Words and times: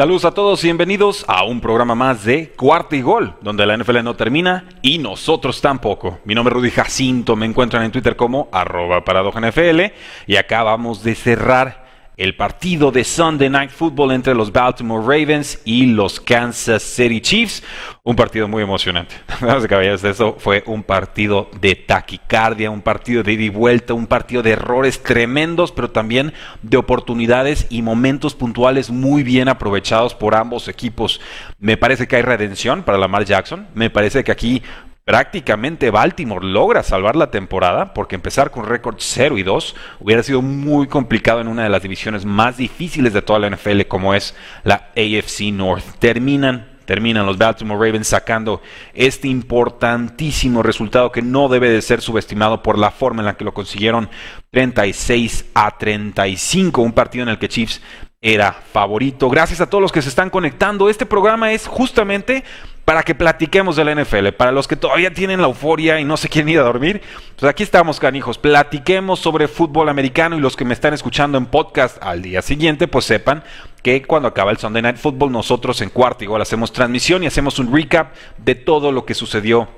Saludos 0.00 0.26
a 0.26 0.30
todos 0.30 0.62
y 0.62 0.68
bienvenidos 0.68 1.24
a 1.26 1.42
un 1.42 1.60
programa 1.60 1.96
más 1.96 2.22
de 2.22 2.50
Cuarto 2.50 2.94
y 2.94 3.02
Gol, 3.02 3.34
donde 3.40 3.66
la 3.66 3.76
NFL 3.76 4.04
no 4.04 4.14
termina 4.14 4.68
y 4.80 4.98
nosotros 4.98 5.60
tampoco. 5.60 6.20
Mi 6.24 6.36
nombre 6.36 6.52
es 6.52 6.56
Rudy 6.56 6.70
Jacinto, 6.70 7.34
me 7.34 7.46
encuentran 7.46 7.82
en 7.82 7.90
Twitter 7.90 8.14
como 8.14 8.48
arroba 8.52 9.02
NFL 9.02 9.80
y 10.28 10.36
acá 10.36 10.62
vamos 10.62 11.02
de 11.02 11.16
cerrar 11.16 11.87
el 12.18 12.34
partido 12.34 12.90
de 12.90 13.04
Sunday 13.04 13.48
Night 13.48 13.70
Football 13.70 14.10
entre 14.10 14.34
los 14.34 14.52
Baltimore 14.52 15.00
Ravens 15.00 15.60
y 15.64 15.86
los 15.86 16.18
Kansas 16.18 16.82
City 16.82 17.20
Chiefs. 17.20 17.62
Un 18.02 18.16
partido 18.16 18.48
muy 18.48 18.62
emocionante. 18.62 19.14
Eso 20.02 20.36
fue 20.38 20.64
un 20.66 20.82
partido 20.82 21.48
de 21.60 21.76
taquicardia, 21.76 22.72
un 22.72 22.82
partido 22.82 23.22
de 23.22 23.34
ida 23.34 23.44
y 23.44 23.48
vuelta, 23.50 23.94
un 23.94 24.08
partido 24.08 24.42
de 24.42 24.50
errores 24.50 25.00
tremendos, 25.00 25.70
pero 25.70 25.90
también 25.90 26.32
de 26.62 26.76
oportunidades 26.76 27.68
y 27.70 27.82
momentos 27.82 28.34
puntuales 28.34 28.90
muy 28.90 29.22
bien 29.22 29.48
aprovechados 29.48 30.14
por 30.14 30.34
ambos 30.34 30.66
equipos. 30.66 31.20
Me 31.60 31.76
parece 31.76 32.08
que 32.08 32.16
hay 32.16 32.22
redención 32.22 32.82
para 32.82 32.98
Lamar 32.98 33.26
Jackson. 33.26 33.68
Me 33.74 33.90
parece 33.90 34.24
que 34.24 34.32
aquí 34.32 34.62
prácticamente 35.08 35.90
Baltimore 35.90 36.46
logra 36.46 36.82
salvar 36.82 37.16
la 37.16 37.30
temporada, 37.30 37.94
porque 37.94 38.14
empezar 38.14 38.50
con 38.50 38.66
récord 38.66 38.96
0 38.98 39.38
y 39.38 39.42
2 39.42 39.74
hubiera 40.00 40.22
sido 40.22 40.42
muy 40.42 40.86
complicado 40.86 41.40
en 41.40 41.48
una 41.48 41.62
de 41.62 41.70
las 41.70 41.80
divisiones 41.80 42.26
más 42.26 42.58
difíciles 42.58 43.14
de 43.14 43.22
toda 43.22 43.38
la 43.38 43.48
NFL, 43.48 43.84
como 43.88 44.12
es 44.12 44.36
la 44.64 44.90
AFC 44.94 45.50
North. 45.50 45.82
Terminan 45.98 46.76
terminan 46.84 47.24
los 47.24 47.38
Baltimore 47.38 47.86
Ravens 47.86 48.08
sacando 48.08 48.60
este 48.92 49.28
importantísimo 49.28 50.62
resultado 50.62 51.10
que 51.10 51.22
no 51.22 51.48
debe 51.48 51.70
de 51.70 51.80
ser 51.80 52.02
subestimado 52.02 52.62
por 52.62 52.76
la 52.76 52.90
forma 52.90 53.22
en 53.22 53.26
la 53.26 53.36
que 53.38 53.44
lo 53.44 53.54
consiguieron 53.54 54.10
36 54.50 55.46
a 55.54 55.78
35, 55.78 56.82
un 56.82 56.92
partido 56.92 57.22
en 57.22 57.30
el 57.30 57.38
que 57.38 57.48
Chiefs 57.48 57.80
era 58.20 58.52
favorito. 58.52 59.30
Gracias 59.30 59.60
a 59.60 59.70
todos 59.70 59.80
los 59.80 59.92
que 59.92 60.02
se 60.02 60.08
están 60.08 60.28
conectando. 60.28 60.90
Este 60.90 61.06
programa 61.06 61.52
es 61.52 61.66
justamente 61.66 62.44
para 62.88 63.02
que 63.02 63.14
platiquemos 63.14 63.76
de 63.76 63.84
la 63.84 63.94
NFL. 63.94 64.28
Para 64.28 64.50
los 64.50 64.66
que 64.66 64.74
todavía 64.74 65.12
tienen 65.12 65.42
la 65.42 65.48
euforia 65.48 66.00
y 66.00 66.04
no 66.04 66.16
se 66.16 66.30
quieren 66.30 66.48
ir 66.48 66.58
a 66.58 66.62
dormir, 66.62 67.02
pues 67.36 67.50
aquí 67.50 67.62
estamos, 67.62 68.00
canijos. 68.00 68.38
Platiquemos 68.38 69.18
sobre 69.20 69.46
fútbol 69.46 69.90
americano 69.90 70.38
y 70.38 70.40
los 70.40 70.56
que 70.56 70.64
me 70.64 70.72
están 70.72 70.94
escuchando 70.94 71.36
en 71.36 71.44
podcast 71.44 72.02
al 72.02 72.22
día 72.22 72.40
siguiente, 72.40 72.88
pues 72.88 73.04
sepan 73.04 73.44
que 73.82 74.00
cuando 74.00 74.26
acaba 74.26 74.52
el 74.52 74.56
Sunday 74.56 74.80
Night 74.80 74.96
Football, 74.96 75.32
nosotros 75.32 75.82
en 75.82 75.90
cuarto 75.90 76.24
igual 76.24 76.40
hacemos 76.40 76.72
transmisión 76.72 77.22
y 77.22 77.26
hacemos 77.26 77.58
un 77.58 77.70
recap 77.70 78.14
de 78.38 78.54
todo 78.54 78.90
lo 78.90 79.04
que 79.04 79.12
sucedió 79.12 79.68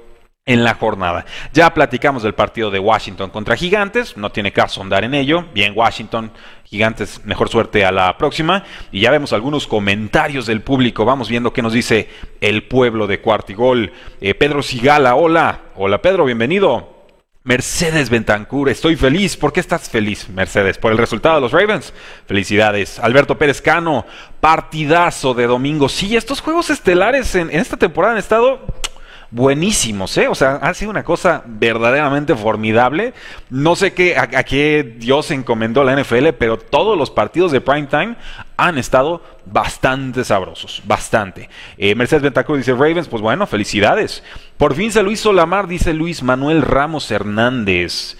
en 0.46 0.64
la 0.64 0.74
jornada. 0.74 1.26
Ya 1.52 1.72
platicamos 1.72 2.22
del 2.22 2.34
partido 2.34 2.70
de 2.70 2.78
Washington 2.78 3.30
contra 3.30 3.56
Gigantes, 3.56 4.16
no 4.16 4.32
tiene 4.32 4.52
caso 4.52 4.82
andar 4.82 5.04
en 5.04 5.14
ello. 5.14 5.44
Bien, 5.54 5.72
Washington, 5.76 6.32
Gigantes, 6.64 7.24
mejor 7.24 7.48
suerte 7.48 7.84
a 7.84 7.92
la 7.92 8.16
próxima. 8.16 8.64
Y 8.90 9.00
ya 9.00 9.10
vemos 9.10 9.32
algunos 9.32 9.66
comentarios 9.66 10.46
del 10.46 10.62
público. 10.62 11.04
Vamos 11.04 11.28
viendo 11.28 11.52
qué 11.52 11.62
nos 11.62 11.72
dice 11.72 12.08
el 12.40 12.64
pueblo 12.64 13.06
de 13.06 13.20
Cuartigol. 13.20 13.92
Eh, 14.20 14.34
Pedro 14.34 14.62
Sigala, 14.62 15.14
hola. 15.14 15.60
Hola 15.76 16.02
Pedro, 16.02 16.24
bienvenido. 16.24 16.98
Mercedes 17.42 18.10
Bentancur, 18.10 18.68
estoy 18.68 18.96
feliz. 18.96 19.36
¿Por 19.36 19.52
qué 19.52 19.60
estás 19.60 19.88
feliz, 19.88 20.28
Mercedes? 20.28 20.76
¿Por 20.76 20.92
el 20.92 20.98
resultado 20.98 21.36
de 21.36 21.40
los 21.40 21.52
Ravens? 21.52 21.94
Felicidades. 22.26 22.98
Alberto 22.98 23.38
Pérez 23.38 23.62
Cano, 23.62 24.04
partidazo 24.40 25.32
de 25.32 25.46
domingo. 25.46 25.88
Sí, 25.88 26.16
estos 26.16 26.42
juegos 26.42 26.68
estelares 26.68 27.34
en 27.34 27.50
esta 27.50 27.78
temporada 27.78 28.12
han 28.12 28.18
estado 28.18 28.79
buenísimos, 29.30 30.16
¿eh? 30.18 30.28
O 30.28 30.34
sea, 30.34 30.56
ha 30.56 30.74
sido 30.74 30.90
una 30.90 31.04
cosa 31.04 31.42
verdaderamente 31.46 32.34
formidable. 32.34 33.14
No 33.48 33.76
sé 33.76 33.92
qué, 33.92 34.16
a, 34.16 34.26
qué 34.44 34.96
Dios 34.98 35.30
encomendó 35.30 35.84
la 35.84 36.00
NFL, 36.00 36.30
pero 36.38 36.58
todos 36.58 36.98
los 36.98 37.10
partidos 37.10 37.52
de 37.52 37.60
prime 37.60 37.86
time 37.86 38.16
han 38.56 38.78
estado 38.78 39.22
bastante 39.46 40.24
sabrosos, 40.24 40.82
bastante. 40.84 41.48
Eh, 41.78 41.94
Mercedes 41.94 42.22
Bentacruz 42.22 42.58
dice 42.58 42.72
Ravens, 42.72 43.08
pues 43.08 43.22
bueno, 43.22 43.46
felicidades. 43.46 44.22
Por 44.56 44.74
fin 44.74 44.92
se 44.92 45.02
lo 45.02 45.10
hizo 45.10 45.32
Lamar, 45.32 45.66
dice 45.66 45.94
Luis 45.94 46.22
Manuel 46.22 46.62
Ramos 46.62 47.10
Hernández. 47.10 48.16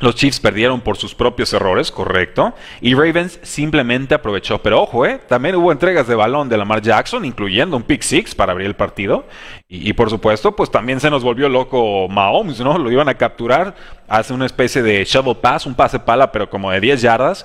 Los 0.00 0.14
Chiefs 0.14 0.38
perdieron 0.38 0.80
por 0.80 0.96
sus 0.96 1.14
propios 1.14 1.52
errores, 1.52 1.90
correcto. 1.90 2.54
Y 2.80 2.94
Ravens 2.94 3.40
simplemente 3.42 4.14
aprovechó. 4.14 4.62
Pero 4.62 4.82
ojo, 4.82 5.04
¿eh? 5.04 5.20
también 5.26 5.56
hubo 5.56 5.72
entregas 5.72 6.06
de 6.06 6.14
balón 6.14 6.48
de 6.48 6.56
Lamar 6.56 6.82
Jackson, 6.82 7.24
incluyendo 7.24 7.76
un 7.76 7.82
pick 7.82 8.02
six 8.02 8.32
para 8.34 8.52
abrir 8.52 8.68
el 8.68 8.76
partido. 8.76 9.26
Y, 9.68 9.92
por 9.94 10.08
supuesto, 10.08 10.54
pues 10.54 10.70
también 10.70 11.00
se 11.00 11.10
nos 11.10 11.24
volvió 11.24 11.48
loco 11.48 12.08
Mahomes, 12.08 12.60
¿no? 12.60 12.78
Lo 12.78 12.92
iban 12.92 13.08
a 13.08 13.14
capturar, 13.14 13.74
hace 14.06 14.32
una 14.32 14.46
especie 14.46 14.82
de 14.82 15.04
shovel 15.04 15.36
pass, 15.36 15.66
un 15.66 15.74
pase 15.74 15.98
pala, 15.98 16.30
pero 16.30 16.48
como 16.48 16.70
de 16.70 16.80
10 16.80 17.02
yardas. 17.02 17.44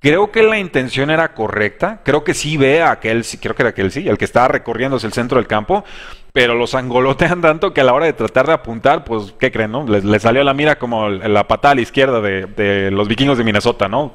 Creo 0.00 0.32
que 0.32 0.42
la 0.42 0.58
intención 0.58 1.10
era 1.10 1.32
correcta. 1.32 2.00
Creo 2.04 2.24
que 2.24 2.34
sí 2.34 2.56
ve 2.56 2.82
a 2.82 2.90
aquel, 2.90 3.24
creo 3.40 3.54
que 3.54 3.62
era 3.62 3.70
aquel 3.70 3.92
sí, 3.92 4.08
el 4.08 4.18
que 4.18 4.24
estaba 4.24 4.48
recorriendo 4.48 4.96
hacia 4.96 5.06
el 5.06 5.12
centro 5.12 5.38
del 5.38 5.46
campo 5.46 5.84
pero 6.32 6.54
los 6.54 6.74
angolotean 6.74 7.40
tanto 7.40 7.72
que 7.74 7.82
a 7.82 7.84
la 7.84 7.92
hora 7.92 8.06
de 8.06 8.14
tratar 8.14 8.46
de 8.46 8.54
apuntar, 8.54 9.04
pues, 9.04 9.34
¿qué 9.38 9.52
creen, 9.52 9.72
no? 9.72 9.86
Le, 9.86 10.18
salió 10.18 10.42
la 10.42 10.54
mira 10.54 10.78
como 10.78 11.08
la 11.08 11.46
patada 11.46 11.72
a 11.72 11.74
la 11.74 11.82
izquierda 11.82 12.20
de, 12.20 12.90
los 12.90 13.06
vikingos 13.06 13.38
de 13.38 13.44
Minnesota, 13.44 13.88
¿no? 13.88 14.14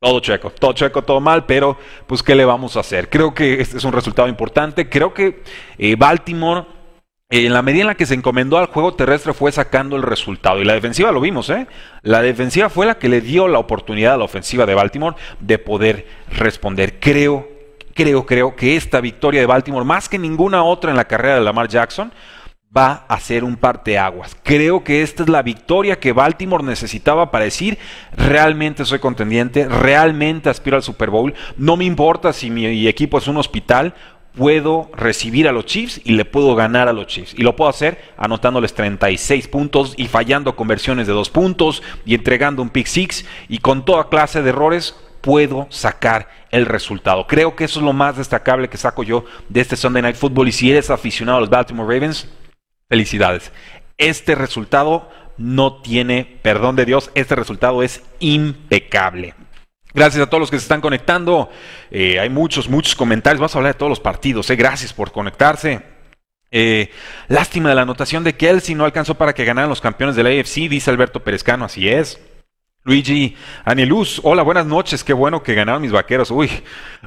Todo 0.00 0.20
checo, 0.20 0.50
todo 0.50 0.72
checo, 0.74 1.02
todo 1.02 1.20
mal, 1.20 1.44
pero 1.44 1.76
pues 2.06 2.22
¿qué 2.22 2.36
le 2.36 2.44
vamos 2.44 2.76
a 2.76 2.80
hacer? 2.80 3.10
Creo 3.10 3.34
que 3.34 3.60
este 3.60 3.78
es 3.78 3.84
un 3.84 3.92
resultado 3.92 4.28
importante. 4.28 4.88
Creo 4.88 5.12
que 5.12 5.42
eh, 5.76 5.96
Baltimore, 5.96 6.66
eh, 7.28 7.46
en 7.46 7.52
la 7.52 7.62
medida 7.62 7.80
en 7.80 7.86
la 7.88 7.96
que 7.96 8.06
se 8.06 8.14
encomendó 8.14 8.58
al 8.58 8.66
juego 8.66 8.94
terrestre, 8.94 9.32
fue 9.32 9.50
sacando 9.50 9.96
el 9.96 10.04
resultado. 10.04 10.60
Y 10.60 10.64
la 10.64 10.74
defensiva 10.74 11.10
lo 11.10 11.20
vimos, 11.20 11.50
¿eh? 11.50 11.66
La 12.02 12.22
defensiva 12.22 12.68
fue 12.68 12.86
la 12.86 12.96
que 12.98 13.08
le 13.08 13.20
dio 13.20 13.48
la 13.48 13.58
oportunidad 13.58 14.14
a 14.14 14.18
la 14.18 14.24
ofensiva 14.24 14.66
de 14.66 14.74
Baltimore 14.74 15.16
de 15.40 15.58
poder 15.58 16.06
responder. 16.30 17.00
Creo 17.00 17.57
creo, 17.98 18.24
creo 18.24 18.54
que 18.54 18.76
esta 18.76 19.00
victoria 19.00 19.40
de 19.40 19.46
Baltimore, 19.46 19.84
más 19.84 20.08
que 20.08 20.20
ninguna 20.20 20.62
otra 20.62 20.92
en 20.92 20.96
la 20.96 21.06
carrera 21.06 21.34
de 21.34 21.40
Lamar 21.40 21.66
Jackson, 21.66 22.12
va 22.74 23.04
a 23.08 23.18
ser 23.18 23.42
un 23.42 23.56
parteaguas. 23.56 24.36
Creo 24.44 24.84
que 24.84 25.02
esta 25.02 25.24
es 25.24 25.28
la 25.28 25.42
victoria 25.42 25.98
que 25.98 26.12
Baltimore 26.12 26.62
necesitaba 26.62 27.32
para 27.32 27.46
decir 27.46 27.76
realmente 28.16 28.84
soy 28.84 29.00
contendiente, 29.00 29.66
realmente 29.68 30.48
aspiro 30.48 30.76
al 30.76 30.84
Super 30.84 31.10
Bowl. 31.10 31.34
No 31.56 31.76
me 31.76 31.86
importa 31.86 32.32
si 32.32 32.50
mi 32.50 32.86
equipo 32.86 33.18
es 33.18 33.26
un 33.26 33.36
hospital, 33.36 33.94
puedo 34.36 34.92
recibir 34.94 35.48
a 35.48 35.52
los 35.52 35.66
Chiefs 35.66 36.00
y 36.04 36.12
le 36.12 36.24
puedo 36.24 36.54
ganar 36.54 36.86
a 36.86 36.92
los 36.92 37.08
Chiefs. 37.08 37.34
Y 37.36 37.42
lo 37.42 37.56
puedo 37.56 37.68
hacer 37.68 37.98
anotándoles 38.16 38.74
36 38.74 39.48
puntos 39.48 39.94
y 39.96 40.06
fallando 40.06 40.54
conversiones 40.54 41.08
de 41.08 41.14
dos 41.14 41.30
puntos 41.30 41.82
y 42.06 42.14
entregando 42.14 42.62
un 42.62 42.70
pick 42.70 42.86
six 42.86 43.26
y 43.48 43.58
con 43.58 43.84
toda 43.84 44.08
clase 44.08 44.40
de 44.42 44.50
errores 44.50 44.94
puedo 45.20 45.66
sacar 45.70 46.28
el 46.50 46.66
resultado. 46.66 47.26
Creo 47.26 47.56
que 47.56 47.64
eso 47.64 47.80
es 47.80 47.84
lo 47.84 47.92
más 47.92 48.16
destacable 48.16 48.68
que 48.68 48.76
saco 48.76 49.02
yo 49.02 49.24
de 49.48 49.60
este 49.60 49.76
Sunday 49.76 50.02
Night 50.02 50.16
Football 50.16 50.48
y 50.48 50.52
si 50.52 50.70
eres 50.70 50.90
aficionado 50.90 51.38
a 51.38 51.40
los 51.40 51.50
Baltimore 51.50 51.92
Ravens, 51.92 52.28
felicidades. 52.88 53.52
Este 53.96 54.34
resultado 54.34 55.10
no 55.36 55.80
tiene 55.82 56.38
perdón 56.42 56.76
de 56.76 56.84
Dios, 56.84 57.10
este 57.14 57.34
resultado 57.34 57.82
es 57.82 58.02
impecable. 58.20 59.34
Gracias 59.94 60.22
a 60.22 60.26
todos 60.28 60.40
los 60.40 60.50
que 60.50 60.58
se 60.58 60.62
están 60.62 60.80
conectando. 60.80 61.50
Eh, 61.90 62.20
hay 62.20 62.28
muchos, 62.28 62.68
muchos 62.68 62.94
comentarios. 62.94 63.40
Vamos 63.40 63.54
a 63.54 63.58
hablar 63.58 63.74
de 63.74 63.78
todos 63.78 63.90
los 63.90 64.00
partidos. 64.00 64.48
Eh. 64.50 64.56
Gracias 64.56 64.92
por 64.92 65.12
conectarse. 65.12 65.82
Eh, 66.50 66.90
lástima 67.28 67.70
de 67.70 67.74
la 67.74 67.82
anotación 67.82 68.24
de 68.24 68.36
Kelsey, 68.36 68.74
no 68.74 68.84
alcanzó 68.84 69.16
para 69.16 69.34
que 69.34 69.44
ganaran 69.44 69.68
los 69.68 69.80
campeones 69.80 70.16
de 70.16 70.22
la 70.22 70.30
AFC, 70.30 70.68
dice 70.68 70.90
Alberto 70.90 71.20
Perezcano. 71.20 71.64
Así 71.64 71.88
es. 71.88 72.20
Luigi 72.84 73.36
Aniluz, 73.64 74.20
hola, 74.22 74.42
buenas 74.42 74.64
noches, 74.64 75.02
qué 75.02 75.12
bueno 75.12 75.42
que 75.42 75.52
ganaron 75.52 75.82
mis 75.82 75.90
vaqueros. 75.90 76.30
Uy, 76.30 76.48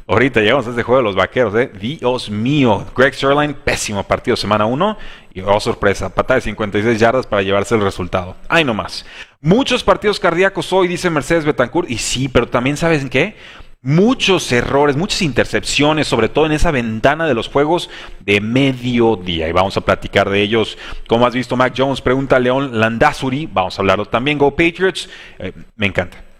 ahorita 0.06 0.41
llegamos 0.41 0.68
a 0.68 0.71
este 0.71 0.83
juego 0.83 0.97
de 1.00 1.03
los 1.06 1.15
vaqueros, 1.15 1.56
¿eh? 1.56 1.71
Dios 1.73 2.29
mío. 2.29 2.85
Greg 2.95 3.13
Sherline, 3.13 3.53
pésimo 3.53 4.03
partido, 4.03 4.35
semana 4.35 4.65
1. 4.65 4.97
Y 5.33 5.41
oh, 5.41 5.59
sorpresa, 5.62 6.13
patada 6.13 6.35
de 6.35 6.41
56 6.41 7.00
yardas 7.00 7.25
para 7.25 7.41
llevarse 7.41 7.73
el 7.73 7.81
resultado. 7.81 8.35
Ay, 8.50 8.65
no 8.65 8.73
más. 8.73 9.06
Muchos 9.39 9.81
partidos 9.83 10.19
cardíacos 10.19 10.71
hoy, 10.73 10.89
dice 10.89 11.09
Mercedes 11.09 11.45
Betancourt. 11.45 11.89
Y 11.89 11.97
sí, 11.97 12.27
pero 12.27 12.47
también, 12.47 12.75
¿sabes 12.75 13.09
qué? 13.09 13.38
Muchos 13.81 14.51
errores, 14.51 14.95
muchas 14.95 15.22
intercepciones, 15.22 16.07
sobre 16.07 16.30
todo 16.30 16.45
en 16.45 16.51
esa 16.51 16.72
ventana 16.72 17.28
de 17.28 17.33
los 17.33 17.48
juegos 17.48 17.89
de 18.19 18.42
mediodía. 18.42 19.48
Y 19.48 19.51
vamos 19.51 19.75
a 19.78 19.81
platicar 19.81 20.30
de 20.30 20.42
ellos. 20.42 20.78
Como 21.07 21.25
has 21.25 21.33
visto, 21.33 21.57
Mac 21.57 21.74
Jones 21.75 22.01
pregunta 22.01 22.36
a 22.36 22.39
León 22.39 22.80
Landazuri. 22.80 23.50
Vamos 23.51 23.78
a 23.78 23.81
hablarlo 23.81 24.06
también. 24.06 24.38
Go 24.38 24.51
Patriots. 24.51 25.10
Eh, 25.39 25.54
me 25.75 25.88
encanta. 25.88 26.31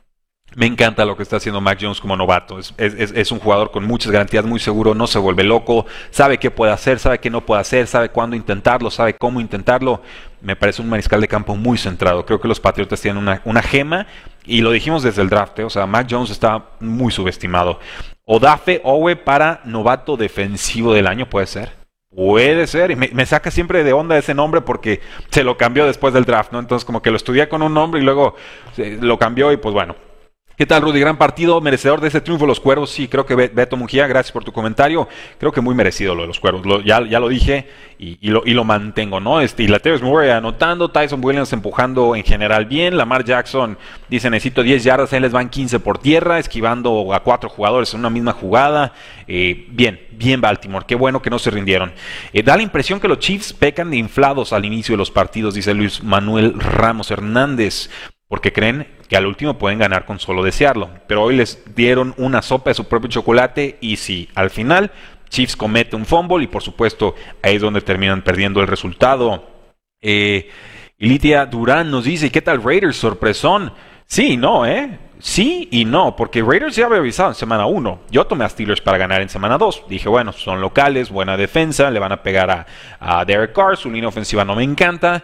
Me 0.54 0.66
encanta 0.66 1.06
lo 1.06 1.16
que 1.16 1.24
está 1.24 1.38
haciendo 1.38 1.62
Mac 1.62 1.80
Jones 1.82 2.02
como 2.02 2.18
novato. 2.18 2.60
Es, 2.60 3.32
un 3.32 3.40
jugador 3.40 3.72
con 3.72 3.86
muchas 3.86 4.12
garantías, 4.12 4.44
muy 4.44 4.60
seguro, 4.60 4.94
no 4.94 5.08
se 5.08 5.18
vuelve 5.18 5.46
loco, 5.46 5.86
sabe 6.10 6.40
qué 6.40 6.52
puede 6.52 6.74
hacer, 6.74 7.00
sabe 7.00 7.20
qué 7.20 7.30
no 7.30 7.46
puede 7.46 7.62
hacer, 7.62 7.88
sabe 7.88 8.10
cuándo 8.10 8.36
intentarlo, 8.36 8.92
sabe 8.92 9.14
cómo 9.14 9.40
intentarlo. 9.40 10.02
Me 10.42 10.58
parece 10.58 10.82
un 10.82 10.90
mariscal 10.90 11.22
de 11.22 11.30
campo 11.30 11.56
muy 11.56 11.78
centrado. 11.78 12.26
Creo 12.26 12.42
que 12.42 12.50
los 12.50 12.60
Patriotas 12.60 13.00
tienen 13.00 13.24
una, 13.46 13.62
gema 13.62 14.08
y 14.46 14.62
lo 14.62 14.72
dijimos 14.72 15.04
desde 15.04 15.22
el 15.22 15.30
draft. 15.30 15.60
¿eh? 15.60 15.64
O 15.64 15.70
sea, 15.70 15.86
Mac 15.86 16.08
Jones 16.10 16.30
está 16.30 16.66
muy 16.80 17.12
subestimado. 17.12 17.80
Odafe 18.26 18.82
Owe 18.84 19.16
para 19.16 19.62
novato 19.66 20.18
defensivo 20.18 20.94
del 20.94 21.08
año, 21.08 21.30
puede 21.30 21.48
ser. 21.48 21.82
Puede 22.14 22.68
ser, 22.68 22.92
y 22.92 22.96
me, 22.98 23.26
saca 23.26 23.52
siempre 23.52 23.86
de 23.86 23.94
onda 23.94 24.18
ese 24.18 24.34
nombre 24.34 24.60
porque 24.60 25.00
se 25.30 25.46
lo 25.46 25.56
cambió 25.56 25.86
después 25.86 26.14
del 26.14 26.26
draft, 26.26 26.52
¿no? 26.52 26.60
Entonces 26.60 26.84
como 26.84 27.02
que 27.02 27.10
lo 27.10 27.16
estudié 27.16 27.48
con 27.48 27.62
un 27.62 27.74
nombre 27.74 28.02
y 28.02 28.04
luego 28.04 28.36
eh, 28.76 28.98
lo 29.00 29.18
cambió 29.18 29.50
y 29.54 29.58
pues 29.58 29.74
bueno, 29.74 29.96
¿Qué 30.62 30.68
tal, 30.68 30.84
Rudy? 30.84 31.00
Gran 31.00 31.18
partido, 31.18 31.60
merecedor 31.60 32.02
de 32.02 32.10
ese 32.10 32.22
triunfo 32.22 32.46
los 32.46 32.60
cuervos. 32.60 32.92
Sí, 32.92 33.08
creo 33.08 33.26
que 33.26 33.34
Beto 33.34 33.78
Mujía, 33.78 34.06
gracias 34.06 34.32
por 34.32 34.44
tu 34.44 34.52
comentario. 34.52 35.10
Creo 35.40 35.52
que 35.52 35.60
muy 35.60 35.74
merecido 35.74 36.14
lo 36.14 36.22
de 36.22 36.28
los 36.28 36.40
cuervos. 36.40 36.86
ya, 36.86 37.04
ya, 37.04 37.20
lo 37.20 37.30
dije 37.30 37.68
y, 37.98 38.30
lo, 38.30 38.64
mantengo, 38.64 39.20
¿no? 39.20 39.42
Este, 39.42 39.64
y 39.64 39.68
la 39.68 39.82
Murray 40.04 40.30
anotando, 40.30 40.92
Tyson 40.92 41.20
Williams 41.26 41.52
empujando 41.52 42.16
en 42.16 42.24
general 42.24 42.68
bien. 42.68 42.96
Lamar 42.96 43.26
Jackson 43.26 43.76
dice: 44.08 44.30
Necesito 44.30 44.62
10 44.62 44.84
yardas, 44.84 45.12
él 45.14 45.24
les 45.24 45.32
van 45.32 45.50
15 45.50 45.80
por 45.80 45.98
tierra, 45.98 46.38
esquivando 46.38 47.12
a 47.12 47.24
cuatro 47.24 47.50
jugadores 47.50 47.92
en 47.96 48.02
una 48.02 48.12
misma 48.12 48.34
jugada. 48.34 48.94
Eh, 49.28 49.66
bien, 49.72 50.00
bien, 50.12 50.42
Baltimore. 50.42 50.86
Qué 50.88 50.94
bueno 50.94 51.24
que 51.24 51.32
no 51.32 51.40
se 51.40 51.50
rindieron. 51.50 51.92
Eh, 52.34 52.44
da 52.44 52.56
la 52.56 52.62
impresión 52.62 53.00
que 53.00 53.08
los 53.08 53.18
Chiefs 53.18 53.52
pecan 53.54 53.90
de 53.90 53.98
inflados 53.98 54.54
al 54.54 54.64
inicio 54.64 54.94
de 54.94 54.98
los 54.98 55.10
partidos, 55.10 55.56
dice 55.56 55.74
Luis 55.74 56.04
Manuel 56.04 56.54
Ramos 56.60 57.10
Hernández 57.10 57.90
porque 58.32 58.54
creen 58.54 58.88
que 59.12 59.18
al 59.18 59.26
último 59.26 59.58
pueden 59.58 59.78
ganar 59.78 60.06
con 60.06 60.20
solo 60.20 60.42
desearlo. 60.42 60.90
Pero 61.06 61.24
hoy 61.24 61.36
les 61.36 61.76
dieron 61.76 62.14
una 62.16 62.42
sopa 62.42 62.70
de 62.70 62.76
su 62.76 62.88
propio 62.88 63.10
chocolate 63.10 63.78
y 63.82 63.98
si 63.98 64.30
al 64.36 64.50
final 64.50 64.90
Chiefs 65.28 65.58
comete 65.58 65.98
un 65.98 66.06
fumble 66.06 66.46
y 66.46 66.48
por 66.48 66.64
supuesto 66.64 67.14
ahí 67.44 67.58
es 67.58 67.62
donde 67.62 67.82
terminan 67.82 68.22
perdiendo 68.22 68.62
el 68.62 68.68
resultado. 68.68 69.50
Eh, 70.00 70.50
Litia 70.98 71.46
Durán 71.46 71.92
nos 71.92 72.06
dice, 72.06 72.32
¿qué 72.32 72.42
tal 72.42 72.64
Raiders? 72.64 72.96
Sorpresón. 72.96 73.74
Sí, 74.06 74.38
no, 74.38 74.66
¿eh? 74.66 74.98
Sí 75.20 75.68
y 75.72 75.84
no, 75.84 76.16
porque 76.16 76.42
Raiders 76.42 76.78
ya 76.78 76.86
había 76.86 77.00
avisado 77.00 77.32
en 77.32 77.36
semana 77.36 77.66
1. 77.66 78.04
Yo 78.12 78.28
tomé 78.28 78.46
a 78.46 78.50
Steelers 78.50 78.80
para 78.80 78.98
ganar 78.98 79.22
en 79.22 79.28
semana 79.28 79.58
2. 79.58 79.88
Dije, 79.90 80.08
bueno, 80.08 80.32
son 80.32 80.62
locales, 80.62 81.10
buena 81.10 81.36
defensa, 81.36 81.92
le 81.92 82.00
van 82.00 82.14
a 82.14 82.24
pegar 82.24 82.50
a, 82.50 82.66
a 82.98 83.26
Derek 83.26 83.52
Carr, 83.52 83.76
su 83.76 83.92
línea 83.92 84.08
ofensiva 84.08 84.46
no 84.46 84.56
me 84.56 84.64
encanta, 84.64 85.22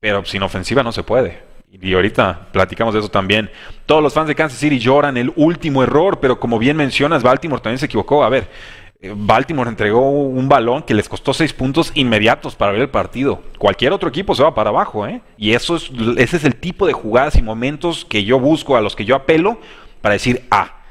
pero 0.00 0.24
sin 0.24 0.42
ofensiva 0.42 0.82
no 0.82 0.90
se 0.90 1.04
puede. 1.04 1.53
Y 1.80 1.94
ahorita 1.94 2.48
platicamos 2.52 2.94
de 2.94 3.00
eso 3.00 3.08
también. 3.08 3.50
Todos 3.86 4.02
los 4.02 4.14
fans 4.14 4.28
de 4.28 4.34
Kansas 4.34 4.58
City 4.58 4.78
lloran 4.78 5.16
el 5.16 5.32
último 5.36 5.82
error, 5.82 6.20
pero 6.20 6.38
como 6.38 6.58
bien 6.58 6.76
mencionas, 6.76 7.22
Baltimore 7.22 7.60
también 7.60 7.78
se 7.78 7.86
equivocó. 7.86 8.24
A 8.24 8.28
ver, 8.28 8.48
eh, 9.00 9.12
Baltimore 9.14 9.68
entregó 9.68 10.08
un 10.08 10.48
balón 10.48 10.82
que 10.82 10.94
les 10.94 11.08
costó 11.08 11.34
seis 11.34 11.52
puntos 11.52 11.90
inmediatos 11.94 12.54
para 12.54 12.72
ver 12.72 12.82
el 12.82 12.88
partido. 12.88 13.42
Cualquier 13.58 13.92
otro 13.92 14.08
equipo 14.08 14.34
se 14.34 14.42
va 14.42 14.54
para 14.54 14.70
abajo, 14.70 15.06
¿eh? 15.06 15.20
Y 15.36 15.52
eso 15.52 15.76
es, 15.76 15.90
ese 16.16 16.36
es 16.36 16.44
el 16.44 16.56
tipo 16.56 16.86
de 16.86 16.92
jugadas 16.92 17.36
y 17.36 17.42
momentos 17.42 18.04
que 18.04 18.24
yo 18.24 18.38
busco, 18.38 18.76
a 18.76 18.80
los 18.80 18.94
que 18.94 19.04
yo 19.04 19.16
apelo, 19.16 19.58
para 20.00 20.14
decir, 20.14 20.44
ah, 20.50 20.83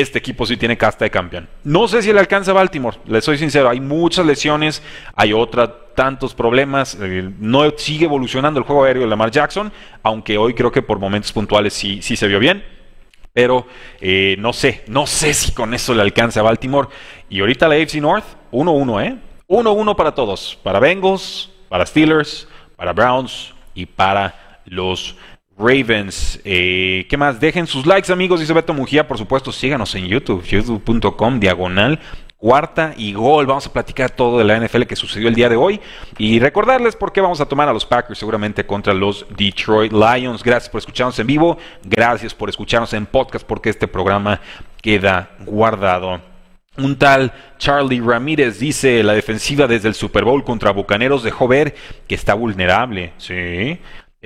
este 0.00 0.18
equipo 0.18 0.44
sí 0.44 0.56
tiene 0.56 0.76
casta 0.76 1.04
de 1.04 1.10
campeón. 1.10 1.48
No 1.62 1.86
sé 1.86 2.02
si 2.02 2.12
le 2.12 2.20
alcanza 2.20 2.50
a 2.50 2.54
Baltimore, 2.54 2.98
le 3.06 3.20
soy 3.20 3.38
sincero, 3.38 3.68
hay 3.68 3.80
muchas 3.80 4.26
lesiones, 4.26 4.82
hay 5.14 5.32
otra, 5.32 5.72
tantos 5.94 6.34
problemas, 6.34 6.98
eh, 7.00 7.30
no 7.38 7.70
sigue 7.76 8.06
evolucionando 8.06 8.58
el 8.58 8.66
juego 8.66 8.84
aéreo 8.84 9.02
de 9.02 9.08
Lamar 9.08 9.30
Jackson, 9.30 9.72
aunque 10.02 10.36
hoy 10.36 10.54
creo 10.54 10.72
que 10.72 10.82
por 10.82 10.98
momentos 10.98 11.32
puntuales 11.32 11.72
sí, 11.72 12.02
sí 12.02 12.16
se 12.16 12.26
vio 12.26 12.38
bien. 12.38 12.64
Pero 13.32 13.66
eh, 14.00 14.36
no 14.38 14.52
sé, 14.52 14.84
no 14.86 15.06
sé 15.06 15.34
si 15.34 15.52
con 15.52 15.74
eso 15.74 15.92
le 15.92 16.02
alcanza 16.02 16.40
a 16.40 16.44
Baltimore. 16.44 16.88
Y 17.28 17.40
ahorita 17.40 17.66
la 17.66 17.74
AFC 17.74 17.96
North, 17.96 18.24
1-1, 18.52 19.04
¿eh? 19.04 19.16
1-1 19.48 19.96
para 19.96 20.14
todos, 20.14 20.58
para 20.62 20.78
Bengals, 20.78 21.50
para 21.68 21.84
Steelers, 21.84 22.46
para 22.76 22.92
Browns 22.92 23.52
y 23.74 23.86
para 23.86 24.60
los 24.66 25.16
Ravens. 25.58 26.40
Eh, 26.44 27.06
¿Qué 27.08 27.16
más? 27.16 27.40
Dejen 27.40 27.66
sus 27.66 27.86
likes, 27.86 28.12
amigos, 28.12 28.40
dice 28.40 28.52
Beto 28.52 28.74
Mujía. 28.74 29.06
Por 29.06 29.18
supuesto, 29.18 29.52
síganos 29.52 29.94
en 29.94 30.06
YouTube, 30.06 30.44
youtube.com, 30.44 31.38
diagonal, 31.38 32.00
cuarta 32.36 32.92
y 32.96 33.12
gol. 33.12 33.46
Vamos 33.46 33.66
a 33.66 33.72
platicar 33.72 34.10
todo 34.10 34.38
de 34.38 34.44
la 34.44 34.58
NFL 34.58 34.82
que 34.82 34.96
sucedió 34.96 35.28
el 35.28 35.34
día 35.34 35.48
de 35.48 35.56
hoy. 35.56 35.80
Y 36.18 36.40
recordarles 36.40 36.96
por 36.96 37.12
qué 37.12 37.20
vamos 37.20 37.40
a 37.40 37.46
tomar 37.46 37.68
a 37.68 37.72
los 37.72 37.86
Packers 37.86 38.18
seguramente 38.18 38.66
contra 38.66 38.92
los 38.92 39.26
Detroit 39.36 39.92
Lions. 39.92 40.42
Gracias 40.42 40.68
por 40.68 40.80
escucharnos 40.80 41.18
en 41.18 41.26
vivo. 41.26 41.56
Gracias 41.84 42.34
por 42.34 42.48
escucharnos 42.48 42.92
en 42.92 43.06
podcast 43.06 43.46
porque 43.46 43.70
este 43.70 43.88
programa 43.88 44.40
queda 44.82 45.30
guardado. 45.46 46.20
Un 46.76 46.96
tal 46.96 47.32
Charlie 47.56 48.00
Ramírez 48.00 48.58
dice, 48.58 49.04
la 49.04 49.12
defensiva 49.12 49.68
desde 49.68 49.86
el 49.86 49.94
Super 49.94 50.24
Bowl 50.24 50.42
contra 50.42 50.72
Bucaneros 50.72 51.22
dejó 51.22 51.46
ver 51.46 51.76
que 52.08 52.16
está 52.16 52.34
vulnerable. 52.34 53.12
Sí, 53.16 53.78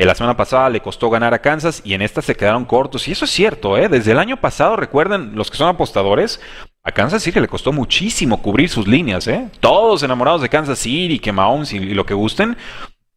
la 0.04 0.14
semana 0.14 0.36
pasada 0.36 0.70
le 0.70 0.80
costó 0.80 1.10
ganar 1.10 1.34
a 1.34 1.40
Kansas 1.40 1.82
y 1.84 1.94
en 1.94 2.02
esta 2.02 2.22
se 2.22 2.36
quedaron 2.36 2.64
cortos. 2.64 3.08
Y 3.08 3.12
eso 3.12 3.24
es 3.24 3.32
cierto, 3.32 3.76
¿eh? 3.76 3.88
Desde 3.88 4.12
el 4.12 4.18
año 4.20 4.40
pasado, 4.40 4.76
recuerden, 4.76 5.34
los 5.34 5.50
que 5.50 5.56
son 5.56 5.68
apostadores, 5.68 6.40
a 6.84 6.92
Kansas 6.92 7.22
City 7.22 7.40
le 7.40 7.48
costó 7.48 7.72
muchísimo 7.72 8.40
cubrir 8.40 8.68
sus 8.68 8.86
líneas, 8.86 9.26
¿eh? 9.26 9.48
Todos 9.58 10.04
enamorados 10.04 10.40
de 10.40 10.48
Kansas 10.48 10.78
City, 10.78 11.18
que 11.18 11.32
Mahomes 11.32 11.72
y, 11.72 11.80
lo 11.80 12.06
que 12.06 12.14
gusten. 12.14 12.56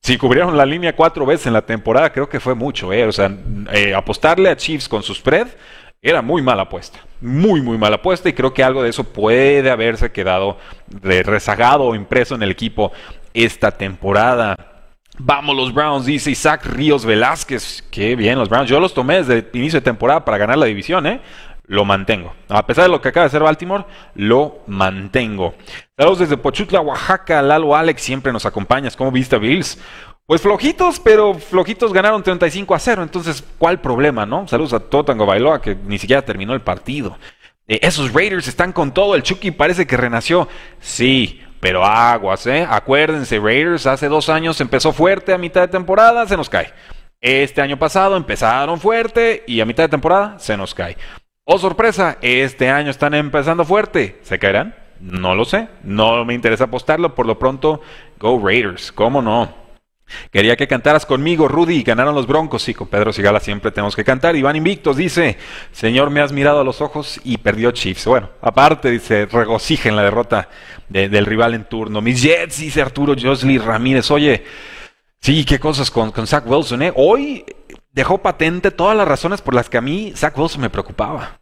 Si 0.01 0.17
cubrieron 0.17 0.57
la 0.57 0.65
línea 0.65 0.95
cuatro 0.95 1.25
veces 1.25 1.45
en 1.45 1.53
la 1.53 1.61
temporada, 1.61 2.11
creo 2.11 2.27
que 2.27 2.39
fue 2.39 2.55
mucho, 2.55 2.91
¿eh? 2.91 3.05
O 3.05 3.11
sea, 3.11 3.31
eh, 3.71 3.93
apostarle 3.93 4.49
a 4.49 4.57
Chiefs 4.57 4.89
con 4.89 5.03
su 5.03 5.13
spread 5.13 5.49
era 6.01 6.23
muy 6.23 6.41
mala 6.41 6.63
apuesta. 6.63 6.99
Muy, 7.21 7.61
muy 7.61 7.77
mala 7.77 7.97
apuesta. 7.97 8.27
Y 8.27 8.33
creo 8.33 8.53
que 8.53 8.63
algo 8.63 8.81
de 8.81 8.89
eso 8.89 9.03
puede 9.03 9.69
haberse 9.69 10.11
quedado 10.11 10.57
rezagado 10.89 11.83
o 11.83 11.95
impreso 11.95 12.33
en 12.33 12.41
el 12.41 12.49
equipo 12.49 12.91
esta 13.35 13.69
temporada. 13.69 14.70
Vamos 15.23 15.55
los 15.55 15.71
Browns, 15.71 16.07
dice 16.07 16.31
Isaac 16.31 16.65
Ríos 16.65 17.05
Velázquez. 17.05 17.83
Qué 17.91 18.15
bien 18.15 18.39
los 18.39 18.49
Browns. 18.49 18.67
Yo 18.67 18.79
los 18.79 18.95
tomé 18.95 19.17
desde 19.17 19.37
el 19.37 19.49
inicio 19.53 19.79
de 19.79 19.83
temporada 19.83 20.25
para 20.25 20.39
ganar 20.39 20.57
la 20.57 20.65
división, 20.65 21.05
¿eh? 21.05 21.21
Lo 21.67 21.85
mantengo. 21.85 22.33
A 22.49 22.65
pesar 22.65 22.85
de 22.85 22.89
lo 22.89 22.99
que 22.99 23.09
acaba 23.09 23.25
de 23.25 23.27
hacer 23.27 23.43
Baltimore, 23.43 23.85
lo 24.15 24.61
mantengo. 24.65 25.53
Saludos 25.95 26.19
desde 26.19 26.37
Pochutla, 26.37 26.81
Oaxaca. 26.81 27.39
Lalo 27.43 27.75
Alex, 27.75 28.01
siempre 28.01 28.33
nos 28.33 28.47
acompañas. 28.47 28.97
¿Cómo 28.97 29.11
viste 29.11 29.37
Bills? 29.37 29.77
Pues 30.25 30.41
flojitos, 30.41 30.99
pero 30.99 31.35
flojitos 31.35 31.93
ganaron 31.93 32.23
35 32.23 32.73
a 32.73 32.79
0. 32.79 33.03
Entonces, 33.03 33.43
¿cuál 33.59 33.79
problema, 33.79 34.25
no? 34.25 34.47
Saludos 34.47 34.73
a 34.73 34.79
Totango 34.79 35.27
Bailoa, 35.27 35.61
que 35.61 35.75
ni 35.75 35.99
siquiera 35.99 36.23
terminó 36.23 36.55
el 36.55 36.61
partido. 36.61 37.19
Eh, 37.67 37.77
esos 37.83 38.11
Raiders 38.11 38.47
están 38.47 38.71
con 38.71 38.91
todo. 38.91 39.13
El 39.13 39.21
Chucky 39.21 39.51
parece 39.51 39.85
que 39.85 39.97
renació. 39.97 40.47
Sí, 40.79 41.41
pero 41.61 41.85
aguas, 41.85 42.45
¿eh? 42.47 42.67
Acuérdense, 42.69 43.39
Raiders 43.39 43.87
hace 43.87 44.09
dos 44.09 44.27
años 44.27 44.59
empezó 44.59 44.91
fuerte, 44.91 45.31
a 45.31 45.37
mitad 45.37 45.61
de 45.61 45.67
temporada 45.69 46.27
se 46.27 46.35
nos 46.35 46.49
cae. 46.49 46.73
Este 47.21 47.61
año 47.61 47.77
pasado 47.77 48.17
empezaron 48.17 48.79
fuerte 48.79 49.43
y 49.47 49.61
a 49.61 49.65
mitad 49.65 49.83
de 49.83 49.89
temporada 49.89 50.39
se 50.39 50.57
nos 50.57 50.73
cae. 50.73 50.97
Oh, 51.45 51.59
sorpresa, 51.59 52.17
este 52.21 52.69
año 52.69 52.89
están 52.89 53.13
empezando 53.13 53.63
fuerte. 53.63 54.19
¿Se 54.23 54.39
caerán? 54.39 54.75
No 54.99 55.35
lo 55.35 55.45
sé. 55.45 55.67
No 55.83 56.25
me 56.25 56.33
interesa 56.33 56.65
apostarlo. 56.65 57.13
Por 57.13 57.25
lo 57.25 57.37
pronto, 57.37 57.81
go 58.19 58.41
Raiders. 58.43 58.91
¿Cómo 58.91 59.21
no? 59.21 59.60
Quería 60.29 60.57
que 60.57 60.67
cantaras 60.67 61.05
conmigo, 61.05 61.47
Rudy. 61.47 61.83
Ganaron 61.83 62.13
los 62.13 62.27
Broncos. 62.27 62.63
Sí, 62.63 62.73
con 62.73 62.87
Pedro 62.87 63.13
Sigala 63.13 63.39
siempre 63.39 63.71
tenemos 63.71 63.95
que 63.95 64.03
cantar. 64.03 64.35
Iván 64.35 64.55
Invictos 64.55 64.97
dice: 64.97 65.37
Señor, 65.71 66.09
me 66.09 66.21
has 66.21 66.31
mirado 66.31 66.59
a 66.61 66.63
los 66.63 66.81
ojos 66.81 67.19
y 67.23 67.37
perdió 67.37 67.71
Chiefs. 67.71 68.05
Bueno, 68.05 68.29
aparte, 68.41 68.91
dice: 68.91 69.25
regocija 69.25 69.87
en 69.87 69.95
la 69.95 70.03
derrota 70.03 70.49
del 70.89 71.25
rival 71.25 71.53
en 71.53 71.63
turno. 71.63 72.01
Mis 72.01 72.21
Jets, 72.21 72.59
dice 72.59 72.81
Arturo 72.81 73.15
Josly 73.21 73.57
Ramírez. 73.57 74.11
Oye, 74.11 74.43
sí, 75.21 75.45
qué 75.45 75.59
cosas 75.59 75.89
con, 75.89 76.11
con 76.11 76.27
Zach 76.27 76.45
Wilson, 76.45 76.81
¿eh? 76.81 76.93
Hoy 76.95 77.45
dejó 77.93 78.17
patente 78.17 78.71
todas 78.71 78.97
las 78.97 79.07
razones 79.07 79.41
por 79.41 79.53
las 79.53 79.69
que 79.69 79.77
a 79.77 79.81
mí 79.81 80.11
Zach 80.15 80.37
Wilson 80.37 80.61
me 80.61 80.69
preocupaba. 80.69 81.39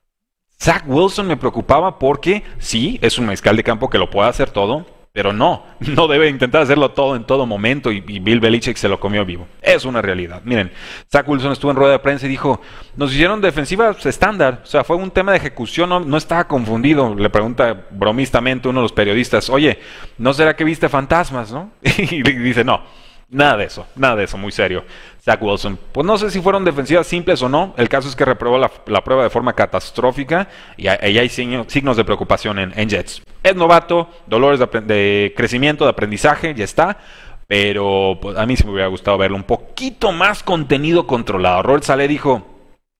Zach 0.62 0.84
Wilson 0.86 1.26
me 1.26 1.38
preocupaba 1.38 1.98
porque, 1.98 2.44
sí, 2.60 3.00
es 3.02 3.18
un 3.18 3.26
mariscal 3.26 3.56
de 3.56 3.64
campo 3.64 3.90
que 3.90 3.98
lo 3.98 4.10
puede 4.10 4.30
hacer 4.30 4.52
todo 4.52 4.99
pero 5.12 5.34
no, 5.34 5.64
no 5.80 6.08
debe 6.08 6.30
intentar 6.30 6.62
hacerlo 6.62 6.92
todo 6.92 7.16
en 7.16 7.24
todo 7.26 7.46
momento 7.46 7.92
y, 7.92 8.00
Bill 8.02 8.40
Belichick 8.40 8.78
se 8.78 8.90
lo 8.90 9.00
comió 9.00 9.26
vivo. 9.26 9.48
Es 9.62 9.86
una 9.86 10.02
realidad. 10.02 10.42
Miren, 10.46 10.72
Zach 11.12 11.28
Wilson 11.28 11.52
estuvo 11.52 11.72
en 11.72 11.78
rueda 11.78 11.94
de 11.94 12.00
prensa 12.00 12.26
y 12.26 12.30
dijo, 12.30 12.62
nos 12.96 13.12
hicieron 13.12 13.42
defensivas 13.42 14.06
estándar, 14.06 14.62
o 14.64 14.66
sea, 14.66 14.84
fue 14.84 14.96
un 14.96 15.12
tema 15.12 15.32
de 15.32 15.38
ejecución, 15.38 16.10
no, 16.10 16.18
estaba 16.18 16.48
confundido. 16.48 17.16
Le 17.16 17.30
pregunta 17.30 17.88
bromistamente 17.92 18.68
uno 18.68 18.82
de 18.82 18.84
los 18.84 18.94
periodistas, 18.94 19.50
oye, 19.50 19.80
¿no 20.18 20.34
será 20.34 20.56
que 20.56 20.64
viste 20.64 20.90
fantasmas, 20.90 21.52
no? 21.52 21.72
y 21.82 22.22
dice, 22.22 22.64
no, 22.64 22.82
Nada 23.32 23.58
de 23.58 23.66
eso, 23.66 23.86
nada 23.96 24.16
de 24.16 24.24
eso, 24.24 24.38
muy 24.38 24.52
serio. 24.52 24.84
Zach 25.22 25.40
Wilson. 25.42 25.78
Pues 25.92 26.06
no 26.06 26.18
sé 26.18 26.32
si 26.32 26.42
fueron 26.42 26.66
defensivas 26.66 27.06
simples 27.06 27.42
o 27.44 27.50
no. 27.50 27.76
El 27.78 27.88
caso 27.88 28.10
es 28.10 28.16
que 28.16 28.26
reprobó 28.26 28.58
la, 28.58 29.04
prueba 29.04 29.24
de 29.24 29.30
forma 29.30 29.54
catastrófica 29.54 30.48
y 30.78 30.88
hay 30.88 31.30
signos 31.30 31.98
de 31.98 32.06
preocupación 32.06 32.58
en, 32.58 32.90
Jets. 32.90 33.22
Es 33.44 33.56
novato, 33.56 34.10
dolores 34.26 34.60
de, 34.60 35.34
crecimiento, 35.38 35.84
de 35.84 35.92
aprendizaje, 35.92 36.56
ya 36.56 36.64
está. 36.64 36.98
Pero 37.46 38.18
pues, 38.20 38.38
a 38.38 38.46
mí 38.48 38.56
sí 38.56 38.64
me 38.64 38.72
hubiera 38.72 38.88
gustado 38.88 39.18
verlo 39.18 39.36
un 39.38 39.44
poquito 39.44 40.12
más 40.12 40.42
contenido 40.42 41.06
controlado. 41.06 41.62
Robert 41.62 41.84
Saleh 41.84 42.08
dijo, 42.08 42.46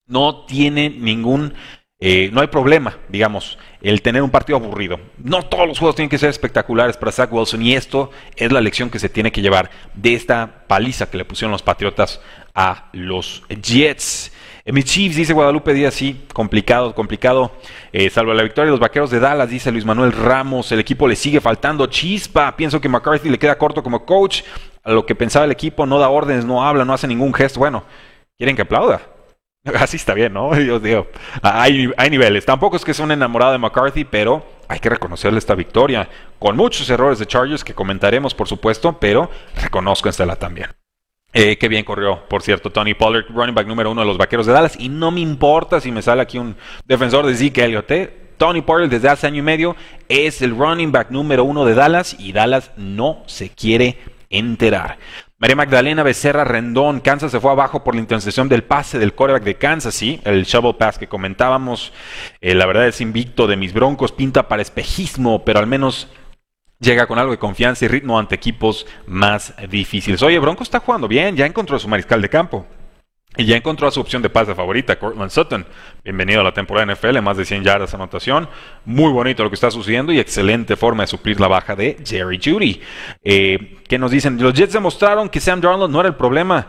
no 0.06 0.44
tiene 0.44 0.90
ningún 0.90 1.54
eh, 2.02 2.30
no 2.32 2.40
hay 2.40 2.46
problema, 2.46 2.96
digamos, 3.10 3.58
el 3.82 4.00
tener 4.00 4.22
un 4.22 4.30
partido 4.30 4.56
aburrido. 4.56 4.98
No 5.18 5.42
todos 5.42 5.68
los 5.68 5.78
juegos 5.78 5.96
tienen 5.96 6.08
que 6.08 6.16
ser 6.16 6.30
espectaculares 6.30 6.96
para 6.96 7.12
Zach 7.12 7.30
Wilson 7.30 7.60
y 7.60 7.74
esto 7.74 8.10
es 8.36 8.50
la 8.50 8.62
lección 8.62 8.88
que 8.88 8.98
se 8.98 9.10
tiene 9.10 9.30
que 9.30 9.42
llevar 9.42 9.70
de 9.94 10.14
esta 10.14 10.64
paliza 10.66 11.10
que 11.10 11.18
le 11.18 11.26
pusieron 11.26 11.52
los 11.52 11.62
Patriotas 11.62 12.20
a 12.54 12.88
los 12.92 13.42
Jets. 13.48 14.32
Eh, 14.64 14.72
mi 14.72 14.82
Chiefs, 14.82 15.16
dice 15.16 15.34
Guadalupe 15.34 15.74
Díaz, 15.74 15.92
sí, 15.92 16.24
complicado, 16.32 16.94
complicado. 16.94 17.52
Eh, 17.92 18.08
salvo 18.08 18.32
la 18.32 18.44
victoria 18.44 18.66
de 18.66 18.72
los 18.72 18.80
vaqueros 18.80 19.10
de 19.10 19.20
Dallas, 19.20 19.50
dice 19.50 19.70
Luis 19.70 19.84
Manuel 19.84 20.12
Ramos. 20.12 20.72
El 20.72 20.80
equipo 20.80 21.06
le 21.06 21.16
sigue 21.16 21.42
faltando 21.42 21.86
chispa. 21.86 22.56
Pienso 22.56 22.80
que 22.80 22.88
McCarthy 22.88 23.28
le 23.28 23.38
queda 23.38 23.58
corto 23.58 23.82
como 23.82 24.06
coach. 24.06 24.42
A 24.82 24.92
lo 24.92 25.04
que 25.04 25.14
pensaba 25.14 25.44
el 25.44 25.50
equipo, 25.50 25.84
no 25.84 25.98
da 25.98 26.08
órdenes, 26.08 26.46
no 26.46 26.64
habla, 26.64 26.86
no 26.86 26.94
hace 26.94 27.06
ningún 27.06 27.34
gesto. 27.34 27.60
Bueno, 27.60 27.84
quieren 28.38 28.56
que 28.56 28.62
aplauda. 28.62 29.02
Así 29.78 29.96
está 29.96 30.14
bien, 30.14 30.32
¿no? 30.32 30.50
Dios 30.54 30.82
digo, 30.82 31.06
hay, 31.42 31.92
niveles. 32.10 32.44
Tampoco 32.44 32.76
es 32.76 32.84
que 32.84 32.94
sea 32.94 33.04
un 33.04 33.12
enamorado 33.12 33.52
de 33.52 33.58
McCarthy, 33.58 34.04
pero 34.04 34.44
hay 34.68 34.78
que 34.78 34.88
reconocerle 34.88 35.38
esta 35.38 35.54
victoria. 35.54 36.08
Con 36.38 36.56
muchos 36.56 36.88
errores 36.90 37.18
de 37.18 37.26
Chargers 37.26 37.64
que 37.64 37.74
comentaremos, 37.74 38.34
por 38.34 38.48
supuesto, 38.48 38.98
pero 38.98 39.30
reconozco 39.56 40.08
esta 40.08 40.36
también. 40.36 40.68
Eh, 41.32 41.58
qué 41.58 41.68
bien 41.68 41.84
corrió, 41.84 42.26
por 42.28 42.42
cierto, 42.42 42.70
Tony 42.70 42.94
Pollard, 42.94 43.26
running 43.28 43.54
back 43.54 43.66
número 43.66 43.92
uno 43.92 44.00
de 44.00 44.06
los 44.06 44.18
Vaqueros 44.18 44.46
de 44.46 44.52
Dallas. 44.52 44.76
Y 44.78 44.88
no 44.88 45.10
me 45.10 45.20
importa 45.20 45.80
si 45.80 45.92
me 45.92 46.02
sale 46.02 46.22
aquí 46.22 46.38
un 46.38 46.56
defensor 46.86 47.26
de 47.26 47.36
Zeke 47.36 47.64
Elliott. 47.64 47.90
¿eh? 47.92 48.12
Tony 48.36 48.62
Pollard 48.62 48.88
desde 48.88 49.08
hace 49.08 49.26
año 49.26 49.38
y 49.38 49.42
medio 49.42 49.76
es 50.08 50.42
el 50.42 50.56
running 50.56 50.90
back 50.90 51.10
número 51.10 51.44
uno 51.44 51.64
de 51.64 51.74
Dallas 51.74 52.16
y 52.18 52.32
Dallas 52.32 52.72
no 52.76 53.22
se 53.26 53.50
quiere 53.50 53.98
enterar. 54.30 54.98
María 55.40 55.56
Magdalena 55.56 56.02
Becerra 56.02 56.44
Rendón, 56.44 57.00
Kansas 57.00 57.32
se 57.32 57.40
fue 57.40 57.50
abajo 57.50 57.82
por 57.82 57.94
la 57.94 58.02
intercepción 58.02 58.50
del 58.50 58.62
pase 58.62 58.98
del 58.98 59.14
quarterback 59.14 59.42
de 59.42 59.54
Kansas, 59.54 59.94
sí, 59.94 60.20
el 60.24 60.44
shovel 60.44 60.76
pass 60.76 60.98
que 60.98 61.08
comentábamos. 61.08 61.94
Eh, 62.42 62.54
la 62.54 62.66
verdad 62.66 62.86
es 62.86 63.00
invicto 63.00 63.46
de 63.46 63.56
mis 63.56 63.72
broncos, 63.72 64.12
pinta 64.12 64.48
para 64.48 64.60
espejismo, 64.60 65.42
pero 65.42 65.58
al 65.58 65.66
menos 65.66 66.08
llega 66.78 67.06
con 67.06 67.18
algo 67.18 67.32
de 67.32 67.38
confianza 67.38 67.86
y 67.86 67.88
ritmo 67.88 68.18
ante 68.18 68.34
equipos 68.34 68.86
más 69.06 69.54
difíciles. 69.70 70.22
Oye, 70.22 70.38
Bronco 70.38 70.62
está 70.62 70.78
jugando 70.78 71.08
bien, 71.08 71.34
ya 71.36 71.46
encontró 71.46 71.78
su 71.78 71.88
mariscal 71.88 72.20
de 72.20 72.28
campo. 72.28 72.66
Y 73.36 73.44
ya 73.44 73.56
encontró 73.56 73.86
a 73.86 73.92
su 73.92 74.00
opción 74.00 74.22
de 74.22 74.28
pase 74.28 74.56
favorita, 74.56 74.98
Cortland 74.98 75.30
Sutton. 75.30 75.64
Bienvenido 76.02 76.40
a 76.40 76.44
la 76.44 76.52
temporada 76.52 76.92
NFL, 76.92 77.20
más 77.20 77.36
de 77.36 77.44
100 77.44 77.62
yardas 77.62 77.94
anotación. 77.94 78.48
Muy 78.84 79.12
bonito 79.12 79.44
lo 79.44 79.50
que 79.50 79.54
está 79.54 79.70
sucediendo 79.70 80.12
y 80.12 80.18
excelente 80.18 80.74
forma 80.74 81.04
de 81.04 81.06
suplir 81.06 81.40
la 81.40 81.46
baja 81.46 81.76
de 81.76 81.96
Jerry 82.04 82.40
Judy. 82.42 82.80
Eh, 83.22 83.78
¿Qué 83.86 83.98
nos 83.98 84.10
dicen? 84.10 84.42
Los 84.42 84.54
Jets 84.54 84.72
demostraron 84.72 85.28
que 85.28 85.38
Sam 85.38 85.60
Darnold 85.60 85.92
no 85.92 86.00
era 86.00 86.08
el 86.08 86.16
problema. 86.16 86.66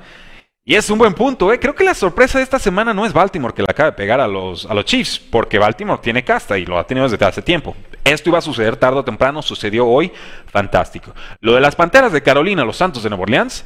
Y 0.63 0.75
es 0.75 0.87
un 0.91 0.99
buen 0.99 1.15
punto, 1.15 1.51
¿eh? 1.51 1.59
Creo 1.59 1.73
que 1.73 1.83
la 1.83 1.95
sorpresa 1.95 2.37
de 2.37 2.43
esta 2.43 2.59
semana 2.59 2.93
no 2.93 3.07
es 3.07 3.13
Baltimore 3.13 3.55
que 3.55 3.63
la 3.63 3.71
acaba 3.71 3.89
de 3.89 3.97
pegar 3.97 4.21
a 4.21 4.27
los, 4.27 4.67
a 4.67 4.75
los 4.75 4.85
Chiefs, 4.85 5.19
porque 5.19 5.57
Baltimore 5.57 5.99
tiene 6.03 6.23
casta 6.23 6.59
y 6.59 6.65
lo 6.65 6.77
ha 6.77 6.85
tenido 6.85 7.09
desde 7.09 7.25
hace 7.25 7.41
tiempo. 7.41 7.75
Esto 8.03 8.29
iba 8.29 8.37
a 8.37 8.41
suceder 8.41 8.75
tarde 8.75 8.99
o 8.99 9.03
temprano, 9.03 9.41
sucedió 9.41 9.87
hoy, 9.87 10.11
fantástico. 10.45 11.15
Lo 11.39 11.55
de 11.55 11.61
las 11.61 11.75
Panteras 11.75 12.11
de 12.11 12.21
Carolina, 12.21 12.63
los 12.63 12.77
Santos 12.77 13.01
de 13.01 13.09
Nueva 13.09 13.23
Orleans, 13.23 13.65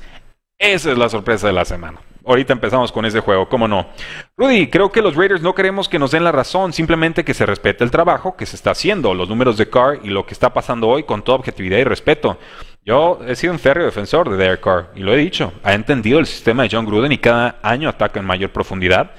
esa 0.58 0.92
es 0.92 0.98
la 0.98 1.10
sorpresa 1.10 1.48
de 1.48 1.54
la 1.54 1.66
semana. 1.66 2.00
Ahorita 2.26 2.54
empezamos 2.54 2.92
con 2.92 3.06
ese 3.06 3.20
juego, 3.20 3.48
¿cómo 3.48 3.68
no? 3.68 3.88
Rudy, 4.36 4.68
creo 4.68 4.92
que 4.92 5.02
los 5.02 5.16
Raiders 5.16 5.42
no 5.42 5.54
queremos 5.54 5.88
que 5.88 6.00
nos 6.00 6.12
den 6.12 6.24
la 6.24 6.32
razón, 6.32 6.74
simplemente 6.74 7.24
que 7.24 7.36
se 7.36 7.46
respete 7.46 7.84
el 7.84 7.92
trabajo 7.92 8.36
que 8.36 8.46
se 8.46 8.56
está 8.56 8.72
haciendo, 8.72 9.14
los 9.14 9.30
números 9.30 9.58
de 9.58 9.70
Carr 9.70 10.00
y 10.04 10.10
lo 10.10 10.26
que 10.26 10.34
está 10.34 10.52
pasando 10.52 10.88
hoy 10.88 11.04
con 11.04 11.24
toda 11.24 11.38
objetividad 11.38 11.78
y 11.78 11.84
respeto. 11.84 12.40
Yo 12.84 13.20
he 13.28 13.36
sido 13.36 13.54
un 13.54 13.60
férreo 13.60 13.86
defensor 13.86 14.30
de 14.30 14.38
Derek 14.38 14.62
Carr 14.62 14.92
y 14.96 15.02
lo 15.02 15.14
he 15.14 15.18
dicho, 15.18 15.54
ha 15.64 15.74
entendido 15.74 16.18
el 16.18 16.26
sistema 16.26 16.64
de 16.64 16.70
John 16.72 16.86
Gruden 16.86 17.12
y 17.12 17.20
cada 17.20 17.60
año 17.62 17.90
ataca 17.90 18.20
en 18.20 18.26
mayor 18.26 18.52
profundidad. 18.52 19.12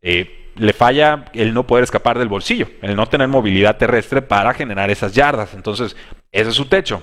Eh, 0.00 0.50
le 0.56 0.72
falla 0.72 1.24
el 1.32 1.54
no 1.54 1.66
poder 1.66 1.84
escapar 1.84 2.18
del 2.18 2.28
bolsillo, 2.28 2.68
el 2.82 2.94
no 2.94 3.06
tener 3.06 3.28
movilidad 3.28 3.76
terrestre 3.76 4.22
para 4.22 4.54
generar 4.54 4.90
esas 4.90 5.14
yardas. 5.14 5.54
Entonces, 5.54 5.96
ese 6.30 6.50
es 6.50 6.54
su 6.54 6.66
techo. 6.66 7.02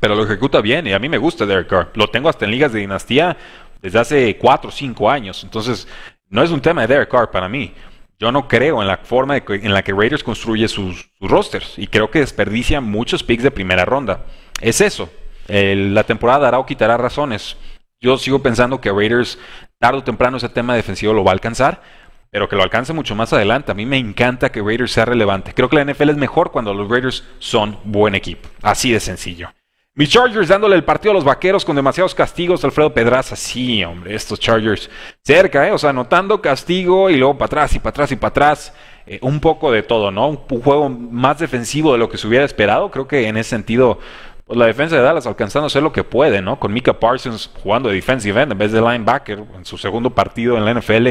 Pero 0.00 0.14
lo 0.14 0.24
ejecuta 0.24 0.60
bien 0.60 0.86
y 0.86 0.92
a 0.92 0.98
mí 0.98 1.08
me 1.08 1.18
gusta 1.18 1.46
Derek 1.46 1.68
Carr. 1.68 1.90
Lo 1.94 2.08
tengo 2.08 2.28
hasta 2.28 2.46
en 2.46 2.50
ligas 2.52 2.72
de 2.72 2.80
dinastía 2.80 3.36
desde 3.80 3.98
hace 3.98 4.36
4 4.36 4.68
o 4.68 4.72
5 4.72 5.10
años. 5.10 5.42
Entonces, 5.44 5.86
no 6.28 6.42
es 6.42 6.50
un 6.50 6.60
tema 6.60 6.82
de 6.82 6.88
Derek 6.88 7.10
Carr 7.10 7.30
para 7.30 7.48
mí. 7.48 7.74
Yo 8.18 8.30
no 8.30 8.46
creo 8.46 8.82
en 8.82 8.86
la 8.86 8.98
forma 8.98 9.38
en 9.38 9.72
la 9.72 9.82
que 9.82 9.92
Raiders 9.92 10.22
construye 10.22 10.68
sus, 10.68 11.10
rosters 11.20 11.78
y 11.78 11.86
creo 11.86 12.10
que 12.10 12.20
desperdicia 12.20 12.80
muchos 12.80 13.22
picks 13.22 13.42
de 13.42 13.50
primera 13.50 13.86
ronda. 13.86 14.26
Es 14.60 14.80
eso. 14.82 15.10
la 15.48 16.04
temporada 16.04 16.40
dará 16.40 16.58
o 16.58 16.66
quitará 16.66 16.98
razones. 16.98 17.56
Yo 17.98 18.18
sigo 18.18 18.38
pensando 18.40 18.80
que 18.80 18.92
Raiders 18.92 19.38
tarde 19.78 19.98
o 19.98 20.04
temprano 20.04 20.36
ese 20.36 20.50
tema 20.50 20.74
defensivo 20.74 21.14
lo 21.14 21.24
va 21.24 21.30
a 21.30 21.34
alcanzar, 21.34 21.82
pero 22.30 22.48
que 22.48 22.56
lo 22.56 22.62
alcance 22.62 22.92
mucho 22.92 23.14
más 23.14 23.32
adelante. 23.32 23.72
A 23.72 23.74
mí 23.74 23.86
me 23.86 23.96
encanta 23.96 24.52
que 24.52 24.62
Raiders 24.62 24.92
sea 24.92 25.06
relevante. 25.06 25.54
Creo 25.54 25.70
que 25.70 25.76
la 25.76 25.84
NFL 25.84 26.10
es 26.10 26.16
mejor 26.16 26.50
cuando 26.50 26.74
los 26.74 26.90
Raiders 26.90 27.24
son 27.38 27.78
buen 27.84 28.14
equipo. 28.14 28.48
Así 28.60 28.92
de 28.92 29.00
sencillo. 29.00 29.50
Mis 29.94 30.08
Chargers 30.08 30.46
dándole 30.46 30.76
el 30.76 30.84
partido 30.84 31.10
a 31.10 31.14
los 31.14 31.24
vaqueros 31.24 31.64
con 31.64 31.74
demasiados 31.74 32.14
castigos. 32.14 32.64
Alfredo 32.64 32.94
Pedraza, 32.94 33.34
sí, 33.34 33.82
hombre, 33.82 34.14
estos 34.14 34.38
Chargers 34.38 34.88
cerca, 35.22 35.66
¿eh? 35.66 35.72
O 35.72 35.78
sea, 35.78 35.92
notando 35.92 36.40
castigo 36.40 37.10
y 37.10 37.16
luego 37.16 37.36
para 37.36 37.46
atrás 37.46 37.74
y 37.74 37.80
para 37.80 37.90
atrás 37.90 38.12
y 38.12 38.16
para 38.16 38.28
atrás. 38.28 38.72
Eh, 39.06 39.18
un 39.22 39.40
poco 39.40 39.72
de 39.72 39.82
todo, 39.82 40.12
¿no? 40.12 40.28
Un, 40.28 40.62
juego 40.62 40.88
más 40.88 41.40
defensivo 41.40 41.92
de 41.92 41.98
lo 41.98 42.08
que 42.08 42.18
se 42.18 42.28
hubiera 42.28 42.44
esperado. 42.44 42.92
Creo 42.92 43.08
que 43.08 43.26
en 43.26 43.36
ese 43.36 43.50
sentido, 43.50 43.98
pues 44.46 44.56
la 44.56 44.66
defensa 44.66 44.94
de 44.94 45.02
Dallas 45.02 45.26
alcanzando 45.26 45.64
a 45.64 45.66
hacer 45.66 45.82
lo 45.82 45.92
que 45.92 46.04
puede, 46.04 46.40
¿no? 46.40 46.60
Con 46.60 46.72
Mika 46.72 47.00
Parsons 47.00 47.50
jugando 47.60 47.88
de 47.88 47.96
defensive 47.96 48.40
end 48.40 48.52
en 48.52 48.58
vez 48.58 48.70
de 48.70 48.80
linebacker 48.80 49.42
en 49.56 49.64
su 49.64 49.76
segundo 49.76 50.10
partido 50.10 50.56
en 50.56 50.64
la 50.64 50.72
NFL. 50.72 51.08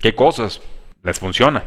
¿Qué 0.00 0.14
cosas? 0.14 0.62
Les 1.02 1.20
funciona. 1.20 1.62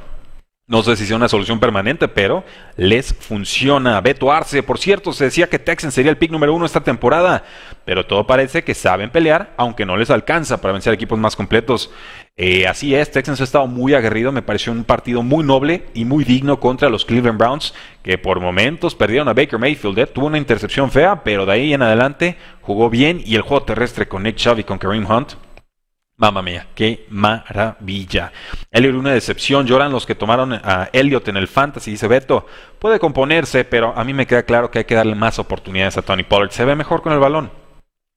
No 0.69 0.83
sé 0.83 0.97
si 0.97 1.05
sea 1.05 1.15
una 1.15 1.29
solución 1.29 1.61
permanente, 1.61 2.09
pero 2.09 2.43
les 2.75 3.13
funciona. 3.13 4.01
Beto 4.01 4.33
Arce, 4.33 4.63
por 4.63 4.79
cierto, 4.79 5.13
se 5.13 5.23
decía 5.23 5.47
que 5.47 5.59
Texans 5.59 5.93
sería 5.93 6.11
el 6.11 6.17
pick 6.17 6.29
número 6.29 6.53
uno 6.53 6.65
esta 6.65 6.83
temporada, 6.83 7.45
pero 7.85 8.05
todo 8.05 8.27
parece 8.27 8.65
que 8.65 8.73
saben 8.73 9.09
pelear, 9.09 9.53
aunque 9.55 9.85
no 9.85 9.95
les 9.95 10.09
alcanza 10.09 10.59
para 10.59 10.73
vencer 10.73 10.93
equipos 10.93 11.17
más 11.17 11.37
completos. 11.37 11.89
Eh, 12.35 12.67
así 12.67 12.93
es, 12.93 13.09
Texans 13.09 13.39
ha 13.39 13.45
estado 13.45 13.65
muy 13.65 13.93
aguerrido, 13.93 14.33
me 14.33 14.41
pareció 14.41 14.73
un 14.73 14.83
partido 14.83 15.23
muy 15.23 15.45
noble 15.45 15.85
y 15.93 16.03
muy 16.03 16.25
digno 16.25 16.59
contra 16.59 16.89
los 16.89 17.05
Cleveland 17.05 17.39
Browns, 17.39 17.73
que 18.03 18.17
por 18.17 18.41
momentos 18.41 18.93
perdieron 18.93 19.29
a 19.29 19.33
Baker 19.33 19.59
Mayfield. 19.59 19.97
¿eh? 19.99 20.07
Tuvo 20.07 20.25
una 20.25 20.37
intercepción 20.37 20.91
fea, 20.91 21.23
pero 21.23 21.45
de 21.45 21.53
ahí 21.53 21.73
en 21.73 21.81
adelante 21.81 22.35
jugó 22.59 22.89
bien 22.89 23.21
y 23.25 23.35
el 23.35 23.41
juego 23.41 23.63
terrestre 23.63 24.09
con 24.09 24.23
Nick 24.23 24.35
Chubb 24.35 24.59
y 24.59 24.63
con 24.65 24.79
Kareem 24.79 25.09
Hunt 25.09 25.46
Mamma 26.19 26.41
mía, 26.41 26.67
qué 26.73 27.05
maravilla. 27.09 28.31
Elliot, 28.71 28.95
una 28.95 29.13
decepción. 29.13 29.67
Lloran 29.67 29.91
los 29.91 30.07
que 30.07 30.15
tomaron 30.15 30.51
a 30.51 30.89
Elliot 30.91 31.27
en 31.27 31.37
el 31.37 31.47
fantasy. 31.47 31.91
Dice 31.91 32.07
Beto, 32.07 32.47
puede 32.79 32.99
componerse, 32.99 33.65
pero 33.65 33.93
a 33.95 34.03
mí 34.03 34.15
me 34.15 34.25
queda 34.25 34.41
claro 34.41 34.71
que 34.71 34.79
hay 34.79 34.85
que 34.85 34.95
darle 34.95 35.13
más 35.13 35.37
oportunidades 35.37 35.95
a 35.95 36.01
Tony 36.01 36.23
Pollard. 36.23 36.49
Se 36.49 36.65
ve 36.65 36.75
mejor 36.75 37.03
con 37.03 37.13
el 37.13 37.19
balón. 37.19 37.51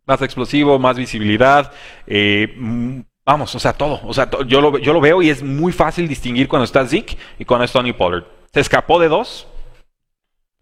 Más 0.06 0.22
explosivo, 0.22 0.78
más 0.78 0.96
visibilidad. 0.96 1.72
Eh, 2.06 2.54
mm, 2.56 3.00
vamos, 3.26 3.54
o 3.54 3.58
sea, 3.58 3.74
todo. 3.74 4.00
O 4.04 4.14
sea, 4.14 4.30
yo, 4.46 4.62
lo, 4.62 4.78
yo 4.78 4.94
lo 4.94 5.00
veo 5.02 5.20
y 5.20 5.28
es 5.28 5.42
muy 5.42 5.70
fácil 5.70 6.08
distinguir 6.08 6.48
cuando 6.48 6.64
está 6.64 6.86
Zeke 6.86 7.18
y 7.38 7.44
cuando 7.44 7.66
es 7.66 7.72
Tony 7.72 7.92
Pollard. 7.92 8.24
Se 8.50 8.60
escapó 8.60 8.98
de 8.98 9.08
dos. 9.08 9.46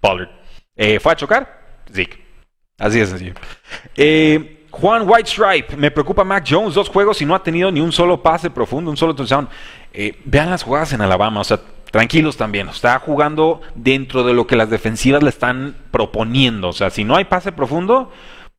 Pollard. 0.00 0.30
Eh, 0.74 0.98
¿Fue 0.98 1.12
a 1.12 1.16
chocar? 1.16 1.84
Zeke. 1.92 2.20
Así 2.78 2.98
es 2.98 3.10
sencillo. 3.10 3.34
Eh, 3.94 4.57
Juan 4.70 5.08
White 5.08 5.30
Stripe, 5.30 5.76
me 5.76 5.90
preocupa 5.90 6.24
Mac 6.24 6.44
Jones, 6.48 6.74
dos 6.74 6.88
juegos 6.88 7.20
y 7.22 7.26
no 7.26 7.34
ha 7.34 7.42
tenido 7.42 7.70
ni 7.70 7.80
un 7.80 7.92
solo 7.92 8.22
pase 8.22 8.50
profundo, 8.50 8.90
un 8.90 8.96
solo 8.96 9.14
touchdown. 9.14 9.48
Eh, 9.92 10.20
vean 10.24 10.50
las 10.50 10.62
jugadas 10.62 10.92
en 10.92 11.00
Alabama, 11.00 11.40
o 11.40 11.44
sea, 11.44 11.60
tranquilos 11.90 12.36
también. 12.36 12.68
Está 12.68 12.98
jugando 12.98 13.60
dentro 13.74 14.24
de 14.24 14.34
lo 14.34 14.46
que 14.46 14.56
las 14.56 14.70
defensivas 14.70 15.22
le 15.22 15.30
están 15.30 15.76
proponiendo. 15.90 16.68
O 16.68 16.72
sea, 16.72 16.90
si 16.90 17.04
no 17.04 17.16
hay 17.16 17.24
pase 17.24 17.52
profundo, 17.52 18.12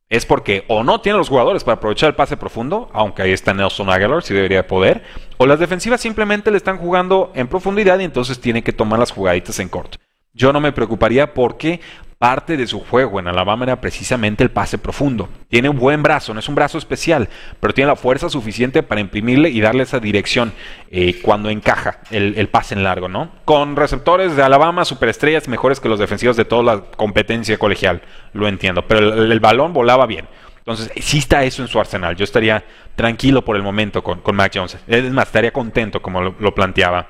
es 0.08 0.26
porque 0.26 0.64
o 0.66 0.82
no 0.82 1.00
tiene 1.00 1.18
los 1.18 1.28
jugadores 1.28 1.62
para 1.62 1.76
aprovechar 1.76 2.08
el 2.08 2.16
pase 2.16 2.36
profundo, 2.36 2.90
aunque 2.92 3.22
ahí 3.22 3.30
está 3.30 3.54
Nelson 3.54 3.88
Aguilar, 3.88 4.22
si 4.22 4.34
debería 4.34 4.66
poder, 4.66 5.04
o 5.38 5.46
las 5.46 5.60
defensivas 5.60 6.00
simplemente 6.00 6.50
le 6.50 6.56
están 6.56 6.78
jugando 6.78 7.30
en 7.34 7.46
profundidad 7.46 7.98
y 8.00 8.04
entonces 8.04 8.40
tiene 8.40 8.62
que 8.62 8.72
tomar 8.72 8.98
las 8.98 9.12
jugaditas 9.12 9.60
en 9.60 9.68
corto. 9.68 9.98
Yo 10.32 10.52
no 10.52 10.60
me 10.60 10.72
preocuparía 10.72 11.32
porque 11.32 11.80
parte 12.20 12.58
de 12.58 12.66
su 12.66 12.80
juego 12.80 13.18
en 13.18 13.28
Alabama 13.28 13.64
era 13.64 13.80
precisamente 13.80 14.44
el 14.44 14.50
pase 14.50 14.76
profundo. 14.76 15.30
Tiene 15.48 15.70
un 15.70 15.78
buen 15.78 16.02
brazo, 16.02 16.34
no 16.34 16.40
es 16.40 16.48
un 16.50 16.54
brazo 16.54 16.76
especial, 16.76 17.30
pero 17.60 17.72
tiene 17.72 17.88
la 17.88 17.96
fuerza 17.96 18.28
suficiente 18.28 18.82
para 18.82 19.00
imprimirle 19.00 19.48
y 19.48 19.62
darle 19.62 19.84
esa 19.84 20.00
dirección 20.00 20.52
eh, 20.90 21.18
cuando 21.22 21.48
encaja 21.48 22.00
el, 22.10 22.46
pase 22.48 22.74
en 22.74 22.82
largo, 22.84 23.08
¿no? 23.08 23.30
Con 23.46 23.74
receptores 23.74 24.36
de 24.36 24.42
Alabama, 24.42 24.84
superestrellas 24.84 25.48
mejores 25.48 25.80
que 25.80 25.88
los 25.88 25.98
defensivos 25.98 26.36
de 26.36 26.44
toda 26.44 26.62
la 26.62 26.80
competencia 26.94 27.56
colegial, 27.56 28.02
lo 28.34 28.48
entiendo, 28.48 28.86
pero 28.86 28.98
el, 29.00 29.40
balón 29.40 29.72
volaba 29.72 30.04
bien. 30.04 30.28
Entonces, 30.58 30.92
sí 31.02 31.16
está 31.16 31.42
eso 31.44 31.62
en 31.62 31.68
su 31.68 31.80
arsenal. 31.80 32.16
Yo 32.16 32.24
estaría 32.24 32.62
tranquilo 32.96 33.42
por 33.46 33.56
el 33.56 33.62
momento 33.62 34.04
con, 34.04 34.20
con 34.20 34.36
Mac 34.36 34.52
Jones. 34.54 34.76
Es 34.86 35.10
más, 35.10 35.28
estaría 35.28 35.52
contento 35.52 36.02
como 36.02 36.20
lo, 36.20 36.54
planteaba. 36.54 37.08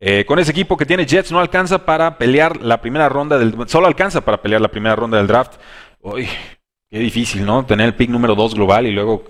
Eh, 0.00 0.24
con 0.24 0.38
ese 0.38 0.50
equipo 0.50 0.76
que 0.76 0.86
tiene 0.86 1.06
Jets 1.06 1.32
no 1.32 1.40
alcanza 1.40 1.84
para 1.84 2.18
pelear 2.18 2.60
la 2.62 2.80
primera 2.80 3.08
ronda 3.08 3.38
del... 3.38 3.54
Solo 3.66 3.86
alcanza 3.86 4.20
para 4.20 4.42
pelear 4.42 4.60
la 4.60 4.68
primera 4.68 4.96
ronda 4.96 5.18
del 5.18 5.26
draft. 5.26 5.54
Uy, 6.00 6.28
qué 6.90 6.98
difícil, 6.98 7.44
¿no? 7.44 7.64
Tener 7.64 7.86
el 7.86 7.94
pick 7.94 8.10
número 8.10 8.34
2 8.34 8.54
global 8.54 8.86
y 8.86 8.92
luego 8.92 9.24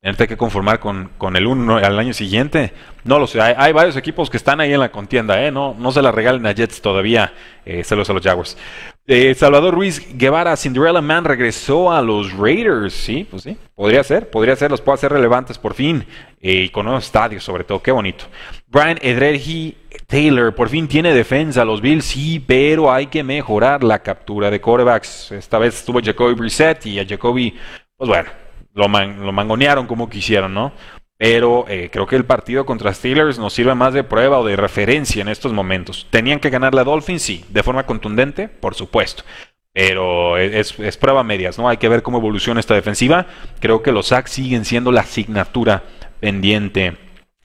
tenerte 0.00 0.28
que 0.28 0.36
conformar 0.36 0.78
con, 0.78 1.10
con 1.18 1.36
el 1.36 1.46
1 1.46 1.78
al 1.78 1.98
año 1.98 2.12
siguiente. 2.12 2.72
No 3.04 3.18
lo 3.18 3.26
sé, 3.26 3.40
hay, 3.40 3.72
varios 3.72 3.96
equipos 3.96 4.30
que 4.30 4.36
están 4.36 4.60
ahí 4.60 4.72
en 4.72 4.80
la 4.80 4.90
contienda, 4.90 5.44
¿eh? 5.44 5.50
No, 5.50 5.74
no 5.78 5.92
se 5.92 6.02
la 6.02 6.12
regalen 6.12 6.46
a 6.46 6.52
Jets 6.52 6.80
todavía. 6.80 7.32
Eh, 7.64 7.82
saludos 7.84 8.10
a 8.10 8.12
los 8.12 8.22
Jaguars. 8.22 8.56
Eh, 9.08 9.36
Salvador 9.36 9.72
Ruiz 9.72 10.04
Guevara, 10.18 10.56
Cinderella 10.56 11.00
Man 11.00 11.24
regresó 11.24 11.92
a 11.92 12.02
los 12.02 12.32
Raiders. 12.32 12.92
Sí, 12.92 13.26
pues 13.30 13.44
sí, 13.44 13.56
podría 13.74 14.02
ser, 14.02 14.30
podría 14.30 14.56
ser, 14.56 14.72
los 14.72 14.80
puede 14.80 14.94
hacer 14.94 15.12
relevantes 15.12 15.58
por 15.58 15.74
fin. 15.74 16.04
Eh, 16.40 16.64
y 16.64 16.68
con 16.70 16.86
nuevos 16.86 17.04
estadios, 17.04 17.44
sobre 17.44 17.62
todo, 17.62 17.80
qué 17.80 17.92
bonito. 17.92 18.24
Brian 18.66 18.98
Edregi 19.00 19.76
Taylor, 20.08 20.52
por 20.54 20.68
fin 20.68 20.88
tiene 20.88 21.14
defensa. 21.14 21.64
Los 21.64 21.80
Bills 21.80 22.04
sí, 22.04 22.40
pero 22.44 22.92
hay 22.92 23.06
que 23.06 23.22
mejorar 23.22 23.84
la 23.84 24.00
captura 24.00 24.50
de 24.50 24.60
corebacks. 24.60 25.30
Esta 25.30 25.58
vez 25.58 25.76
estuvo 25.76 26.00
Jacoby 26.02 26.34
Brissett 26.34 26.86
y 26.86 26.98
a 26.98 27.06
Jacoby, 27.06 27.56
pues 27.96 28.08
bueno, 28.08 28.28
lo, 28.74 28.88
lo 28.88 29.32
mangonearon 29.32 29.86
como 29.86 30.10
quisieron, 30.10 30.52
¿no? 30.52 30.72
Pero 31.18 31.64
eh, 31.68 31.88
creo 31.90 32.06
que 32.06 32.16
el 32.16 32.26
partido 32.26 32.66
contra 32.66 32.92
Steelers 32.92 33.38
nos 33.38 33.54
sirve 33.54 33.74
más 33.74 33.94
de 33.94 34.04
prueba 34.04 34.38
o 34.38 34.44
de 34.44 34.56
referencia 34.56 35.22
en 35.22 35.28
estos 35.28 35.52
momentos. 35.52 36.06
¿Tenían 36.10 36.40
que 36.40 36.50
ganar 36.50 36.74
la 36.74 36.84
Dolphins? 36.84 37.22
Sí. 37.22 37.44
¿De 37.48 37.62
forma 37.62 37.86
contundente? 37.86 38.48
Por 38.48 38.74
supuesto. 38.74 39.22
Pero 39.72 40.38
es, 40.38 40.72
prueba 40.96 41.22
medias, 41.22 41.58
¿no? 41.58 41.68
Hay 41.68 41.76
que 41.76 41.88
ver 41.88 42.02
cómo 42.02 42.18
evoluciona 42.18 42.60
esta 42.60 42.74
defensiva. 42.74 43.26
Creo 43.60 43.82
que 43.82 43.92
los 43.92 44.06
sacks 44.06 44.30
siguen 44.30 44.64
siendo 44.64 44.90
la 44.90 45.02
asignatura 45.02 45.84
pendiente. 46.20 46.96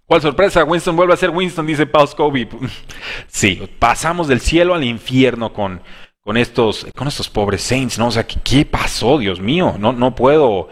¿Cuál 0.06 0.22
sorpresa? 0.22 0.64
Winston 0.64 0.96
vuelve 0.96 1.14
a 1.14 1.18
ser 1.18 1.30
Winston, 1.30 1.68
dice 1.68 1.86
Paul 1.86 2.08
Scobie. 2.08 2.48
sí, 3.28 3.62
pasamos 3.80 4.28
del 4.28 4.42
cielo 4.42 4.74
al 4.74 4.84
infierno 4.84 5.52
con, 5.52 5.82
con, 6.22 6.38
estos, 6.38 6.88
con 6.96 7.08
estos 7.08 7.30
pobres 7.30 7.62
Saints, 7.62 8.00
¿no? 8.00 8.08
O 8.08 8.12
sea, 8.12 8.26
¿qué, 8.26 8.66
pasó, 8.66 9.18
Dios 9.18 9.40
mío? 9.40 9.76
No, 9.78 9.92
no 9.94 10.16
puedo 10.16 10.70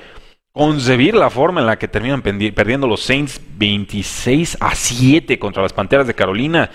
concebir 0.51 1.15
la 1.15 1.29
forma 1.29 1.61
en 1.61 1.67
la 1.67 1.77
que 1.77 1.87
terminan 1.87 2.21
perdiendo 2.21 2.87
los 2.87 3.01
Saints 3.01 3.39
26 3.57 4.57
a 4.59 4.75
7 4.75 5.37
contra 5.39 5.63
las 5.63 5.73
Panteras 5.73 6.07
de 6.07 6.15
Carolina. 6.15 6.69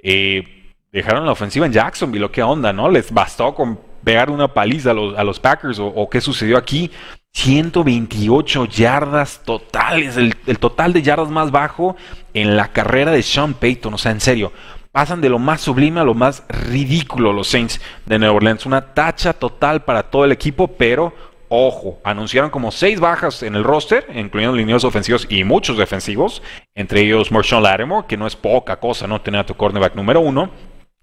Eh, 0.00 0.72
dejaron 0.92 1.26
la 1.26 1.32
ofensiva 1.32 1.66
en 1.66 1.72
Jacksonville, 1.72 2.30
¿qué 2.30 2.42
onda, 2.42 2.72
no? 2.72 2.88
Les 2.88 3.12
bastó 3.12 3.54
con 3.54 3.78
pegar 4.04 4.30
una 4.30 4.48
paliza 4.48 4.90
a 4.90 5.24
los, 5.24 5.40
Packers 5.40 5.78
o, 5.80 6.08
qué 6.10 6.20
sucedió 6.20 6.56
aquí. 6.56 6.90
128 7.32 8.66
yardas 8.66 9.42
totales, 9.44 10.16
el, 10.16 10.36
el, 10.46 10.58
total 10.60 10.92
de 10.92 11.02
yardas 11.02 11.30
más 11.30 11.50
bajo 11.50 11.96
en 12.32 12.56
la 12.56 12.68
carrera 12.68 13.10
de 13.10 13.24
Sean 13.24 13.54
Payton, 13.54 13.94
o 13.94 13.98
sea, 13.98 14.12
en 14.12 14.20
serio. 14.20 14.52
Pasan 14.92 15.20
de 15.20 15.28
lo 15.28 15.40
más 15.40 15.60
sublime 15.60 15.98
a 15.98 16.04
lo 16.04 16.14
más 16.14 16.44
ridículo 16.48 17.32
los 17.32 17.48
Saints 17.48 17.80
de 18.06 18.20
Nueva 18.20 18.36
Orleans. 18.36 18.66
Una 18.66 18.94
tacha 18.94 19.32
total 19.32 19.82
para 19.82 20.04
todo 20.04 20.24
el 20.24 20.30
equipo, 20.30 20.68
pero 20.68 21.12
Ojo, 21.56 22.00
anunciaron 22.02 22.50
como 22.50 22.72
seis 22.72 22.98
bajas 22.98 23.44
en 23.44 23.54
el 23.54 23.62
roster, 23.62 24.08
incluyendo 24.12 24.56
líneas 24.56 24.82
ofensivos 24.82 25.24
y 25.30 25.44
muchos 25.44 25.78
defensivos, 25.78 26.42
entre 26.74 27.02
ellos 27.02 27.30
Marshawn 27.30 27.62
Lattimore, 27.62 28.08
que 28.08 28.16
no 28.16 28.26
es 28.26 28.34
poca 28.34 28.80
cosa, 28.80 29.06
no 29.06 29.20
tener 29.20 29.42
a 29.42 29.46
tu 29.46 29.54
cornerback 29.54 29.94
número 29.94 30.20
uno. 30.20 30.50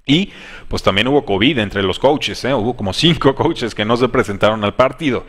Y 0.06 0.34
pues 0.68 0.84
también 0.84 1.08
hubo 1.08 1.24
COVID 1.24 1.58
entre 1.60 1.82
los 1.84 1.98
coaches, 2.00 2.44
¿eh? 2.44 2.54
hubo 2.54 2.76
como 2.76 2.92
cinco 2.94 3.34
coaches 3.34 3.74
que 3.74 3.86
no 3.86 3.96
se 3.96 4.10
presentaron 4.10 4.62
al 4.66 4.76
partido. 4.76 5.26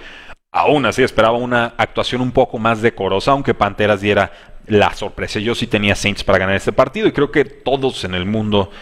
Aún 0.50 0.86
así 0.86 1.04
esperaba 1.04 1.38
una 1.38 1.74
actuación 1.76 2.20
un 2.20 2.32
poco 2.32 2.58
más 2.58 2.82
decorosa, 2.82 3.30
aunque 3.30 3.54
Panteras 3.54 4.00
diera 4.00 4.32
la 4.66 4.92
sorpresa. 4.92 5.38
Yo 5.38 5.54
sí 5.54 5.68
tenía 5.68 5.94
Saints 5.94 6.24
para 6.24 6.38
ganar 6.38 6.56
este 6.56 6.72
partido 6.72 7.06
y 7.06 7.12
creo 7.12 7.30
que 7.30 7.44
todos 7.44 8.02
en 8.02 8.14
el 8.14 8.26
mundo 8.26 8.72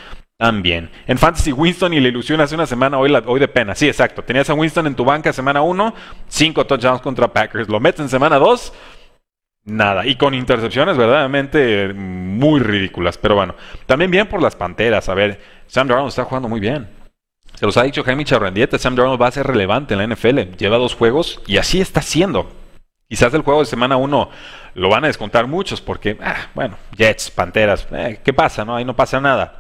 también. 0.40 0.88
En 1.06 1.18
Fantasy 1.18 1.52
Winston 1.52 1.92
y 1.92 2.00
la 2.00 2.09
ilusión 2.09 2.40
hace 2.40 2.54
una 2.54 2.64
semana, 2.64 2.99
hoy, 2.99 3.14
hoy 3.26 3.38
de 3.38 3.47
pena. 3.47 3.75
Sí, 3.75 3.87
exacto. 3.87 4.25
Tenías 4.25 4.49
a 4.49 4.54
Winston 4.54 4.87
en 4.87 4.94
tu 4.94 5.04
banca 5.04 5.35
semana 5.35 5.61
1, 5.61 5.94
5 6.28 6.66
touchdowns 6.66 7.02
contra 7.02 7.30
Packers. 7.30 7.68
Lo 7.68 7.78
metes 7.78 8.00
en 8.00 8.09
semana 8.09 8.38
2, 8.38 8.73
nada. 9.66 10.06
Y 10.06 10.16
con 10.16 10.32
intercepciones 10.32 10.97
verdaderamente 10.97 11.92
muy 11.92 12.61
ridículas. 12.61 13.18
Pero 13.18 13.35
bueno, 13.35 13.55
también 13.85 14.11
bien 14.11 14.29
por 14.29 14.40
las 14.40 14.57
Panteras. 14.57 15.11
A 15.11 15.14
ver, 15.14 15.42
Sam 15.66 15.88
Darnold 15.88 16.09
está 16.09 16.24
jugando 16.24 16.48
muy 16.48 16.59
bien. 16.59 16.88
Se 17.57 17.66
los 17.66 17.76
ha 17.76 17.83
dicho 17.83 18.03
Jaime 18.03 18.24
Charrandieta, 18.24 18.79
Sam 18.79 18.96
Darnold 18.96 19.20
va 19.20 19.26
a 19.26 19.33
ser 19.33 19.46
relevante 19.46 19.92
en 19.92 19.98
la 19.98 20.14
NFL. 20.14 20.57
Lleva 20.57 20.79
dos 20.79 20.94
juegos 20.94 21.42
y 21.46 21.59
así 21.59 21.83
está 21.83 22.00
siendo. 22.00 22.50
Quizás 23.11 23.35
el 23.35 23.42
juego 23.42 23.61
de 23.61 23.66
semana 23.66 23.98
1 23.98 24.31
lo 24.72 24.88
van 24.88 25.05
a 25.05 25.09
descontar 25.09 25.46
muchos 25.46 25.83
porque, 25.83 26.16
ah, 26.22 26.48
bueno, 26.55 26.79
Jets, 26.96 27.31
Panteras, 27.31 27.87
eh, 27.92 28.20
¿qué 28.24 28.33
pasa? 28.33 28.64
No, 28.64 28.76
ahí 28.76 28.87
no 28.87 28.96
pasa 28.96 29.20
nada. 29.20 29.60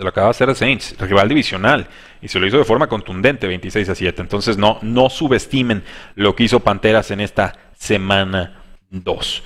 Se 0.00 0.04
lo 0.04 0.08
acaba 0.08 0.28
de 0.28 0.30
hacer 0.30 0.48
el 0.48 0.56
Saints, 0.56 0.96
rival 0.98 1.28
divisional, 1.28 1.86
y 2.22 2.28
se 2.28 2.40
lo 2.40 2.46
hizo 2.46 2.56
de 2.56 2.64
forma 2.64 2.86
contundente, 2.86 3.46
26 3.46 3.86
a 3.90 3.94
7. 3.94 4.22
Entonces 4.22 4.56
no, 4.56 4.78
no 4.80 5.10
subestimen 5.10 5.82
lo 6.14 6.34
que 6.34 6.44
hizo 6.44 6.60
Panteras 6.60 7.10
en 7.10 7.20
esta 7.20 7.52
semana 7.76 8.62
2. 8.88 9.42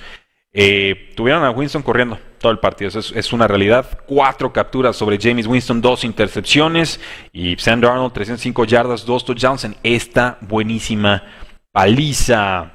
Eh, 0.53 1.11
tuvieron 1.13 1.43
a 1.43 1.51
Winston 1.51 1.83
corriendo 1.83 2.17
todo 2.39 2.53
el 2.53 2.59
partido, 2.59 2.87
eso 2.87 2.99
es, 3.13 3.33
una 3.33 3.49
realidad. 3.49 3.99
Cuatro 4.05 4.53
capturas 4.53 4.95
sobre 4.95 5.19
James 5.21 5.45
Winston, 5.45 5.81
dos 5.81 6.05
intercepciones, 6.05 7.01
y 7.33 7.57
Sam 7.57 7.81
Darnold, 7.81 8.13
305 8.13 8.63
yardas, 8.63 9.05
dos 9.05 9.25
touchdowns 9.25 9.65
en 9.65 9.75
esta 9.83 10.37
buenísima 10.39 11.21
paliza. 11.73 12.74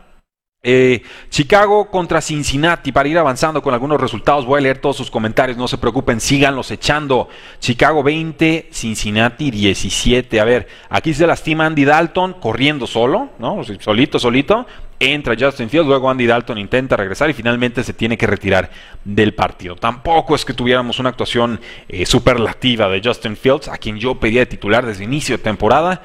Eh, 0.62 1.00
Chicago 1.30 1.90
contra 1.90 2.20
Cincinnati 2.20 2.92
para 2.92 3.08
ir 3.08 3.16
avanzando 3.16 3.62
con 3.62 3.72
algunos 3.72 3.98
resultados. 3.98 4.44
Voy 4.44 4.58
a 4.58 4.60
leer 4.60 4.76
todos 4.76 4.94
sus 4.94 5.10
comentarios, 5.10 5.56
no 5.56 5.66
se 5.66 5.78
preocupen, 5.78 6.20
síganlos 6.20 6.70
echando. 6.70 7.30
Chicago 7.60 8.02
20, 8.02 8.68
Cincinnati 8.70 9.50
17. 9.50 10.38
A 10.38 10.44
ver, 10.44 10.68
aquí 10.90 11.14
se 11.14 11.26
lastima 11.26 11.64
Andy 11.64 11.86
Dalton 11.86 12.34
corriendo 12.34 12.86
solo, 12.86 13.30
¿no? 13.38 13.62
Solito, 13.80 14.18
solito. 14.18 14.66
Entra 14.98 15.34
Justin 15.38 15.70
Fields, 15.70 15.88
luego 15.88 16.10
Andy 16.10 16.26
Dalton 16.26 16.58
intenta 16.58 16.94
regresar 16.94 17.30
y 17.30 17.32
finalmente 17.32 17.82
se 17.82 17.94
tiene 17.94 18.18
que 18.18 18.26
retirar 18.26 18.70
del 19.02 19.32
partido. 19.32 19.76
Tampoco 19.76 20.34
es 20.34 20.44
que 20.44 20.52
tuviéramos 20.52 20.98
una 20.98 21.08
actuación 21.08 21.58
eh, 21.88 22.04
superlativa 22.04 22.86
de 22.90 23.00
Justin 23.02 23.34
Fields, 23.34 23.68
a 23.68 23.78
quien 23.78 23.98
yo 23.98 24.16
pedía 24.16 24.40
de 24.40 24.46
titular 24.46 24.84
desde 24.84 25.04
inicio 25.04 25.38
de 25.38 25.42
temporada. 25.42 26.02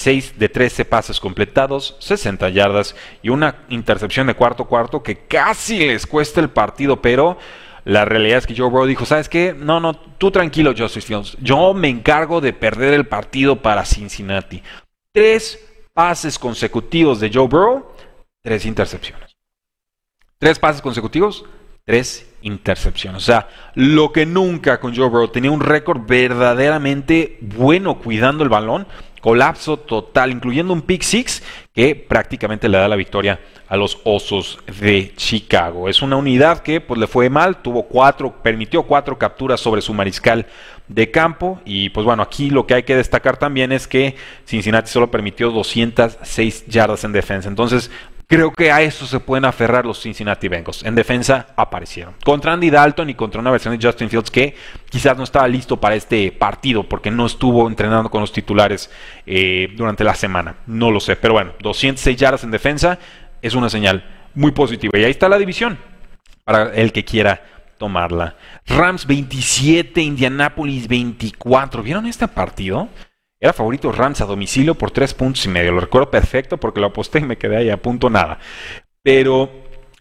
6 0.00 0.38
de 0.38 0.48
13 0.48 0.86
pases 0.86 1.20
completados, 1.20 1.94
60 2.00 2.48
yardas 2.48 2.96
y 3.20 3.28
una 3.28 3.66
intercepción 3.68 4.28
de 4.28 4.34
cuarto 4.34 4.64
cuarto 4.64 5.02
que 5.02 5.26
casi 5.26 5.78
les 5.78 6.06
cuesta 6.06 6.40
el 6.40 6.48
partido, 6.48 7.02
pero 7.02 7.36
la 7.84 8.06
realidad 8.06 8.38
es 8.38 8.46
que 8.46 8.56
Joe 8.56 8.70
Burrow 8.70 8.86
dijo, 8.86 9.04
¿sabes 9.04 9.28
qué? 9.28 9.54
No, 9.54 9.78
no, 9.78 9.92
tú 9.94 10.30
tranquilo, 10.30 10.72
Justice 10.74 11.06
Fields. 11.06 11.36
Yo 11.42 11.74
me 11.74 11.90
encargo 11.90 12.40
de 12.40 12.54
perder 12.54 12.94
el 12.94 13.06
partido 13.08 13.60
para 13.60 13.84
Cincinnati. 13.84 14.62
Tres 15.12 15.58
pases 15.92 16.38
consecutivos 16.38 17.20
de 17.20 17.30
Joe 17.30 17.46
Burrow, 17.46 17.92
tres 18.40 18.64
intercepciones. 18.64 19.36
Tres 20.38 20.58
pases 20.58 20.80
consecutivos, 20.80 21.44
tres 21.84 22.26
intercepciones. 22.42 23.22
O 23.22 23.26
sea, 23.26 23.48
lo 23.74 24.12
que 24.12 24.26
nunca 24.26 24.80
con 24.80 24.94
Joe 24.94 25.08
Burrow 25.08 25.28
tenía 25.28 25.50
un 25.50 25.60
récord 25.60 26.00
verdaderamente 26.06 27.38
bueno 27.40 27.98
cuidando 27.98 28.42
el 28.42 28.48
balón 28.48 28.86
colapso 29.20 29.76
total, 29.76 30.30
incluyendo 30.30 30.72
un 30.72 30.82
pick 30.82 31.02
six 31.02 31.42
que 31.74 31.94
prácticamente 31.94 32.68
le 32.68 32.78
da 32.78 32.88
la 32.88 32.96
victoria 32.96 33.38
a 33.68 33.76
los 33.76 34.00
Osos 34.04 34.58
de 34.80 35.12
Chicago. 35.14 35.88
Es 35.88 36.02
una 36.02 36.16
unidad 36.16 36.60
que 36.60 36.80
pues 36.80 36.98
le 36.98 37.06
fue 37.06 37.30
mal, 37.30 37.62
tuvo 37.62 37.84
cuatro, 37.84 38.42
permitió 38.42 38.82
cuatro 38.82 39.18
capturas 39.18 39.60
sobre 39.60 39.82
su 39.82 39.94
mariscal 39.94 40.46
de 40.88 41.10
campo 41.10 41.60
y 41.64 41.90
pues 41.90 42.04
bueno, 42.04 42.22
aquí 42.22 42.50
lo 42.50 42.66
que 42.66 42.74
hay 42.74 42.82
que 42.82 42.96
destacar 42.96 43.36
también 43.36 43.70
es 43.70 43.86
que 43.86 44.16
Cincinnati 44.44 44.90
solo 44.90 45.10
permitió 45.10 45.50
206 45.50 46.66
yardas 46.66 47.04
en 47.04 47.12
defensa. 47.12 47.48
Entonces, 47.48 47.90
Creo 48.30 48.52
que 48.52 48.70
a 48.70 48.80
eso 48.80 49.06
se 49.06 49.18
pueden 49.18 49.44
aferrar 49.44 49.84
los 49.84 50.00
Cincinnati 50.00 50.46
Bengals. 50.46 50.84
En 50.84 50.94
defensa 50.94 51.48
aparecieron. 51.56 52.14
Contra 52.24 52.52
Andy 52.52 52.70
Dalton 52.70 53.10
y 53.10 53.14
contra 53.14 53.40
una 53.40 53.50
versión 53.50 53.76
de 53.76 53.84
Justin 53.84 54.08
Fields 54.08 54.30
que 54.30 54.54
quizás 54.88 55.16
no 55.16 55.24
estaba 55.24 55.48
listo 55.48 55.78
para 55.78 55.96
este 55.96 56.30
partido 56.30 56.84
porque 56.84 57.10
no 57.10 57.26
estuvo 57.26 57.66
entrenando 57.66 58.08
con 58.08 58.20
los 58.20 58.32
titulares 58.32 58.88
eh, 59.26 59.74
durante 59.76 60.04
la 60.04 60.14
semana. 60.14 60.54
No 60.68 60.92
lo 60.92 61.00
sé. 61.00 61.16
Pero 61.16 61.34
bueno, 61.34 61.54
206 61.60 62.16
yardas 62.16 62.44
en 62.44 62.52
defensa 62.52 63.00
es 63.42 63.56
una 63.56 63.68
señal 63.68 64.04
muy 64.36 64.52
positiva. 64.52 64.96
Y 64.96 65.02
ahí 65.02 65.10
está 65.10 65.28
la 65.28 65.36
división 65.36 65.76
para 66.44 66.72
el 66.72 66.92
que 66.92 67.04
quiera 67.04 67.42
tomarla. 67.78 68.36
Rams 68.64 69.08
27, 69.08 70.00
Indianapolis 70.02 70.86
24. 70.86 71.82
¿Vieron 71.82 72.06
este 72.06 72.28
partido? 72.28 72.90
Era 73.42 73.54
favorito 73.54 73.90
Rams 73.90 74.20
a 74.20 74.26
domicilio 74.26 74.74
por 74.74 74.90
tres 74.90 75.14
puntos 75.14 75.46
y 75.46 75.48
medio. 75.48 75.72
Lo 75.72 75.80
recuerdo 75.80 76.10
perfecto 76.10 76.58
porque 76.58 76.78
lo 76.78 76.88
aposté 76.88 77.20
y 77.20 77.24
me 77.24 77.38
quedé 77.38 77.56
ahí 77.56 77.70
a 77.70 77.80
punto 77.80 78.10
nada. 78.10 78.38
Pero 79.02 79.50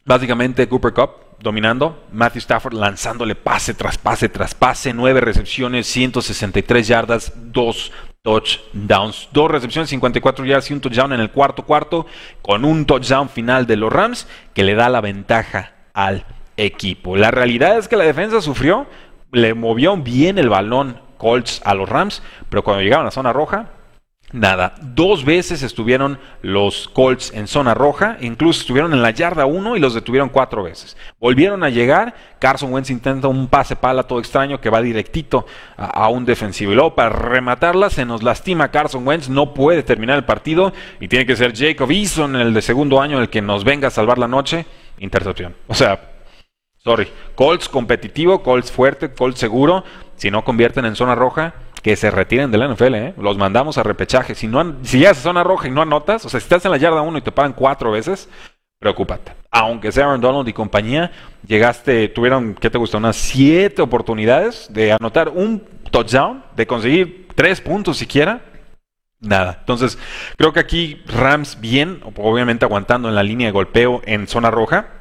básicamente 0.03 0.67
Cooper 0.67 0.93
Cup 0.93 1.09
dominando, 1.39 2.03
Matthew 2.11 2.39
Stafford 2.39 2.73
lanzándole 2.73 3.35
pase 3.35 3.73
tras 3.73 3.97
pase 3.97 4.27
tras 4.27 4.53
pase, 4.53 4.93
nueve 4.93 5.21
recepciones, 5.21 5.87
163 5.87 6.85
yardas, 6.85 7.31
dos 7.37 7.93
touchdowns. 8.23 9.29
Dos 9.31 9.49
recepciones, 9.49 9.89
54 9.89 10.43
yardas 10.43 10.69
y 10.69 10.73
un 10.73 10.81
touchdown 10.81 11.13
en 11.13 11.21
el 11.21 11.31
cuarto 11.31 11.63
cuarto, 11.63 12.07
con 12.41 12.65
un 12.65 12.85
touchdown 12.85 13.29
final 13.29 13.65
de 13.65 13.77
los 13.77 13.93
Rams 13.93 14.27
que 14.53 14.65
le 14.65 14.75
da 14.75 14.89
la 14.89 14.99
ventaja 14.99 15.71
al 15.93 16.25
equipo. 16.57 17.15
La 17.15 17.31
realidad 17.31 17.77
es 17.77 17.87
que 17.87 17.95
la 17.95 18.03
defensa 18.03 18.41
sufrió, 18.41 18.85
le 19.31 19.53
movió 19.53 19.95
bien 19.95 20.37
el 20.37 20.49
balón 20.49 21.07
Colts 21.19 21.61
a 21.63 21.75
los 21.75 21.87
Rams, 21.87 22.23
pero 22.49 22.63
cuando 22.63 22.81
llegaron 22.81 23.05
a 23.05 23.11
zona 23.11 23.31
roja, 23.31 23.67
Nada, 24.31 24.75
dos 24.79 25.25
veces 25.25 25.63
estuvieron 25.63 26.19
los 26.43 26.87
Colts 26.87 27.33
en 27.33 27.47
zona 27.47 27.73
roja, 27.73 28.17
incluso 28.21 28.61
estuvieron 28.61 28.93
en 28.93 29.01
la 29.01 29.09
yarda 29.09 29.47
1 29.47 29.75
y 29.75 29.79
los 29.79 29.95
detuvieron 29.95 30.29
cuatro 30.29 30.61
veces. 30.61 30.95
Volvieron 31.19 31.63
a 31.63 31.69
llegar, 31.69 32.13
Carson 32.37 32.71
Wentz 32.71 32.91
intenta 32.91 33.27
un 33.27 33.47
pase 33.47 33.75
pala 33.75 34.03
todo 34.03 34.19
extraño 34.19 34.61
que 34.61 34.69
va 34.69 34.83
directito 34.83 35.47
a, 35.75 36.09
un 36.09 36.25
defensivo. 36.25 36.71
Y 36.71 36.75
luego 36.75 36.93
para 36.93 37.09
rematarla 37.09 37.89
se 37.89 38.05
nos 38.05 38.21
lastima 38.21 38.69
Carson 38.69 39.07
Wentz, 39.07 39.29
no 39.29 39.55
puede 39.55 39.81
terminar 39.81 40.17
el 40.17 40.25
partido 40.25 40.73
y 40.99 41.07
tiene 41.07 41.25
que 41.25 41.35
ser 41.35 41.57
Jacob 41.57 41.89
Eason, 41.89 42.35
el 42.35 42.53
de 42.53 42.61
segundo 42.61 43.01
año, 43.01 43.19
el 43.19 43.29
que 43.29 43.41
nos 43.41 43.63
venga 43.63 43.87
a 43.87 43.91
salvar 43.91 44.19
la 44.19 44.27
noche. 44.27 44.67
Intercepción. 44.99 45.55
O 45.65 45.73
sea, 45.73 45.99
sorry, 46.77 47.07
Colts 47.33 47.67
competitivo, 47.67 48.43
Colts 48.43 48.71
fuerte, 48.71 49.11
Colts 49.11 49.39
seguro, 49.39 49.83
si 50.19 50.29
no 50.29 50.43
convierten 50.43 50.85
en 50.85 50.95
zona 50.95 51.15
roja 51.15 51.53
que 51.81 51.95
se 51.95 52.11
retiren 52.11 52.51
de 52.51 52.57
la 52.57 52.67
NFL, 52.67 52.95
¿eh? 52.95 53.13
los 53.17 53.37
mandamos 53.37 53.77
a 53.77 53.83
repechaje. 53.83 54.35
Si, 54.35 54.47
no, 54.47 54.75
si 54.83 54.99
llegas 54.99 55.17
a 55.19 55.21
zona 55.21 55.45
roja 55.45 55.69
y 55.69 55.71
no 55.71 55.81
anotas, 55.81 56.25
o 56.25 56.29
sea, 56.29 56.41
si 56.41 56.43
estás 56.43 56.65
en 56.65 56.71
la 56.71 56.77
yarda 56.77 57.01
1 57.01 57.17
y 57.17 57.21
te 57.21 57.31
pagan 57.31 57.53
cuatro 57.53 57.91
veces, 57.91 58.27
preocúpate. 58.79 59.31
Aunque 59.49 59.93
sea 59.93 60.05
Aaron 60.05 60.19
Donald 60.19 60.49
y 60.49 60.53
compañía, 60.53 61.11
llegaste, 61.47 62.09
tuvieron, 62.09 62.53
¿qué 62.53 62.69
te 62.69 62.77
gusta? 62.77 62.97
Unas 62.97 63.15
siete 63.15 63.81
oportunidades 63.81 64.67
de 64.71 64.91
anotar 64.91 65.29
un 65.29 65.63
touchdown, 65.89 66.43
de 66.53 66.67
conseguir 66.67 67.29
tres 67.33 67.61
puntos 67.61 67.97
siquiera. 67.97 68.41
Nada. 69.21 69.57
Entonces, 69.61 69.97
creo 70.35 70.51
que 70.51 70.59
aquí 70.59 71.01
Rams 71.07 71.61
bien, 71.61 72.01
obviamente 72.17 72.65
aguantando 72.65 73.07
en 73.07 73.15
la 73.15 73.23
línea 73.23 73.47
de 73.47 73.53
golpeo 73.53 74.01
en 74.05 74.27
zona 74.27 74.51
roja, 74.51 74.98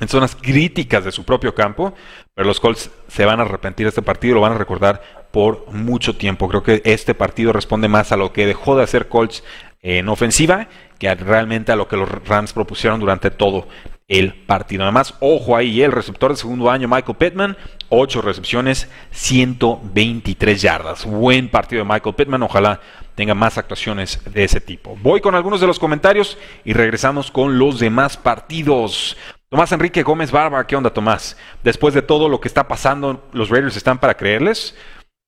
en 0.00 0.08
zonas 0.08 0.34
críticas 0.34 1.04
de 1.04 1.12
su 1.12 1.24
propio 1.24 1.54
campo, 1.54 1.94
pero 2.34 2.46
los 2.46 2.60
Colts 2.60 2.90
se 3.08 3.24
van 3.24 3.40
a 3.40 3.44
arrepentir 3.44 3.86
de 3.86 3.90
este 3.90 4.02
partido, 4.02 4.34
lo 4.34 4.40
van 4.40 4.52
a 4.52 4.58
recordar 4.58 5.28
por 5.30 5.70
mucho 5.72 6.16
tiempo. 6.16 6.48
Creo 6.48 6.62
que 6.62 6.82
este 6.84 7.14
partido 7.14 7.52
responde 7.52 7.88
más 7.88 8.12
a 8.12 8.16
lo 8.16 8.32
que 8.32 8.46
dejó 8.46 8.76
de 8.76 8.84
hacer 8.84 9.08
Colts 9.08 9.44
en 9.80 10.08
ofensiva 10.08 10.68
que 11.02 11.12
realmente 11.16 11.72
a 11.72 11.76
lo 11.76 11.88
que 11.88 11.96
los 11.96 12.08
Rams 12.08 12.52
propusieron 12.52 13.00
durante 13.00 13.32
todo 13.32 13.66
el 14.06 14.34
partido. 14.34 14.84
Además, 14.84 15.14
ojo 15.18 15.56
ahí, 15.56 15.82
el 15.82 15.90
receptor 15.90 16.30
de 16.30 16.36
segundo 16.36 16.70
año, 16.70 16.86
Michael 16.86 17.16
Pittman, 17.16 17.56
8 17.88 18.22
recepciones, 18.22 18.88
123 19.10 20.62
yardas. 20.62 21.04
Buen 21.04 21.48
partido 21.48 21.82
de 21.82 21.92
Michael 21.92 22.14
Pittman, 22.14 22.42
ojalá 22.44 22.80
tenga 23.16 23.34
más 23.34 23.58
actuaciones 23.58 24.20
de 24.32 24.44
ese 24.44 24.60
tipo. 24.60 24.96
Voy 25.02 25.20
con 25.20 25.34
algunos 25.34 25.60
de 25.60 25.66
los 25.66 25.80
comentarios 25.80 26.38
y 26.64 26.72
regresamos 26.72 27.32
con 27.32 27.58
los 27.58 27.80
demás 27.80 28.16
partidos. 28.16 29.16
Tomás 29.52 29.70
Enrique 29.70 30.02
Gómez 30.02 30.30
Barba, 30.30 30.66
¿qué 30.66 30.74
onda 30.76 30.88
Tomás? 30.88 31.36
Después 31.62 31.92
de 31.92 32.00
todo 32.00 32.26
lo 32.26 32.40
que 32.40 32.48
está 32.48 32.66
pasando, 32.66 33.28
¿los 33.34 33.50
Raiders 33.50 33.76
están 33.76 33.98
para 33.98 34.16
creerles? 34.16 34.74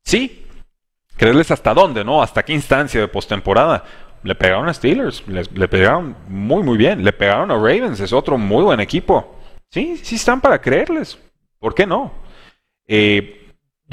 Sí, 0.03 0.47
creerles 1.19 1.51
hasta 1.51 1.75
dónde, 1.75 2.05
¿no? 2.05 2.23
Hasta 2.23 2.43
qué 2.43 2.55
instancia 2.55 3.03
de 3.03 3.09
postemporada. 3.09 3.85
Le 4.23 4.35
pegaron 4.35 4.67
a 4.67 4.73
Steelers, 4.73 5.29
le, 5.29 5.69
pegaron 5.69 6.17
muy, 6.27 6.63
muy 6.63 6.79
bien. 6.79 7.05
Le 7.05 7.13
pegaron 7.13 7.51
a 7.51 7.55
Ravens, 7.57 8.01
es 8.01 8.15
otro 8.15 8.39
muy 8.39 8.65
buen 8.65 8.81
equipo. 8.81 9.43
Sí, 9.71 9.99
sí 9.99 10.15
están 10.15 10.41
para 10.41 10.59
creerles. 10.59 11.19
¿Por 11.59 11.75
qué 11.75 11.87
no? 11.87 12.11
Eh, 12.87 13.44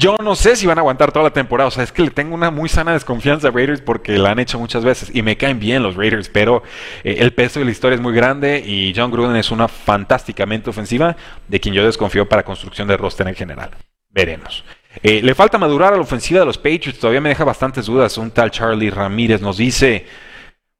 yo 0.02 0.16
no 0.20 0.34
sé 0.34 0.56
si 0.56 0.66
van 0.66 0.78
a 0.78 0.80
aguantar 0.80 1.12
toda 1.12 1.22
la 1.22 1.32
temporada. 1.32 1.68
O 1.68 1.70
sea, 1.70 1.84
es 1.84 1.92
que 1.92 2.02
le 2.02 2.10
tengo 2.10 2.34
una 2.34 2.50
muy 2.50 2.68
sana 2.68 2.92
desconfianza 2.92 3.48
a 3.48 3.50
Raiders 3.52 3.80
porque 3.80 4.18
la 4.18 4.32
han 4.32 4.40
hecho 4.40 4.58
muchas 4.58 4.84
veces 4.84 5.12
y 5.14 5.22
me 5.22 5.36
caen 5.36 5.60
bien 5.60 5.82
los 5.82 5.94
Raiders, 5.94 6.28
pero 6.28 6.64
eh, 7.04 7.16
el 7.20 7.32
peso 7.32 7.60
de 7.60 7.66
la 7.66 7.70
historia 7.70 7.94
es 7.94 8.00
muy 8.00 8.12
grande 8.12 8.58
y 8.66 8.92
John 8.96 9.12
Gruden 9.12 9.36
es 9.36 9.52
una 9.52 9.68
fantásticamente 9.68 10.70
ofensiva 10.70 11.16
de 11.46 11.60
quien 11.60 11.72
yo 11.72 11.84
desconfío 11.84 12.28
para 12.28 12.42
construcción 12.42 12.88
de 12.88 12.96
roster 12.96 13.28
en 13.28 13.36
general. 13.36 13.70
Veremos. 14.10 14.64
Eh, 15.02 15.22
le 15.22 15.34
falta 15.36 15.56
madurar 15.56 15.92
a 15.92 15.96
la 15.96 16.02
ofensiva 16.02 16.40
de 16.40 16.46
los 16.46 16.58
Patriots, 16.58 16.98
todavía 16.98 17.20
me 17.20 17.28
deja 17.28 17.44
bastantes 17.44 17.86
dudas. 17.86 18.18
Un 18.18 18.32
tal 18.32 18.50
Charlie 18.50 18.90
Ramírez 18.90 19.40
nos 19.40 19.56
dice, 19.56 20.04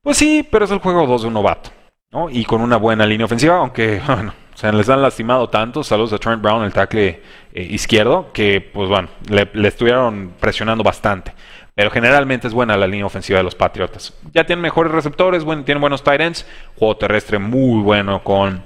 pues 0.02 0.16
sí, 0.16 0.46
pero 0.50 0.64
es 0.64 0.70
el 0.72 0.78
juego 0.78 1.06
2 1.06 1.22
de 1.22 1.28
un 1.28 1.34
novato, 1.34 1.70
¿no? 2.10 2.28
Y 2.28 2.44
con 2.44 2.60
una 2.60 2.76
buena 2.76 3.06
línea 3.06 3.26
ofensiva, 3.26 3.58
aunque, 3.58 4.02
bueno, 4.06 4.34
se 4.54 4.72
les 4.72 4.88
han 4.88 5.02
lastimado 5.02 5.48
tanto. 5.48 5.82
Saludos 5.82 6.12
a 6.12 6.18
Trent 6.18 6.42
Brown, 6.42 6.64
el 6.64 6.72
tackle 6.72 7.22
eh, 7.52 7.62
izquierdo, 7.62 8.30
que, 8.32 8.60
pues 8.60 8.88
bueno, 8.88 9.08
le, 9.28 9.48
estuvieron 9.66 10.34
presionando 10.38 10.84
bastante. 10.84 11.32
Pero 11.74 11.90
generalmente 11.90 12.48
es 12.48 12.54
buena 12.54 12.76
la 12.76 12.86
línea 12.86 13.06
ofensiva 13.06 13.38
de 13.38 13.44
los 13.44 13.54
Patriotas. 13.54 14.12
Ya 14.34 14.44
tienen 14.44 14.62
mejores 14.62 14.92
receptores, 14.92 15.42
bueno, 15.44 15.64
tienen 15.64 15.80
buenos 15.80 16.04
tight 16.04 16.20
ends, 16.20 16.46
juego 16.76 16.96
terrestre 16.96 17.38
muy 17.38 17.82
bueno 17.82 18.22
con 18.22 18.62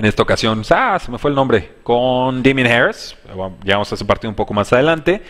en 0.00 0.06
esta 0.06 0.22
ocasión, 0.22 0.62
ah, 0.70 0.98
se 0.98 1.10
me 1.10 1.18
fue 1.18 1.28
el 1.30 1.34
nombre, 1.34 1.72
con 1.82 2.42
Damien 2.42 2.66
Harris. 2.66 3.14
Llegamos 3.62 3.92
a 3.92 3.94
ese 3.94 4.04
partido 4.06 4.30
un 4.30 4.34
poco 4.34 4.54
más 4.54 4.72
adelante. 4.72 5.22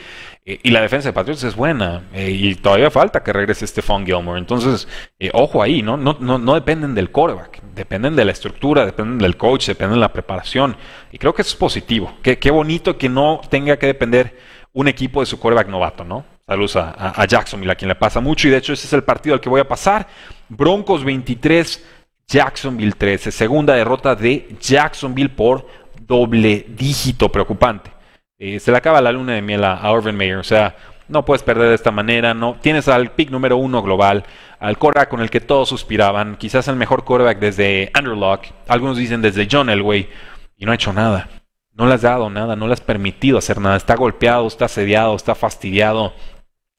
Eh, 0.45 0.59
y 0.63 0.71
la 0.71 0.81
defensa 0.81 1.09
de 1.09 1.13
Patriots 1.13 1.45
es 1.45 1.55
buena. 1.55 2.09
Eh, 2.13 2.31
y 2.31 2.55
todavía 2.55 2.91
falta 2.91 3.23
que 3.23 3.33
regrese 3.33 3.67
Stephon 3.67 4.07
Gilmore. 4.07 4.39
Entonces, 4.39 4.89
eh, 5.19 5.31
ojo 5.33 5.63
ahí, 5.63 5.83
¿no? 5.83 5.97
No, 5.97 6.17
¿no? 6.21 6.39
no 6.39 6.55
dependen 6.55 6.95
del 6.95 7.11
quarterback. 7.11 7.63
Dependen 7.75 8.17
de 8.17 8.25
la 8.25 8.33
estructura, 8.33 8.85
dependen 8.85 9.19
del 9.19 9.37
coach, 9.37 9.67
dependen 9.67 9.97
de 9.97 10.01
la 10.01 10.13
preparación. 10.13 10.77
Y 11.13 11.19
creo 11.19 11.35
que 11.35 11.43
eso 11.43 11.51
es 11.51 11.57
positivo. 11.57 12.15
Qué, 12.23 12.39
qué 12.39 12.51
bonito 12.51 12.97
que 12.97 13.09
no 13.09 13.41
tenga 13.49 13.77
que 13.79 13.87
depender 13.87 14.37
un 14.73 14.89
equipo 14.89 15.21
de 15.21 15.27
su 15.27 15.39
quarterback 15.39 15.69
novato, 15.69 16.05
¿no? 16.05 16.25
Saludos 16.47 16.75
a, 16.77 17.27
Jacksonville, 17.27 17.71
a 17.71 17.77
quien 17.77 17.89
le 17.89 17.95
pasa 17.95 18.21
mucho. 18.21 18.49
Y 18.49 18.51
de 18.51 18.57
hecho, 18.57 18.73
ese 18.73 18.89
es 18.89 18.93
el 18.93 19.05
partido 19.05 19.35
al 19.35 19.41
que 19.41 19.49
voy 19.49 19.61
a 19.61 19.69
pasar. 19.69 20.09
Broncos 20.49 21.05
23. 21.05 21.87
Jacksonville 22.27 22.93
13. 22.93 23.31
Segunda 23.31 23.75
derrota 23.75 24.17
de 24.17 24.57
Jacksonville 24.61 25.29
por 25.29 25.67
doble 26.01 26.67
dígito 26.69 27.31
preocupante. 27.31 27.93
Se 28.41 28.71
le 28.71 28.77
acaba 28.77 29.03
la 29.03 29.13
luna 29.13 29.35
de 29.35 29.43
miel 29.43 29.63
a, 29.65 29.81
Irvin 29.93 30.17
Mayer. 30.17 30.39
O 30.39 30.45
sea, 30.45 30.75
no 31.09 31.25
puedes 31.25 31.43
perder 31.43 31.69
de 31.69 31.75
esta 31.75 31.91
manera. 31.91 32.33
No, 32.33 32.57
tienes 32.61 32.89
al 32.89 33.13
pick 33.13 33.31
número 33.31 33.59
uno 33.59 33.83
global, 33.83 34.25
al 34.59 34.79
quarterback 34.79 35.11
con 35.11 35.21
el 35.21 35.31
que 35.31 35.41
todos 35.41 35.69
suspiraban. 35.69 36.37
Quizás 36.37 36.67
el 36.69 36.77
mejor 36.77 37.05
quarterback 37.05 37.39
desde 37.39 37.91
Andrew. 37.95 38.19
Algunos 38.67 38.97
dicen 38.97 39.21
desde 39.21 39.47
John 39.51 39.69
Elway. 39.69 40.09
Y 40.57 40.65
no 40.65 40.73
ha 40.73 40.75
hecho 40.75 40.93
nada. 40.93 41.29
No 41.73 41.87
le 41.87 41.95
has 41.95 42.03
dado 42.03 42.31
nada. 42.31 42.57
No 42.57 42.67
le 42.67 42.73
has 42.73 42.81
permitido 42.81 43.39
hacer 43.39 43.61
nada. 43.61 43.77
Está 43.77 43.95
golpeado, 43.95 44.47
está 44.47 44.65
asediado, 44.65 45.15
está 45.15 45.35
fastidiado. 45.35 46.15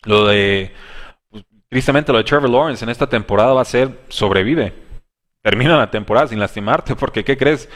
Lo 0.03 0.25
de. 0.25 0.73
Pues, 1.29 1.43
tristemente, 1.69 2.11
lo 2.11 2.17
de 2.17 2.23
Trevor 2.23 2.49
Lawrence 2.49 2.83
en 2.83 2.89
esta 2.89 3.07
temporada 3.07 3.53
va 3.53 3.61
a 3.61 3.65
ser 3.65 4.01
sobrevive 4.09 4.81
termina 5.41 5.77
la 5.77 5.89
temporada 5.89 6.27
sin 6.27 6.39
lastimarte, 6.39 6.95
porque 6.95 7.23
¿qué 7.23 7.37
crees? 7.37 7.69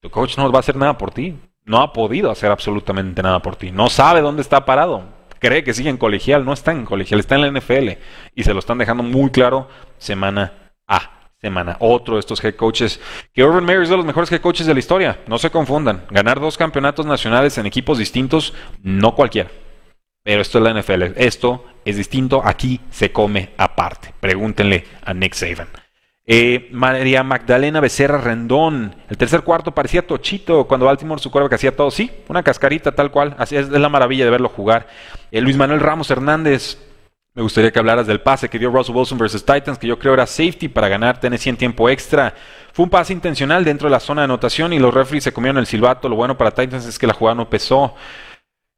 Tu 0.00 0.10
coach 0.10 0.36
no 0.36 0.50
va 0.50 0.58
a 0.58 0.60
hacer 0.60 0.76
nada 0.76 0.98
por 0.98 1.12
ti. 1.12 1.38
No 1.64 1.80
ha 1.80 1.92
podido 1.92 2.30
hacer 2.30 2.50
absolutamente 2.50 3.22
nada 3.22 3.40
por 3.40 3.56
ti. 3.56 3.70
No 3.70 3.88
sabe 3.88 4.20
dónde 4.20 4.42
está 4.42 4.64
parado. 4.64 5.04
Cree 5.38 5.64
que 5.64 5.74
sigue 5.74 5.90
en 5.90 5.96
colegial. 5.96 6.44
No 6.44 6.52
está 6.52 6.72
en 6.72 6.84
colegial, 6.84 7.20
está 7.20 7.36
en 7.36 7.40
la 7.42 7.60
NFL. 7.60 7.90
Y 8.34 8.44
se 8.44 8.52
lo 8.52 8.58
están 8.58 8.78
dejando 8.78 9.02
muy 9.02 9.30
claro 9.30 9.68
semana 9.98 10.72
a 10.86 11.30
semana. 11.40 11.76
Otro 11.80 12.14
de 12.14 12.20
estos 12.20 12.42
head 12.44 12.54
coaches. 12.54 13.00
Que 13.32 13.44
Urban 13.44 13.64
Meyer 13.64 13.82
es 13.82 13.88
de 13.88 13.96
los 13.96 14.06
mejores 14.06 14.30
head 14.32 14.40
coaches 14.40 14.66
de 14.66 14.74
la 14.74 14.80
historia. 14.80 15.20
No 15.26 15.38
se 15.38 15.50
confundan. 15.50 16.04
Ganar 16.10 16.40
dos 16.40 16.56
campeonatos 16.56 17.06
nacionales 17.06 17.58
en 17.58 17.66
equipos 17.66 17.98
distintos, 17.98 18.54
no 18.82 19.14
cualquiera. 19.14 19.50
Pero 20.24 20.40
esto 20.40 20.58
es 20.58 20.64
la 20.64 20.80
NFL. 20.80 21.02
Esto 21.16 21.64
es 21.84 21.96
distinto. 21.96 22.42
Aquí 22.44 22.80
se 22.90 23.12
come 23.12 23.50
aparte. 23.56 24.14
Pregúntenle 24.20 24.84
a 25.04 25.12
Nick 25.12 25.34
Saban. 25.34 25.81
Eh, 26.24 26.68
María 26.72 27.22
Magdalena 27.22 27.80
Becerra 27.80 28.18
Rendón. 28.18 28.94
El 29.08 29.16
tercer 29.16 29.42
cuarto 29.42 29.72
parecía 29.72 30.06
tochito 30.06 30.66
cuando 30.68 30.86
Baltimore 30.86 31.20
su 31.20 31.30
que 31.30 31.54
hacía 31.54 31.74
todo. 31.74 31.90
Sí, 31.90 32.10
una 32.28 32.42
cascarita 32.42 32.92
tal 32.92 33.10
cual. 33.10 33.34
Así 33.38 33.56
es, 33.56 33.68
la 33.68 33.88
maravilla 33.88 34.24
de 34.24 34.30
verlo 34.30 34.48
jugar. 34.48 34.86
Eh, 35.30 35.40
Luis 35.40 35.56
Manuel 35.56 35.80
Ramos 35.80 36.10
Hernández. 36.10 36.78
Me 37.34 37.42
gustaría 37.42 37.72
que 37.72 37.78
hablaras 37.78 38.06
del 38.06 38.20
pase 38.20 38.50
que 38.50 38.58
dio 38.58 38.70
Russell 38.70 38.94
Wilson 38.94 39.16
versus 39.16 39.44
Titans, 39.44 39.78
que 39.78 39.86
yo 39.86 39.98
creo 39.98 40.12
era 40.12 40.26
safety 40.26 40.68
para 40.68 40.88
ganar 40.88 41.18
Tennessee 41.18 41.48
en 41.48 41.56
tiempo 41.56 41.88
extra. 41.88 42.34
Fue 42.74 42.84
un 42.84 42.90
pase 42.90 43.14
intencional 43.14 43.64
dentro 43.64 43.88
de 43.88 43.92
la 43.92 44.00
zona 44.00 44.20
de 44.20 44.24
anotación 44.24 44.74
y 44.74 44.78
los 44.78 44.92
referees 44.92 45.24
se 45.24 45.32
comieron 45.32 45.56
el 45.56 45.66
silbato. 45.66 46.10
Lo 46.10 46.16
bueno 46.16 46.36
para 46.36 46.50
Titans 46.50 46.84
es 46.84 46.98
que 46.98 47.06
la 47.06 47.14
jugada 47.14 47.34
no 47.34 47.48
pesó. 47.48 47.94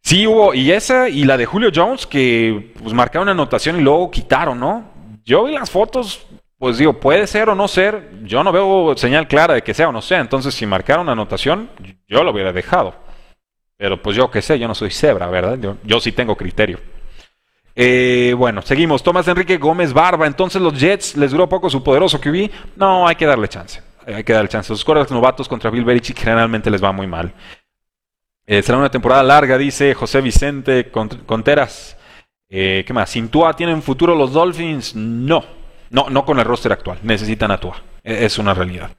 Sí 0.02 0.26
hubo, 0.26 0.54
y 0.54 0.70
esa 0.70 1.08
y 1.08 1.24
la 1.24 1.36
de 1.36 1.46
Julio 1.46 1.70
Jones 1.74 2.06
que 2.06 2.72
pues 2.80 2.94
marcaron 2.94 3.28
anotación 3.28 3.80
y 3.80 3.82
luego 3.82 4.10
quitaron, 4.10 4.60
¿no? 4.60 4.84
Yo 5.24 5.44
vi 5.44 5.52
las 5.52 5.70
fotos, 5.70 6.24
pues 6.64 6.78
digo, 6.78 6.94
puede 6.94 7.26
ser 7.26 7.50
o 7.50 7.54
no 7.54 7.68
ser, 7.68 8.08
yo 8.22 8.42
no 8.42 8.50
veo 8.50 8.96
señal 8.96 9.28
clara 9.28 9.52
de 9.52 9.60
que 9.60 9.74
sea 9.74 9.90
o 9.90 9.92
no 9.92 10.00
sea, 10.00 10.20
entonces 10.20 10.54
si 10.54 10.64
marcaron 10.64 11.02
una 11.02 11.12
anotación, 11.12 11.68
yo 12.08 12.24
lo 12.24 12.30
hubiera 12.30 12.54
dejado. 12.54 12.94
Pero 13.76 14.00
pues 14.00 14.16
yo 14.16 14.30
qué 14.30 14.40
sé, 14.40 14.58
yo 14.58 14.66
no 14.66 14.74
soy 14.74 14.90
cebra, 14.90 15.26
¿verdad? 15.26 15.76
Yo, 15.82 16.00
sí 16.00 16.12
tengo 16.12 16.34
criterio. 16.34 16.80
Eh, 17.76 18.34
bueno, 18.38 18.62
seguimos. 18.62 19.02
Tomás 19.02 19.28
Enrique 19.28 19.58
Gómez 19.58 19.92
Barba. 19.92 20.26
Entonces 20.26 20.62
los 20.62 20.80
Jets 20.80 21.18
les 21.18 21.32
duró 21.32 21.46
poco 21.50 21.68
su 21.68 21.84
poderoso 21.84 22.18
QB. 22.18 22.50
No, 22.76 23.06
hay 23.06 23.16
que 23.16 23.26
darle 23.26 23.46
chance. 23.46 23.82
Hay 24.06 24.24
que 24.24 24.32
darle 24.32 24.48
chance. 24.48 24.72
Los 24.72 24.86
corebacks 24.86 25.12
novatos 25.12 25.46
contra 25.46 25.68
Bill 25.68 25.84
Belichick 25.84 26.18
generalmente 26.18 26.70
les 26.70 26.82
va 26.82 26.92
muy 26.92 27.06
mal. 27.06 27.30
Eh, 28.46 28.62
será 28.62 28.78
una 28.78 28.90
temporada 28.90 29.22
larga, 29.22 29.58
dice 29.58 29.92
José 29.92 30.22
Vicente 30.22 30.90
Conteras. 30.90 31.98
Eh, 32.48 32.84
¿Qué 32.86 32.92
más? 32.94 33.10
¿Sin 33.10 33.28
Tua 33.28 33.52
tienen 33.52 33.82
futuro 33.82 34.14
los 34.14 34.32
Dolphins? 34.32 34.96
No. 34.96 35.62
No, 35.90 36.08
no 36.10 36.24
con 36.24 36.38
el 36.38 36.44
roster 36.44 36.72
actual. 36.72 36.98
Necesitan 37.02 37.50
a 37.50 37.58
Tua. 37.58 37.82
E, 38.02 38.24
es 38.24 38.38
una 38.38 38.54
realidad. 38.54 38.90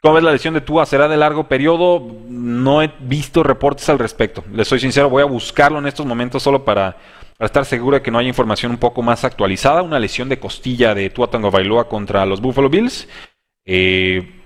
¿Cómo 0.00 0.14
ves 0.14 0.24
la 0.24 0.32
lesión 0.32 0.54
de 0.54 0.62
Tua? 0.62 0.86
¿Será 0.86 1.08
de 1.08 1.16
largo 1.16 1.48
periodo? 1.48 2.02
No 2.28 2.82
he 2.82 2.90
visto 3.00 3.42
reportes 3.42 3.88
al 3.88 3.98
respecto. 3.98 4.44
Les 4.52 4.66
soy 4.66 4.80
sincero, 4.80 5.10
voy 5.10 5.22
a 5.22 5.26
buscarlo 5.26 5.78
en 5.78 5.86
estos 5.86 6.06
momentos 6.06 6.42
solo 6.42 6.64
para, 6.64 6.96
estar 7.46 7.64
seguro 7.64 7.96
de 7.96 8.02
que 8.02 8.10
no 8.10 8.18
haya 8.18 8.28
información 8.28 8.72
un 8.72 8.78
poco 8.78 9.02
más 9.02 9.24
actualizada. 9.24 9.82
Una 9.82 9.98
lesión 9.98 10.28
de 10.28 10.38
costilla 10.38 10.94
de 10.94 11.10
Tua 11.10 11.30
Tango 11.30 11.50
Bailoa 11.50 11.88
contra 11.88 12.26
los 12.26 12.40
Buffalo 12.40 12.68
Bills. 12.68 13.08
Eh, 13.64 14.42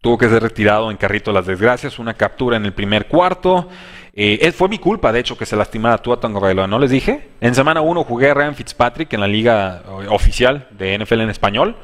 tuvo 0.00 0.18
que 0.18 0.28
ser 0.28 0.42
retirado 0.42 0.90
en 0.90 0.96
carrito 0.96 1.32
las 1.32 1.46
desgracias, 1.46 1.98
una 1.98 2.14
captura 2.14 2.56
en 2.56 2.64
el 2.64 2.72
primer 2.72 3.08
cuarto. 3.08 3.68
Eh, 4.16 4.52
fue 4.52 4.68
mi 4.68 4.78
culpa, 4.78 5.12
de 5.12 5.18
hecho, 5.18 5.36
que 5.36 5.44
se 5.44 5.56
lastimara 5.56 5.98
Tua 5.98 6.20
Tango 6.20 6.40
Bailoa, 6.40 6.68
¿no 6.68 6.78
les 6.78 6.90
dije? 6.90 7.30
En 7.40 7.54
semana 7.54 7.80
1 7.80 8.04
jugué 8.04 8.30
a 8.30 8.34
Ryan 8.34 8.54
Fitzpatrick 8.54 9.12
en 9.12 9.20
la 9.20 9.26
liga 9.26 9.82
eh, 9.84 10.06
oficial 10.08 10.68
de 10.70 10.96
NFL 10.98 11.22
en 11.22 11.30
español. 11.30 11.76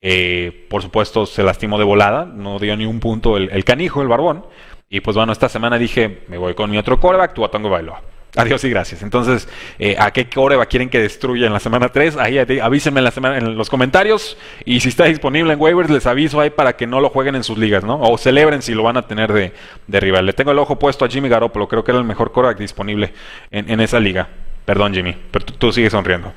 Eh, 0.00 0.66
por 0.70 0.82
supuesto, 0.82 1.26
se 1.26 1.42
lastimó 1.42 1.78
de 1.78 1.84
volada, 1.84 2.24
no 2.24 2.60
dio 2.60 2.76
ni 2.76 2.86
un 2.86 3.00
punto 3.00 3.36
el, 3.36 3.64
canijo, 3.64 4.00
el 4.00 4.08
barbón. 4.08 4.46
Y 4.88 5.00
pues 5.00 5.16
bueno, 5.16 5.32
esta 5.32 5.48
semana 5.48 5.76
dije, 5.76 6.24
me 6.28 6.38
voy 6.38 6.54
con 6.54 6.70
mi 6.70 6.78
otro 6.78 7.00
coreback, 7.00 7.34
Tua 7.34 7.50
Tango 7.50 7.70
Bailoa. 7.70 8.00
Adiós 8.34 8.64
y 8.64 8.70
gracias. 8.70 9.02
Entonces, 9.02 9.46
eh, 9.78 9.94
¿a 9.98 10.10
qué 10.10 10.30
coreba 10.30 10.64
quieren 10.64 10.88
que 10.88 10.98
destruya 10.98 11.46
en 11.46 11.52
la 11.52 11.60
semana 11.60 11.90
3? 11.90 12.16
Ahí 12.16 12.38
avísenme 12.38 13.00
en, 13.00 13.04
la 13.04 13.10
semana, 13.10 13.36
en 13.36 13.56
los 13.58 13.68
comentarios. 13.68 14.38
Y 14.64 14.80
si 14.80 14.88
está 14.88 15.04
disponible 15.04 15.52
en 15.52 15.60
waivers, 15.60 15.90
les 15.90 16.06
aviso 16.06 16.40
ahí 16.40 16.48
para 16.48 16.74
que 16.74 16.86
no 16.86 17.00
lo 17.00 17.10
jueguen 17.10 17.34
en 17.34 17.44
sus 17.44 17.58
ligas, 17.58 17.84
¿no? 17.84 18.00
O 18.00 18.16
celebren 18.16 18.62
si 18.62 18.72
lo 18.72 18.84
van 18.84 18.96
a 18.96 19.06
tener 19.06 19.32
de, 19.34 20.00
rival. 20.00 20.24
Le 20.24 20.32
tengo 20.32 20.52
el 20.52 20.58
ojo 20.58 20.78
puesto 20.78 21.04
a 21.04 21.08
Jimmy 21.08 21.28
Garoppolo. 21.28 21.68
Creo 21.68 21.84
que 21.84 21.90
era 21.90 21.98
el 21.98 22.06
mejor 22.06 22.32
coreback 22.32 22.58
disponible 22.58 23.12
en, 23.50 23.80
esa 23.80 24.00
liga. 24.00 24.26
Perdón, 24.64 24.94
Jimmy, 24.94 25.14
pero 25.30 25.44
tú, 25.44 25.70
sigues 25.70 25.92
sonriendo. 25.92 26.32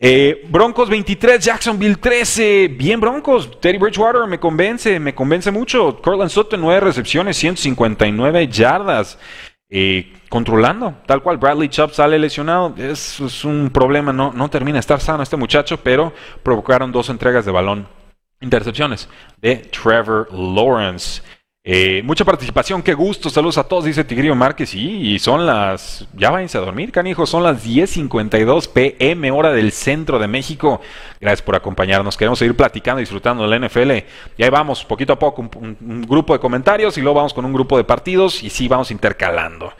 Eh, 0.00 0.46
Broncos 0.48 0.88
23, 0.88 1.44
Jacksonville 1.44 1.96
13. 1.96 2.74
Bien, 2.76 2.98
Broncos. 2.98 3.60
Teddy 3.60 3.78
Bridgewater 3.78 4.26
me 4.26 4.40
convence, 4.40 4.98
me 4.98 5.14
convence 5.14 5.52
mucho. 5.52 6.00
Cortland 6.02 6.30
Sutton, 6.30 6.60
9 6.60 6.80
recepciones, 6.80 7.36
159 7.36 8.48
yardas. 8.48 9.16
Eh, 9.68 10.12
controlando. 10.28 10.94
Tal 11.06 11.22
cual, 11.22 11.38
Bradley 11.38 11.68
Chubb 11.68 11.92
sale 11.92 12.18
lesionado. 12.18 12.74
Es, 12.76 13.44
un 13.44 13.70
problema, 13.70 14.12
no, 14.12 14.32
no 14.32 14.48
termina 14.48 14.76
de 14.76 14.80
estar 14.80 15.00
sano 15.00 15.22
este 15.22 15.36
muchacho, 15.36 15.78
pero 15.78 16.12
provocaron 16.42 16.92
dos 16.92 17.08
entregas 17.08 17.44
de 17.44 17.52
balón. 17.52 17.88
Intercepciones 18.40 19.08
de 19.40 19.56
Trevor 19.56 20.28
Lawrence. 20.32 21.22
Eh, 21.68 22.00
mucha 22.04 22.24
participación, 22.24 22.80
qué 22.80 22.94
gusto, 22.94 23.28
saludos 23.28 23.58
a 23.58 23.64
todos, 23.64 23.86
dice 23.86 24.04
Tigrillo 24.04 24.36
Márquez. 24.36 24.72
y 24.72 25.18
son 25.18 25.46
las, 25.46 26.06
ya 26.14 26.30
váyanse 26.30 26.58
a 26.58 26.60
dormir, 26.60 26.92
canijos, 26.92 27.28
son 27.28 27.42
las 27.42 27.66
10.52 27.66 28.68
pm, 28.68 29.32
hora 29.32 29.50
del 29.50 29.72
centro 29.72 30.20
de 30.20 30.28
México. 30.28 30.80
Gracias 31.20 31.42
por 31.42 31.56
acompañarnos, 31.56 32.16
queremos 32.16 32.38
seguir 32.38 32.54
platicando, 32.54 33.00
disfrutando 33.00 33.42
de 33.42 33.58
la 33.58 33.66
NFL. 33.66 33.90
Y 34.38 34.44
ahí 34.44 34.50
vamos, 34.50 34.84
poquito 34.84 35.14
a 35.14 35.18
poco, 35.18 35.42
un 35.42 36.02
grupo 36.02 36.34
de 36.34 36.38
comentarios 36.38 36.96
y 36.98 37.00
luego 37.00 37.16
vamos 37.16 37.34
con 37.34 37.44
un 37.44 37.52
grupo 37.52 37.76
de 37.76 37.82
partidos 37.82 38.44
y 38.44 38.50
sí, 38.50 38.68
vamos 38.68 38.92
intercalando. 38.92 39.72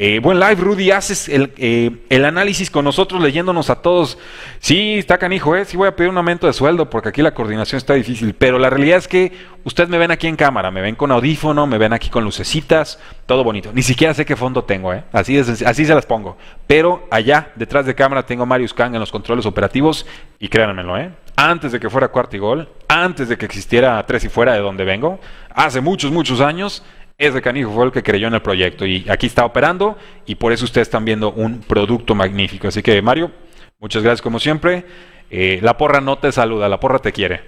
Eh, 0.00 0.20
buen 0.20 0.38
live, 0.38 0.54
Rudy, 0.54 0.92
haces 0.92 1.28
el, 1.28 1.52
eh, 1.56 1.90
el, 2.08 2.24
análisis 2.24 2.70
con 2.70 2.84
nosotros 2.84 3.20
leyéndonos 3.20 3.68
a 3.68 3.82
todos. 3.82 4.16
Sí, 4.60 4.94
está 4.96 5.18
canijo, 5.18 5.56
¿eh? 5.56 5.64
Sí 5.64 5.76
voy 5.76 5.88
a 5.88 5.96
pedir 5.96 6.08
un 6.08 6.16
aumento 6.16 6.46
de 6.46 6.52
sueldo 6.52 6.88
porque 6.88 7.08
aquí 7.08 7.20
la 7.20 7.34
coordinación 7.34 7.78
está 7.78 7.94
difícil. 7.94 8.32
Pero 8.34 8.60
la 8.60 8.70
realidad 8.70 8.98
es 8.98 9.08
que 9.08 9.32
ustedes 9.64 9.90
me 9.90 9.98
ven 9.98 10.12
aquí 10.12 10.28
en 10.28 10.36
cámara, 10.36 10.70
me 10.70 10.82
ven 10.82 10.94
con 10.94 11.10
audífono, 11.10 11.66
me 11.66 11.78
ven 11.78 11.92
aquí 11.92 12.10
con 12.10 12.22
lucecitas, 12.22 13.00
todo 13.26 13.42
bonito. 13.42 13.72
Ni 13.72 13.82
siquiera 13.82 14.14
sé 14.14 14.24
qué 14.24 14.36
fondo 14.36 14.62
tengo, 14.62 14.94
¿eh? 14.94 15.02
Así, 15.10 15.36
es, 15.36 15.62
así 15.62 15.84
se 15.84 15.94
las 15.96 16.06
pongo. 16.06 16.38
Pero 16.68 17.08
allá, 17.10 17.50
detrás 17.56 17.84
de 17.84 17.96
cámara, 17.96 18.24
tengo 18.24 18.44
a 18.44 18.46
Marius 18.46 18.74
Kang 18.74 18.94
en 18.94 19.00
los 19.00 19.10
controles 19.10 19.46
operativos 19.46 20.06
y 20.38 20.46
créanmelo, 20.46 20.96
¿eh? 20.96 21.10
Antes 21.34 21.72
de 21.72 21.80
que 21.80 21.90
fuera 21.90 22.06
cuarto 22.06 22.36
y 22.36 22.38
gol, 22.38 22.68
antes 22.86 23.28
de 23.28 23.36
que 23.36 23.46
existiera 23.46 24.04
tres 24.06 24.22
y 24.22 24.28
fuera 24.28 24.52
de 24.52 24.60
donde 24.60 24.84
vengo, 24.84 25.18
hace 25.52 25.80
muchos, 25.80 26.12
muchos 26.12 26.40
años, 26.40 26.84
ese 27.18 27.42
canijo 27.42 27.72
fue 27.72 27.84
el 27.84 27.92
que 27.92 28.04
creyó 28.04 28.28
en 28.28 28.34
el 28.34 28.42
proyecto 28.42 28.86
y 28.86 29.04
aquí 29.08 29.26
está 29.26 29.44
operando 29.44 29.98
y 30.24 30.36
por 30.36 30.52
eso 30.52 30.64
ustedes 30.64 30.86
están 30.86 31.04
viendo 31.04 31.32
un 31.32 31.60
producto 31.60 32.14
magnífico. 32.14 32.68
Así 32.68 32.80
que 32.80 33.02
Mario, 33.02 33.32
muchas 33.80 34.04
gracias 34.04 34.22
como 34.22 34.38
siempre. 34.38 34.86
Eh, 35.28 35.58
la 35.60 35.76
porra 35.76 36.00
no 36.00 36.18
te 36.18 36.30
saluda, 36.30 36.68
la 36.68 36.78
porra 36.78 37.00
te 37.00 37.12
quiere. 37.12 37.42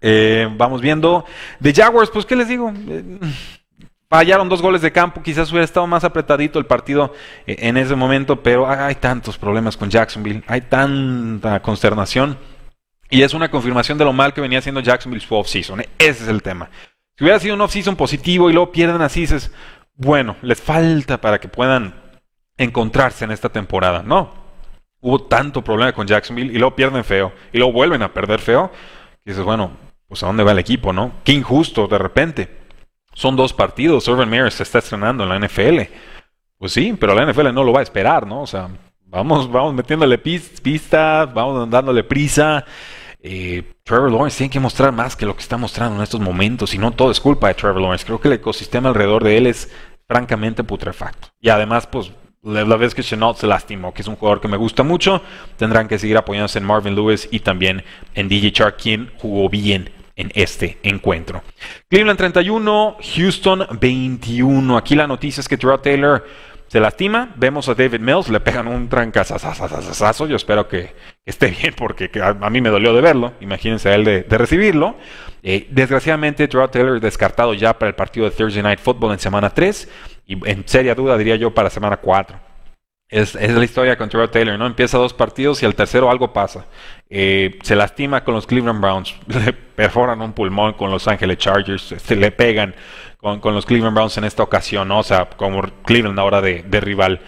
Eh, 0.00 0.48
vamos 0.56 0.80
viendo. 0.80 1.26
De 1.60 1.74
Jaguars, 1.74 2.10
pues 2.10 2.24
qué 2.24 2.34
les 2.34 2.48
digo. 2.48 2.72
Eh, 2.88 3.18
fallaron 4.08 4.48
dos 4.48 4.62
goles 4.62 4.80
de 4.80 4.90
campo, 4.90 5.22
quizás 5.22 5.50
hubiera 5.50 5.66
estado 5.66 5.86
más 5.86 6.02
apretadito 6.02 6.58
el 6.58 6.64
partido 6.64 7.12
en 7.46 7.76
ese 7.76 7.94
momento, 7.94 8.42
pero 8.42 8.66
hay 8.66 8.94
tantos 8.94 9.36
problemas 9.36 9.76
con 9.76 9.90
Jacksonville, 9.90 10.42
hay 10.46 10.62
tanta 10.62 11.60
consternación. 11.60 12.38
Y 13.10 13.20
es 13.22 13.34
una 13.34 13.50
confirmación 13.50 13.98
de 13.98 14.06
lo 14.06 14.14
mal 14.14 14.32
que 14.32 14.40
venía 14.40 14.60
haciendo 14.60 14.80
Jacksonville 14.80 15.24
su 15.24 15.34
off-season. 15.34 15.80
Ese 15.98 16.22
es 16.22 16.28
el 16.28 16.42
tema. 16.42 16.70
Si 17.18 17.24
hubiera 17.24 17.40
sido 17.40 17.56
un 17.56 17.60
off-season 17.62 17.96
positivo 17.96 18.48
y 18.48 18.52
luego 18.52 18.70
pierden 18.70 19.02
así, 19.02 19.22
dices, 19.22 19.50
bueno, 19.96 20.36
les 20.40 20.60
falta 20.60 21.20
para 21.20 21.40
que 21.40 21.48
puedan 21.48 22.00
encontrarse 22.56 23.24
en 23.24 23.32
esta 23.32 23.48
temporada. 23.48 24.04
No, 24.04 24.32
hubo 25.00 25.24
tanto 25.24 25.64
problema 25.64 25.92
con 25.92 26.06
Jacksonville 26.06 26.52
y 26.52 26.58
luego 26.58 26.76
pierden 26.76 27.02
feo 27.02 27.32
y 27.52 27.58
luego 27.58 27.72
vuelven 27.72 28.02
a 28.02 28.14
perder 28.14 28.38
feo. 28.38 28.70
Y 29.24 29.30
dices, 29.30 29.44
bueno, 29.44 29.72
pues 30.06 30.22
a 30.22 30.26
dónde 30.26 30.44
va 30.44 30.52
el 30.52 30.60
equipo, 30.60 30.92
¿no? 30.92 31.10
Qué 31.24 31.32
injusto 31.32 31.88
de 31.88 31.98
repente. 31.98 32.56
Son 33.14 33.34
dos 33.34 33.52
partidos, 33.52 34.06
Urban 34.06 34.30
Meyer 34.30 34.52
se 34.52 34.62
está 34.62 34.78
estrenando 34.78 35.24
en 35.24 35.28
la 35.30 35.40
NFL. 35.40 35.92
Pues 36.56 36.70
sí, 36.70 36.96
pero 37.00 37.16
la 37.16 37.26
NFL 37.26 37.52
no 37.52 37.64
lo 37.64 37.72
va 37.72 37.80
a 37.80 37.82
esperar, 37.82 38.28
¿no? 38.28 38.42
O 38.42 38.46
sea, 38.46 38.68
vamos, 39.06 39.50
vamos 39.50 39.74
metiéndole 39.74 40.18
pistas, 40.18 41.34
vamos 41.34 41.68
dándole 41.68 42.04
prisa. 42.04 42.64
Eh, 43.20 43.64
Trevor 43.82 44.12
Lawrence 44.12 44.38
tiene 44.38 44.50
que 44.50 44.60
mostrar 44.60 44.92
más 44.92 45.16
que 45.16 45.26
lo 45.26 45.34
que 45.34 45.42
está 45.42 45.56
mostrando 45.56 45.96
en 45.96 46.02
estos 46.02 46.20
momentos 46.20 46.72
y 46.74 46.78
no 46.78 46.92
todo 46.92 47.10
es 47.10 47.20
culpa 47.20 47.48
de 47.48 47.54
Trevor 47.54 47.80
Lawrence. 47.80 48.04
Creo 48.04 48.20
que 48.20 48.28
el 48.28 48.34
ecosistema 48.34 48.88
alrededor 48.88 49.24
de 49.24 49.36
él 49.36 49.46
es 49.46 49.70
francamente 50.06 50.64
putrefacto. 50.64 51.28
Y 51.40 51.48
además, 51.48 51.86
pues 51.86 52.12
la 52.42 52.76
vez 52.76 52.94
que 52.94 53.02
Chenault 53.02 53.36
se 53.36 53.46
lastimó, 53.46 53.92
que 53.92 54.02
es 54.02 54.08
un 54.08 54.16
jugador 54.16 54.40
que 54.40 54.48
me 54.48 54.56
gusta 54.56 54.82
mucho, 54.82 55.20
tendrán 55.56 55.88
que 55.88 55.98
seguir 55.98 56.16
apoyándose 56.16 56.58
en 56.58 56.64
Marvin 56.64 56.94
Lewis 56.94 57.28
y 57.30 57.40
también 57.40 57.84
en 58.14 58.28
DJ 58.28 58.52
Chark, 58.52 58.76
quien 58.80 59.10
jugó 59.18 59.48
bien 59.48 59.90
en 60.16 60.32
este 60.34 60.78
encuentro. 60.82 61.42
Cleveland 61.88 62.18
31, 62.18 62.96
Houston 63.16 63.66
21. 63.80 64.76
Aquí 64.76 64.94
la 64.94 65.06
noticia 65.06 65.40
es 65.40 65.48
que 65.48 65.56
Terrell 65.56 65.80
Taylor 65.80 66.26
se 66.68 66.80
lastima, 66.80 67.32
vemos 67.36 67.68
a 67.68 67.74
David 67.74 68.00
Mills, 68.00 68.28
le 68.28 68.40
pegan 68.40 68.68
un 68.68 68.88
trancazazazazazo, 68.88 70.26
yo 70.26 70.36
espero 70.36 70.68
que, 70.68 70.94
esté 71.24 71.50
bien 71.62 71.74
porque 71.76 72.10
a, 72.22 72.50
mí 72.50 72.60
me 72.60 72.68
dolió 72.68 72.92
de 72.92 73.00
verlo, 73.00 73.32
imagínense 73.40 73.88
a 73.88 73.94
él 73.94 74.04
de, 74.04 74.38
recibirlo. 74.38 74.96
Eh, 75.42 75.66
desgraciadamente, 75.70 76.46
Terrell 76.46 76.70
Taylor 76.70 77.00
descartado 77.00 77.54
ya 77.54 77.78
para 77.78 77.88
el 77.88 77.94
partido 77.94 78.28
de 78.28 78.36
Thursday 78.36 78.62
Night 78.62 78.80
Football 78.80 79.12
en 79.12 79.18
semana 79.18 79.50
3 79.50 79.88
y 80.26 80.50
en 80.50 80.68
seria 80.68 80.94
duda 80.94 81.16
diría 81.16 81.36
yo 81.36 81.54
para 81.54 81.70
semana 81.70 81.96
4. 81.96 82.38
Es, 83.08 83.34
la 83.34 83.64
historia 83.64 83.96
con 83.96 84.10
Terrell 84.10 84.28
Taylor, 84.28 84.58
¿no? 84.58 84.66
Empieza 84.66 84.98
dos 84.98 85.14
partidos 85.14 85.62
y 85.62 85.66
al 85.66 85.74
tercero 85.74 86.10
algo 86.10 86.34
pasa. 86.34 86.66
Eh, 87.08 87.58
se 87.62 87.74
lastima 87.74 88.22
con 88.22 88.34
los 88.34 88.46
Cleveland 88.46 88.82
Browns, 88.82 89.14
le 89.26 89.54
perforan 89.54 90.20
un 90.20 90.34
pulmón 90.34 90.74
con 90.74 90.90
los 90.90 91.08
Angeles 91.08 91.38
Chargers, 91.38 91.94
se 91.96 92.16
le 92.16 92.30
pegan 92.30 92.74
con, 93.18 93.54
los 93.54 93.66
Cleveland 93.66 93.94
Browns 93.94 94.16
en 94.16 94.24
esta 94.24 94.42
ocasión. 94.42 94.90
O 94.90 95.02
sea, 95.02 95.28
como 95.28 95.62
Cleveland 95.84 96.18
ahora 96.18 96.40
de, 96.40 96.80
rival. 96.80 97.20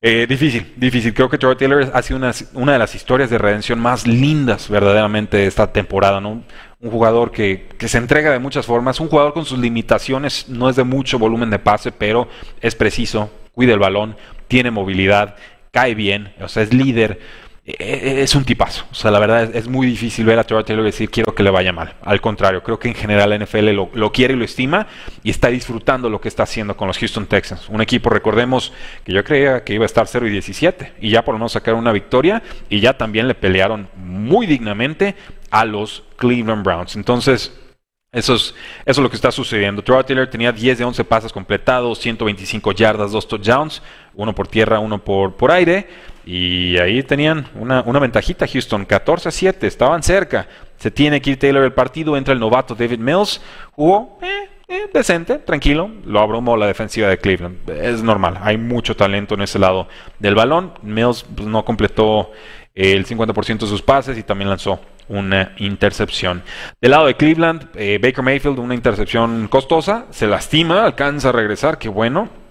Eh, 0.00 0.26
difícil, 0.28 0.74
difícil. 0.76 1.14
Creo 1.14 1.28
que 1.28 1.38
Trevor 1.38 1.56
Taylor 1.56 1.90
ha 1.92 2.02
sido 2.02 2.18
una, 2.18 2.32
una, 2.54 2.72
de 2.72 2.78
las 2.78 2.94
historias 2.94 3.30
de 3.30 3.38
redención 3.38 3.80
más 3.80 4.06
lindas 4.06 4.68
verdaderamente 4.68 5.38
de 5.38 5.46
esta 5.46 5.72
temporada, 5.72 6.20
¿no? 6.20 6.44
Un 6.80 6.90
jugador 6.90 7.32
que, 7.32 7.68
que, 7.78 7.88
se 7.88 7.98
entrega 7.98 8.30
de 8.30 8.38
muchas 8.38 8.66
formas, 8.66 9.00
un 9.00 9.08
jugador 9.08 9.32
con 9.32 9.46
sus 9.46 9.58
limitaciones, 9.58 10.48
no 10.48 10.68
es 10.68 10.76
de 10.76 10.84
mucho 10.84 11.18
volumen 11.18 11.50
de 11.50 11.58
pase, 11.58 11.90
pero 11.90 12.28
es 12.60 12.74
preciso, 12.74 13.30
cuida 13.52 13.72
el 13.72 13.78
balón, 13.78 14.16
tiene 14.46 14.70
movilidad, 14.70 15.36
cae 15.72 15.94
bien, 15.94 16.34
o 16.40 16.48
sea, 16.48 16.62
es 16.62 16.72
líder. 16.72 17.18
E, 17.68 17.74
e, 17.80 18.22
es 18.22 18.34
un 18.36 18.44
tipazo. 18.44 18.84
O 18.92 18.94
sea, 18.94 19.10
la 19.10 19.18
verdad 19.18 19.54
es, 19.54 19.66
muy 19.66 19.88
difícil 19.88 20.24
ver 20.24 20.38
a 20.38 20.44
Trevor 20.44 20.62
Taylor 20.64 20.84
decir 20.84 21.10
quiero 21.10 21.34
que 21.34 21.42
le 21.42 21.50
vaya 21.50 21.72
mal. 21.72 21.96
Al 22.02 22.20
contrario, 22.20 22.62
creo 22.62 22.78
que 22.78 22.86
en 22.86 22.94
general 22.94 23.30
la 23.30 23.38
NFL 23.38 23.70
lo, 23.70 24.12
quiere 24.12 24.34
y 24.34 24.36
lo 24.36 24.44
estima 24.44 24.86
y 25.24 25.30
está 25.30 25.48
disfrutando 25.48 26.08
lo 26.08 26.20
que 26.20 26.28
está 26.28 26.44
haciendo 26.44 26.76
con 26.76 26.86
los 26.86 26.96
Houston 26.98 27.26
Texans. 27.26 27.68
Un 27.68 27.80
equipo, 27.80 28.08
recordemos, 28.08 28.72
que 29.04 29.12
yo 29.12 29.24
creía 29.24 29.64
que 29.64 29.74
iba 29.74 29.84
a 29.84 29.86
estar 29.86 30.06
0 30.06 30.28
y 30.28 30.30
17 30.30 30.94
y 31.00 31.10
ya 31.10 31.24
por 31.24 31.34
lo 31.34 31.40
menos 31.40 31.52
sacaron 31.52 31.80
una 31.80 31.90
victoria 31.90 32.40
y 32.70 32.78
ya 32.78 32.96
también 32.96 33.26
le 33.26 33.34
pelearon 33.34 33.88
muy 33.96 34.46
dignamente 34.46 35.16
a 35.50 35.64
los 35.64 36.04
Cleveland 36.16 36.62
Browns. 36.62 36.94
Entonces, 36.94 37.52
eso 38.12 38.34
es, 38.34 38.42
eso 38.42 38.54
es 38.86 38.98
lo 38.98 39.10
que 39.10 39.16
está 39.16 39.32
sucediendo. 39.32 39.82
Trevor 39.82 40.04
Taylor 40.04 40.28
tenía 40.28 40.52
10 40.52 40.78
de 40.78 40.84
11 40.84 41.04
pases 41.04 41.32
completados, 41.32 41.98
125 41.98 42.70
yardas, 42.72 43.10
2 43.10 43.26
touchdowns, 43.26 43.82
uno 44.14 44.34
por 44.34 44.46
tierra, 44.46 44.78
uno 44.78 45.02
por, 45.02 45.34
por 45.34 45.50
aire. 45.50 45.88
Y 46.26 46.76
ahí 46.78 47.04
tenían 47.04 47.46
una, 47.54 47.82
ventajita 47.82 48.48
Houston, 48.48 48.84
14 48.84 49.28
a 49.28 49.32
7, 49.32 49.66
estaban 49.68 50.02
cerca. 50.02 50.48
Se 50.76 50.90
tiene 50.90 51.22
que 51.22 51.30
ir 51.30 51.38
Taylor 51.38 51.62
el 51.62 51.72
partido, 51.72 52.16
entra 52.16 52.34
el 52.34 52.40
novato 52.40 52.74
David 52.74 52.98
Mills, 52.98 53.40
jugó, 53.70 54.18
eh, 54.20 54.48
eh, 54.66 54.90
decente, 54.92 55.38
tranquilo. 55.38 55.88
Lo 56.04 56.18
abrumó 56.18 56.56
la 56.56 56.66
defensiva 56.66 57.08
de 57.08 57.18
Cleveland. 57.18 57.70
Es 57.70 58.02
normal, 58.02 58.38
hay 58.42 58.58
mucho 58.58 58.96
talento 58.96 59.36
en 59.36 59.42
ese 59.42 59.60
lado 59.60 59.86
del 60.18 60.34
balón. 60.34 60.72
Mills 60.82 61.24
pues, 61.32 61.46
no 61.46 61.64
completó 61.64 62.32
el 62.74 63.06
50% 63.06 63.60
de 63.60 63.66
sus 63.68 63.82
pases 63.82 64.18
y 64.18 64.24
también 64.24 64.50
lanzó 64.50 64.80
una 65.08 65.54
intercepción. 65.58 66.42
Del 66.80 66.90
lado 66.90 67.06
de 67.06 67.14
Cleveland, 67.14 67.68
eh, 67.76 68.00
Baker 68.02 68.24
Mayfield, 68.24 68.58
una 68.58 68.74
intercepción 68.74 69.46
costosa, 69.46 70.06
se 70.10 70.26
lastima, 70.26 70.84
alcanza 70.84 71.28
a 71.28 71.32
regresar, 71.32 71.78
qué 71.78 71.88
bueno. 71.88 72.45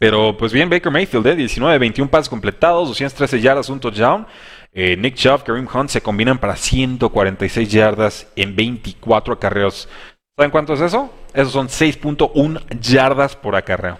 Pero 0.00 0.34
pues 0.34 0.50
bien, 0.50 0.70
Baker 0.70 0.90
Mayfield, 0.90 1.26
eh, 1.26 1.36
19 1.36 1.78
21 1.78 2.10
pases 2.10 2.30
completados, 2.30 2.88
213 2.88 3.38
yardas, 3.38 3.68
un 3.68 3.78
touchdown. 3.78 4.26
Eh, 4.72 4.96
Nick 4.96 5.14
Chubb, 5.14 5.44
Kareem 5.44 5.68
Hunt 5.72 5.90
se 5.90 6.00
combinan 6.00 6.38
para 6.38 6.56
146 6.56 7.70
yardas 7.70 8.26
en 8.34 8.56
24 8.56 9.34
acarreos. 9.34 9.90
¿Saben 10.38 10.50
cuánto 10.50 10.72
es 10.72 10.80
eso? 10.80 11.12
Esos 11.34 11.52
son 11.52 11.68
6.1 11.68 12.62
yardas 12.80 13.36
por 13.36 13.54
acarreo. 13.54 13.98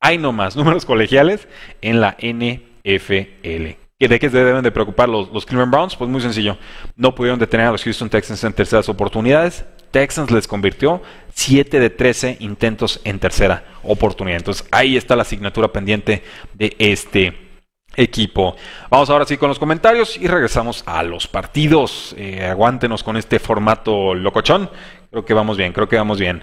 Hay 0.00 0.16
no 0.16 0.32
más 0.32 0.56
números 0.56 0.86
colegiales 0.86 1.46
en 1.82 2.00
la 2.00 2.16
NFL. 2.18 3.81
¿De 4.08 4.18
qué 4.18 4.30
se 4.30 4.44
deben 4.44 4.62
de 4.62 4.70
preocupar 4.70 5.08
los, 5.08 5.30
los 5.32 5.46
Cleveland 5.46 5.72
Browns? 5.72 5.96
Pues 5.96 6.10
muy 6.10 6.20
sencillo. 6.20 6.56
No 6.96 7.14
pudieron 7.14 7.38
detener 7.38 7.66
a 7.66 7.72
los 7.72 7.84
Houston 7.84 8.10
Texans 8.10 8.42
en 8.44 8.52
terceras 8.52 8.88
oportunidades. 8.88 9.64
Texans 9.92 10.30
les 10.30 10.48
convirtió 10.48 11.02
7 11.34 11.78
de 11.78 11.90
13 11.90 12.38
intentos 12.40 13.00
en 13.04 13.18
tercera 13.18 13.64
oportunidad. 13.82 14.38
Entonces 14.38 14.66
ahí 14.72 14.96
está 14.96 15.14
la 15.14 15.22
asignatura 15.22 15.68
pendiente 15.68 16.24
de 16.54 16.74
este 16.78 17.38
equipo. 17.94 18.56
Vamos 18.90 19.10
ahora 19.10 19.26
sí 19.26 19.36
con 19.36 19.48
los 19.48 19.58
comentarios 19.58 20.16
y 20.16 20.26
regresamos 20.26 20.82
a 20.86 21.02
los 21.02 21.28
partidos. 21.28 22.14
Eh, 22.18 22.44
aguántenos 22.44 23.02
con 23.02 23.16
este 23.16 23.38
formato 23.38 24.14
locochón. 24.14 24.70
Creo 25.10 25.24
que 25.24 25.34
vamos 25.34 25.56
bien, 25.56 25.72
creo 25.72 25.88
que 25.88 25.96
vamos 25.96 26.18
bien. 26.18 26.42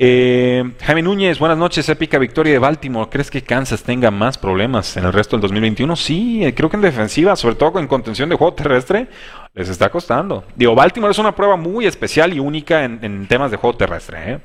Eh, 0.00 0.62
Jaime 0.80 1.02
Núñez, 1.02 1.40
buenas 1.40 1.58
noches. 1.58 1.88
Épica 1.88 2.18
victoria 2.18 2.52
de 2.52 2.60
Baltimore. 2.60 3.10
¿Crees 3.10 3.32
que 3.32 3.42
Kansas 3.42 3.82
tenga 3.82 4.12
más 4.12 4.38
problemas 4.38 4.96
en 4.96 5.04
el 5.04 5.12
resto 5.12 5.34
del 5.34 5.40
2021? 5.40 5.96
Sí, 5.96 6.44
eh, 6.44 6.54
creo 6.54 6.70
que 6.70 6.76
en 6.76 6.82
defensiva, 6.82 7.34
sobre 7.34 7.56
todo 7.56 7.80
en 7.80 7.88
contención 7.88 8.28
de 8.28 8.36
juego 8.36 8.54
terrestre, 8.54 9.08
les 9.54 9.68
está 9.68 9.90
costando. 9.90 10.44
Digo, 10.54 10.76
Baltimore 10.76 11.10
es 11.10 11.18
una 11.18 11.34
prueba 11.34 11.56
muy 11.56 11.84
especial 11.84 12.32
y 12.32 12.38
única 12.38 12.84
en, 12.84 13.26
temas 13.26 13.50
de 13.50 13.56
juego 13.56 13.76
terrestre. 13.76 14.32
¿eh? 14.32 14.40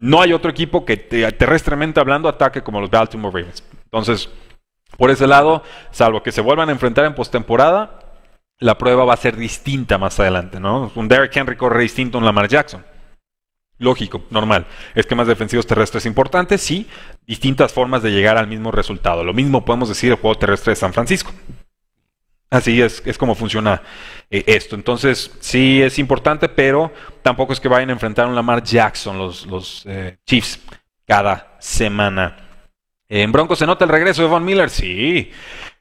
No 0.00 0.20
hay 0.20 0.32
otro 0.32 0.50
equipo 0.50 0.84
que 0.84 0.96
terrestremente 0.96 2.00
hablando 2.00 2.28
ataque 2.28 2.62
como 2.62 2.80
los 2.80 2.90
Baltimore 2.90 3.32
Ravens. 3.32 3.62
Entonces, 3.84 4.28
por 4.96 5.12
ese 5.12 5.28
lado, 5.28 5.62
salvo 5.92 6.24
que 6.24 6.32
se 6.32 6.40
vuelvan 6.40 6.68
a 6.68 6.72
enfrentar 6.72 7.04
en 7.04 7.14
postemporada, 7.14 8.00
la 8.58 8.76
prueba 8.76 9.04
va 9.04 9.14
a 9.14 9.18
ser 9.18 9.36
distinta 9.36 9.98
más 9.98 10.18
adelante, 10.18 10.58
¿no? 10.58 10.90
Un 10.96 11.06
Derrick 11.06 11.36
Henry 11.36 11.56
corre 11.56 11.82
distinto 11.82 12.18
a 12.18 12.20
un 12.20 12.24
Lamar 12.24 12.48
Jackson. 12.48 12.82
Lógico, 13.78 14.22
normal. 14.30 14.66
Esquemas 14.94 15.26
defensivos 15.26 15.66
terrestres 15.66 16.06
importantes, 16.06 16.62
sí. 16.62 16.86
Distintas 17.26 17.72
formas 17.72 18.02
de 18.02 18.10
llegar 18.10 18.38
al 18.38 18.46
mismo 18.46 18.70
resultado. 18.70 19.22
Lo 19.22 19.34
mismo 19.34 19.64
podemos 19.64 19.88
decir 19.88 20.10
del 20.10 20.18
juego 20.18 20.38
terrestre 20.38 20.72
de 20.72 20.76
San 20.76 20.92
Francisco. 20.92 21.32
Así 22.48 22.80
es, 22.80 23.02
es 23.04 23.18
como 23.18 23.34
funciona 23.34 23.82
eh, 24.30 24.44
esto. 24.46 24.76
Entonces, 24.76 25.36
sí 25.40 25.82
es 25.82 25.98
importante, 25.98 26.48
pero 26.48 26.92
tampoco 27.22 27.52
es 27.52 27.60
que 27.60 27.68
vayan 27.68 27.90
a 27.90 27.92
enfrentar 27.92 28.26
a 28.26 28.28
un 28.28 28.34
Lamar 28.34 28.62
Jackson 28.62 29.18
los, 29.18 29.46
los 29.46 29.82
eh, 29.86 30.16
Chiefs 30.24 30.60
cada 31.06 31.56
semana. 31.58 32.36
En 33.08 33.30
Broncos 33.30 33.58
se 33.58 33.66
nota 33.66 33.84
el 33.84 33.90
regreso 33.90 34.22
de 34.22 34.28
Von 34.28 34.44
Miller, 34.44 34.70
sí. 34.70 35.30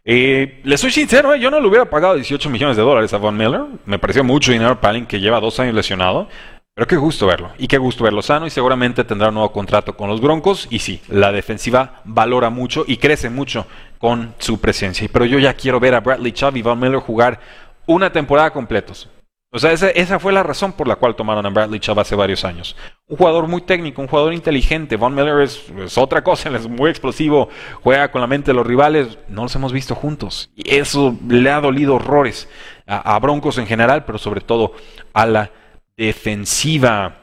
Eh, 0.03 0.61
le 0.63 0.77
soy 0.77 0.91
sincero, 0.91 1.35
yo 1.35 1.49
no 1.49 1.59
le 1.59 1.67
hubiera 1.67 1.89
pagado 1.89 2.13
18 2.13 2.49
millones 2.51 2.77
de 2.77 2.83
dólares 2.83 3.13
a 3.13 3.17
Von 3.17 3.37
Miller. 3.37 3.61
Me 3.85 3.97
pareció 3.97 4.23
mucho 4.23 4.51
dinero 4.51 4.79
para 4.79 4.91
alguien 4.91 5.07
que 5.07 5.19
lleva 5.19 5.39
dos 5.39 5.59
años 5.59 5.73
lesionado. 5.73 6.27
Pero 6.75 6.87
qué 6.87 6.97
gusto 6.97 7.25
verlo. 7.25 7.51
Y 7.57 7.67
qué 7.67 7.77
gusto 7.77 8.03
verlo 8.03 8.21
sano. 8.21 8.45
Y 8.45 8.49
seguramente 8.49 9.05
tendrá 9.05 9.29
un 9.29 9.35
nuevo 9.35 9.53
contrato 9.53 9.95
con 9.95 10.09
los 10.09 10.19
Broncos. 10.19 10.67
Y 10.69 10.79
sí, 10.79 11.01
la 11.07 11.31
defensiva 11.31 12.01
valora 12.03 12.49
mucho 12.49 12.83
y 12.85 12.97
crece 12.97 13.29
mucho 13.29 13.65
con 13.97 14.35
su 14.39 14.59
presencia. 14.59 15.07
Pero 15.11 15.23
yo 15.23 15.39
ya 15.39 15.53
quiero 15.53 15.79
ver 15.79 15.95
a 15.95 16.01
Bradley 16.01 16.33
Chubb 16.33 16.57
y 16.57 16.61
Von 16.61 16.77
Miller 16.77 16.99
jugar 16.99 17.39
una 17.85 18.11
temporada 18.11 18.51
completos. 18.51 19.07
O 19.51 19.57
sea, 19.59 19.71
esa, 19.71 20.19
fue 20.19 20.33
la 20.33 20.43
razón 20.43 20.73
por 20.73 20.85
la 20.85 20.97
cual 20.97 21.15
tomaron 21.15 21.45
a 21.45 21.49
Bradley 21.49 21.79
Chubb 21.79 22.01
hace 22.01 22.13
varios 22.13 22.43
años. 22.43 22.75
Un 23.07 23.15
jugador 23.15 23.47
muy 23.47 23.61
técnico, 23.61 24.01
un 24.01 24.09
jugador 24.09 24.33
inteligente. 24.33 24.97
Von 24.97 25.15
Miller 25.15 25.43
es, 25.43 25.97
otra 25.97 26.25
cosa, 26.25 26.49
es 26.57 26.67
muy 26.67 26.89
explosivo, 26.89 27.47
juega 27.83 28.11
con 28.11 28.19
la 28.19 28.27
mente 28.27 28.51
de 28.51 28.55
los 28.55 28.67
rivales. 28.67 29.17
No 29.29 29.43
los 29.43 29.55
hemos 29.55 29.71
visto 29.71 29.95
juntos. 29.95 30.51
Y 30.57 30.75
eso 30.75 31.17
le 31.29 31.49
ha 31.51 31.61
dolido 31.61 31.95
horrores 31.95 32.49
a 32.85 33.17
Broncos 33.19 33.57
en 33.59 33.65
general, 33.65 34.03
pero 34.03 34.17
sobre 34.17 34.41
todo 34.41 34.73
a 35.13 35.25
la 35.25 35.51
defensiva. 35.97 37.15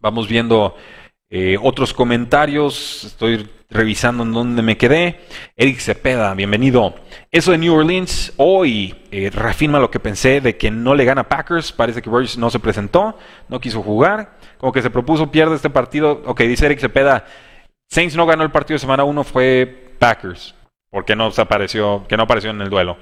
Vamos 0.00 0.28
viendo 0.28 0.76
eh, 1.30 1.56
otros 1.60 1.94
comentarios. 1.94 3.04
Estoy 3.04 3.48
revisando 3.70 4.22
en 4.22 4.32
dónde 4.32 4.62
me 4.62 4.76
quedé. 4.76 5.20
Eric 5.56 5.78
Cepeda, 5.78 6.34
bienvenido. 6.34 6.94
Eso 7.30 7.52
de 7.52 7.58
New 7.58 7.74
Orleans 7.74 8.32
hoy 8.36 8.94
eh, 9.10 9.30
reafirma 9.30 9.78
lo 9.78 9.90
que 9.90 10.00
pensé 10.00 10.40
de 10.40 10.56
que 10.56 10.70
no 10.70 10.94
le 10.94 11.04
gana 11.04 11.28
Packers. 11.28 11.72
Parece 11.72 12.02
que 12.02 12.10
Burris 12.10 12.36
no 12.36 12.50
se 12.50 12.58
presentó, 12.58 13.16
no 13.48 13.60
quiso 13.60 13.82
jugar. 13.82 14.36
Como 14.58 14.72
que 14.72 14.82
se 14.82 14.90
propuso 14.90 15.30
pierde 15.30 15.56
este 15.56 15.70
partido. 15.70 16.22
Ok, 16.26 16.40
dice 16.42 16.66
Eric 16.66 16.80
Cepeda. 16.80 17.24
Saints 17.88 18.16
no 18.16 18.26
ganó 18.26 18.42
el 18.42 18.50
partido 18.50 18.76
de 18.76 18.80
semana 18.80 19.04
1, 19.04 19.24
fue 19.24 19.94
Packers. 19.98 20.54
Porque 20.90 21.16
no 21.16 21.30
apareció, 21.34 22.04
que 22.06 22.16
no 22.16 22.24
apareció 22.24 22.50
en 22.50 22.60
el 22.60 22.68
duelo. 22.68 22.98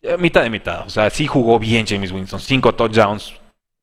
Eh, 0.00 0.16
mitad 0.18 0.42
de 0.42 0.50
mitad. 0.50 0.86
O 0.86 0.90
sea, 0.90 1.10
sí 1.10 1.26
jugó 1.26 1.58
bien 1.58 1.86
James 1.86 2.12
Winston. 2.12 2.40
Cinco 2.40 2.74
touchdowns 2.74 3.34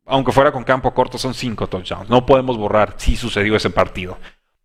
aunque 0.06 0.32
fuera 0.32 0.52
con 0.52 0.64
campo 0.64 0.94
corto, 0.94 1.18
son 1.18 1.34
cinco 1.34 1.68
touchdowns. 1.68 2.10
No 2.10 2.26
podemos 2.26 2.58
borrar 2.58 2.96
si 2.98 3.16
sucedió 3.16 3.56
ese 3.56 3.70
partido. 3.70 4.18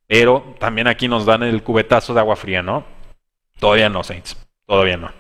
Pero 0.07 0.55
también 0.59 0.89
aquí 0.89 1.07
nos 1.07 1.27
dan 1.27 1.43
el 1.43 1.63
cubetazo 1.63 2.15
de 2.15 2.21
agua 2.21 2.37
fría, 2.37 2.63
¿no? 2.63 2.85
Todavía 3.59 3.89
no, 3.89 4.03
Saints. 4.03 4.37
Todavía 4.67 4.97
no. 4.97 5.13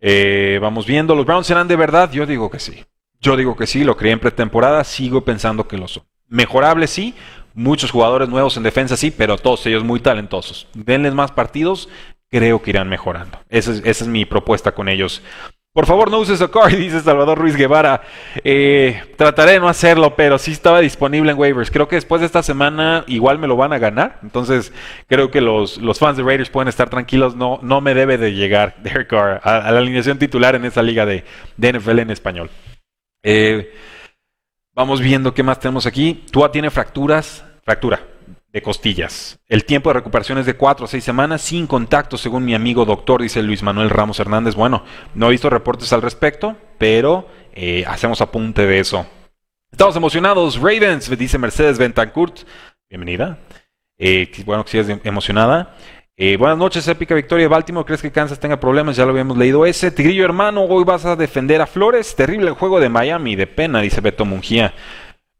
Eh, 0.00 0.58
vamos 0.60 0.86
viendo, 0.86 1.14
¿los 1.14 1.26
Browns 1.26 1.46
serán 1.46 1.68
de 1.68 1.76
verdad? 1.76 2.10
Yo 2.10 2.26
digo 2.26 2.50
que 2.50 2.58
sí. 2.58 2.84
Yo 3.20 3.36
digo 3.36 3.56
que 3.56 3.66
sí, 3.66 3.84
lo 3.84 3.96
creí 3.96 4.12
en 4.12 4.20
pretemporada, 4.20 4.84
sigo 4.84 5.24
pensando 5.24 5.66
que 5.68 5.78
lo 5.78 5.88
son. 5.88 6.04
Mejorable 6.28 6.86
sí, 6.86 7.14
muchos 7.54 7.90
jugadores 7.90 8.28
nuevos 8.28 8.56
en 8.56 8.62
defensa 8.62 8.96
sí, 8.96 9.10
pero 9.10 9.38
todos 9.38 9.64
ellos 9.66 9.84
muy 9.84 10.00
talentosos. 10.00 10.66
Denles 10.74 11.14
más 11.14 11.32
partidos, 11.32 11.88
creo 12.28 12.60
que 12.60 12.70
irán 12.70 12.88
mejorando. 12.88 13.38
esa 13.48 13.72
es 13.82 14.06
mi 14.06 14.24
propuesta 14.24 14.72
con 14.72 14.88
ellos. 14.88 15.22
Por 15.74 15.86
favor, 15.86 16.08
no 16.08 16.20
uses 16.20 16.40
car, 16.50 16.70
dice 16.76 17.00
Salvador 17.00 17.36
Ruiz 17.36 17.56
Guevara. 17.56 18.00
Eh, 18.44 19.02
trataré 19.16 19.54
de 19.54 19.60
no 19.60 19.68
hacerlo, 19.68 20.14
pero 20.14 20.38
sí 20.38 20.52
estaba 20.52 20.78
disponible 20.78 21.32
en 21.32 21.38
waivers. 21.38 21.72
Creo 21.72 21.88
que 21.88 21.96
después 21.96 22.20
de 22.20 22.26
esta 22.26 22.44
semana 22.44 23.02
igual 23.08 23.40
me 23.40 23.48
lo 23.48 23.56
van 23.56 23.72
a 23.72 23.80
ganar. 23.80 24.20
Entonces, 24.22 24.72
creo 25.08 25.32
que 25.32 25.40
los, 25.40 25.78
los 25.78 25.98
fans 25.98 26.16
de 26.16 26.22
Raiders 26.22 26.48
pueden 26.48 26.68
estar 26.68 26.90
tranquilos. 26.90 27.34
No, 27.34 27.58
no 27.60 27.80
me 27.80 27.92
debe 27.92 28.18
de 28.18 28.34
llegar 28.34 28.76
Derek 28.84 29.08
Carr 29.08 29.40
a, 29.42 29.72
la 29.72 29.78
alineación 29.78 30.16
titular 30.16 30.54
en 30.54 30.64
esa 30.64 30.80
liga 30.80 31.06
de, 31.06 31.24
de 31.56 31.72
NFL 31.72 31.98
en 31.98 32.10
español. 32.10 32.50
Eh, 33.24 33.74
vamos 34.76 35.00
viendo 35.00 35.34
qué 35.34 35.42
más 35.42 35.58
tenemos 35.58 35.86
aquí. 35.86 36.24
Tua 36.30 36.52
tiene 36.52 36.70
fracturas. 36.70 37.44
Fractura 37.64 38.13
de 38.54 38.62
costillas. 38.62 39.40
El 39.48 39.64
tiempo 39.64 39.90
de 39.90 39.94
recuperación 39.94 40.38
es 40.38 40.46
de 40.46 40.54
4 40.54 40.84
a 40.84 40.88
6 40.88 41.02
semanas 41.02 41.42
sin 41.42 41.66
contacto, 41.66 42.16
según 42.16 42.44
mi 42.44 42.54
amigo 42.54 42.84
doctor, 42.84 43.20
dice 43.20 43.42
Luis 43.42 43.64
Manuel 43.64 43.90
Ramos 43.90 44.20
Hernández. 44.20 44.54
Bueno, 44.54 44.84
no 45.16 45.26
he 45.26 45.32
visto 45.32 45.50
reportes 45.50 45.92
al 45.92 46.02
respecto, 46.02 46.56
pero 46.78 47.26
eh, 47.52 47.84
hacemos 47.84 48.20
apunte 48.20 48.64
de 48.64 48.78
eso. 48.78 49.06
Estamos 49.72 49.96
emocionados, 49.96 50.56
Ravens, 50.60 51.10
dice 51.18 51.36
Mercedes 51.36 51.78
Bentancourt. 51.78 52.42
Bienvenida. 52.88 53.40
Eh, 53.98 54.30
bueno, 54.46 54.64
que 54.64 54.78
es 54.78 54.88
emocionada. 55.02 55.74
Eh, 56.16 56.36
buenas 56.36 56.56
noches, 56.56 56.86
épica 56.86 57.16
victoria 57.16 57.46
de 57.46 57.48
Baltimore. 57.48 57.84
¿Crees 57.84 58.02
que 58.02 58.12
Kansas 58.12 58.38
tenga 58.38 58.60
problemas? 58.60 58.94
Ya 58.94 59.04
lo 59.04 59.10
habíamos 59.10 59.36
leído 59.36 59.66
ese. 59.66 59.90
Tigrillo 59.90 60.24
hermano, 60.24 60.62
hoy 60.62 60.84
vas 60.84 61.04
a 61.06 61.16
defender 61.16 61.60
a 61.60 61.66
Flores. 61.66 62.14
Terrible 62.14 62.50
el 62.50 62.54
juego 62.54 62.78
de 62.78 62.88
Miami, 62.88 63.34
de 63.34 63.48
pena, 63.48 63.80
dice 63.80 64.00
Beto 64.00 64.24
Mungía. 64.24 64.74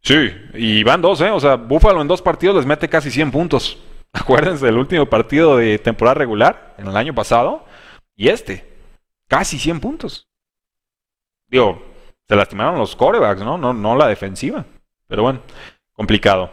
Sí, 0.05 0.31
y 0.53 0.83
van 0.85 1.01
dos, 1.01 1.23
¿eh? 1.23 1.31
O 1.31 1.41
sea, 1.41 1.57
Buffalo 1.57 2.03
en 2.03 2.09
dos 2.09 2.21
partidos 2.21 2.57
les 2.57 2.67
mete 2.67 2.91
casi 2.91 3.11
100 3.11 3.31
puntos. 3.31 3.79
Acuérdense 4.13 4.67
del 4.67 4.77
último 4.77 5.07
partido 5.07 5.57
de 5.57 5.79
temporada 5.79 6.15
regular, 6.15 6.75
en 6.77 6.87
el 6.87 6.97
año 6.97 7.15
pasado, 7.15 7.65
y 8.15 8.29
este, 8.29 8.71
casi 9.29 9.59
100 9.59 9.81
puntos. 9.81 10.29
Digo, 11.49 11.83
se 12.29 12.37
lastimaron 12.37 12.79
los 12.79 12.95
corebacks, 12.95 13.41
¿no? 13.41 13.57
No, 13.57 13.73
no 13.73 13.97
la 13.97 14.07
defensiva. 14.07 14.67
Pero 15.09 15.23
bueno, 15.23 15.41
complicado. 15.95 16.51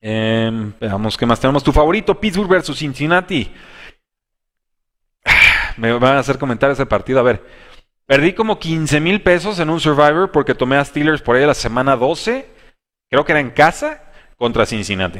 Em, 0.00 0.72
veamos 0.80 1.18
qué 1.18 1.26
más 1.26 1.38
tenemos. 1.38 1.62
Tu 1.62 1.72
favorito, 1.72 2.18
Pittsburgh 2.18 2.48
versus 2.48 2.78
Cincinnati. 2.78 3.52
Me 5.76 5.92
van 5.92 6.16
a 6.16 6.20
hacer 6.20 6.38
comentar 6.38 6.70
ese 6.70 6.86
partido. 6.86 7.20
A 7.20 7.24
ver, 7.24 7.44
perdí 8.06 8.32
como 8.32 8.58
15 8.58 9.00
mil 9.00 9.20
pesos 9.20 9.58
en 9.58 9.68
un 9.68 9.80
Survivor 9.80 10.30
porque 10.32 10.54
tomé 10.54 10.76
a 10.76 10.84
Steelers 10.84 11.20
por 11.20 11.36
ahí 11.36 11.44
la 11.44 11.54
semana 11.54 11.94
12 11.94 12.59
creo 13.10 13.24
que 13.24 13.32
era 13.32 13.40
en 13.40 13.50
casa 13.50 14.00
contra 14.36 14.64
Cincinnati. 14.64 15.18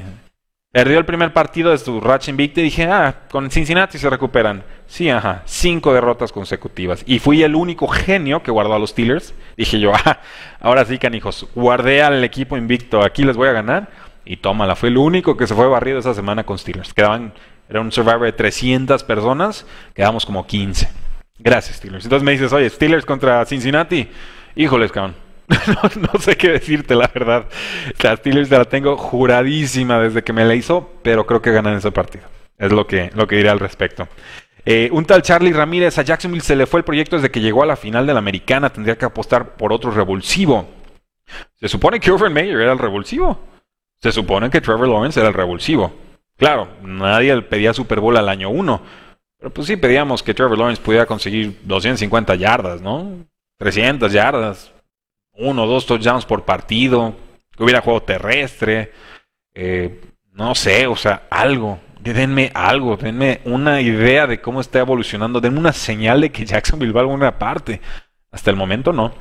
Perdió 0.73 0.99
el 0.99 1.05
primer 1.05 1.33
partido 1.33 1.73
de 1.73 1.79
su 1.79 2.01
racha 2.01 2.31
invicta 2.31 2.61
y 2.61 2.65
dije, 2.65 2.85
ah, 2.85 3.23
con 3.29 3.51
Cincinnati 3.51 3.99
se 3.99 4.09
recuperan. 4.09 4.63
Sí, 4.87 5.11
ajá, 5.11 5.43
cinco 5.45 5.93
derrotas 5.93 6.31
consecutivas. 6.31 7.03
Y 7.07 7.19
fui 7.19 7.43
el 7.43 7.57
único 7.57 7.89
genio 7.89 8.45
que 8.45 8.53
guardó 8.53 8.75
a 8.75 8.79
los 8.79 8.91
Steelers. 8.91 9.35
Dije 9.57 9.81
yo, 9.81 9.93
ah, 10.05 10.21
ahora 10.61 10.85
sí, 10.85 10.97
canijos, 10.99 11.49
guardé 11.57 12.03
al 12.03 12.23
equipo 12.23 12.57
invicto, 12.57 13.03
aquí 13.03 13.25
les 13.25 13.37
voy 13.37 13.49
a 13.49 13.53
ganar. 13.53 13.89
y 14.25 14.37
tómala. 14.37 14.77
Fue 14.77 14.91
el 14.91 14.97
único 14.97 15.37
que 15.37 15.49
se 15.49 15.57
fue 15.57 15.67
barrido 15.67 15.99
esa 15.99 16.15
semana 16.15 16.45
con 16.45 16.57
Steelers. 16.57 16.95
Quedaban, 16.95 17.33
era 17.69 17.81
un 17.81 17.91
Survivor 17.91 18.23
de 18.23 18.33
300 18.33 19.03
personas, 19.03 19.67
quedamos 19.93 20.25
como 20.25 20.47
15. 20.47 20.89
Gracias, 21.41 21.79
Steelers. 21.79 22.05
Entonces 22.05 22.25
me 22.25 22.31
dices, 22.31 22.53
oye, 22.53 22.71
Steelers 22.71 23.05
contra 23.05 23.45
Cincinnati. 23.45 24.09
Híjoles, 24.55 24.93
cabrón. 24.93 25.17
no, 25.97 26.21
sé 26.21 26.37
qué 26.37 26.51
decirte, 26.51 26.95
la 26.95 27.11
verdad. 27.13 27.47
La 28.03 28.17
Steelers 28.17 28.51
la 28.51 28.65
tengo 28.65 28.97
juradísima 28.97 29.99
desde 29.99 30.23
que 30.23 30.33
me 30.33 30.45
la 30.45 30.55
hizo, 30.55 30.91
pero 31.03 31.27
creo 31.27 31.43
que 31.43 31.51
ganan 31.51 31.77
ese 31.77 31.91
partido. 31.91 32.25
Es 32.57 32.73
lo 32.73 32.87
que, 32.87 33.11
lo 33.15 33.27
que 33.27 33.37
diré 33.37 33.51
al 33.51 33.59
respecto. 33.59 34.07
Eh, 34.65 34.91
un 34.93 35.05
tal 35.07 35.23
Charlie 35.23 35.53
Ramírez 35.53 35.99
a 35.99 36.03
Jacksonville 36.03 36.45
se 36.45 36.55
le 36.55 36.67
fue 36.67 36.81
el 36.81 36.85
proyecto 36.85 37.17
desde 37.17 37.31
que 37.31 37.41
llegó 37.41 37.63
a 37.63 37.67
la 37.67 37.77
final 37.77 38.07
de 38.07 38.13
la 38.13 38.19
americana. 38.19 38.71
Tendría 38.71 38.97
que 38.97 39.07
apostar 39.07 39.57
por 39.57 39.73
otro 39.73 39.91
revulsivo. 39.91 40.69
Se 41.59 41.69
supone 41.69 41.99
que 41.99 42.13
Urban 42.13 42.33
Meyer 42.33 42.61
era 42.61 42.73
el 42.73 42.79
revulsivo. 42.79 43.41
Se 44.01 44.13
supone 44.13 44.51
que 44.51 44.61
Trevor 44.61 44.89
Lawrence 44.89 45.19
era 45.19 45.29
el 45.29 45.35
revulsivo. 45.35 45.93
Claro, 46.37 46.69
nadie 46.83 47.41
pedía 47.43 47.75
Super 47.75 48.01
Bowl 48.01 48.17
al 48.17 48.29
año 48.29 48.51
1. 48.51 48.83
Pero 49.39 49.51
pues 49.53 49.67
sí 49.67 49.77
pedíamos 49.77 50.23
que 50.23 50.35
Trevor 50.35 50.59
Lawrence 50.59 50.83
pudiera 50.83 51.07
conseguir 51.07 51.61
250 51.65 52.35
yardas, 52.35 52.81
¿no? 52.81 53.25
300 53.59 54.13
yardas. 54.13 54.73
Uno 55.41 55.65
o 55.65 55.67
dos 55.67 55.87
touchdowns 55.87 56.25
por 56.25 56.45
partido. 56.45 57.15
Que 57.57 57.65
hubiera 57.65 57.81
juego 57.81 58.03
terrestre. 58.03 58.93
Eh, 59.55 60.01
no 60.33 60.55
sé, 60.55 60.87
o 60.87 60.97
sea, 60.97 61.27
algo. 61.31 61.81
Denme 62.01 62.51
algo, 62.55 62.97
denme 62.97 63.41
una 63.45 63.81
idea 63.83 64.27
de 64.27 64.41
cómo 64.41 64.61
está 64.61 64.79
evolucionando. 64.79 65.41
Denme 65.41 65.59
una 65.59 65.73
señal 65.73 66.21
de 66.23 66.31
que 66.31 66.47
Jacksonville 66.47 66.93
va 66.93 67.01
a 67.01 67.05
alguna 67.05 67.39
parte. 67.39 67.81
Hasta 68.31 68.51
el 68.51 68.57
momento 68.57 68.93
no. 68.93 69.13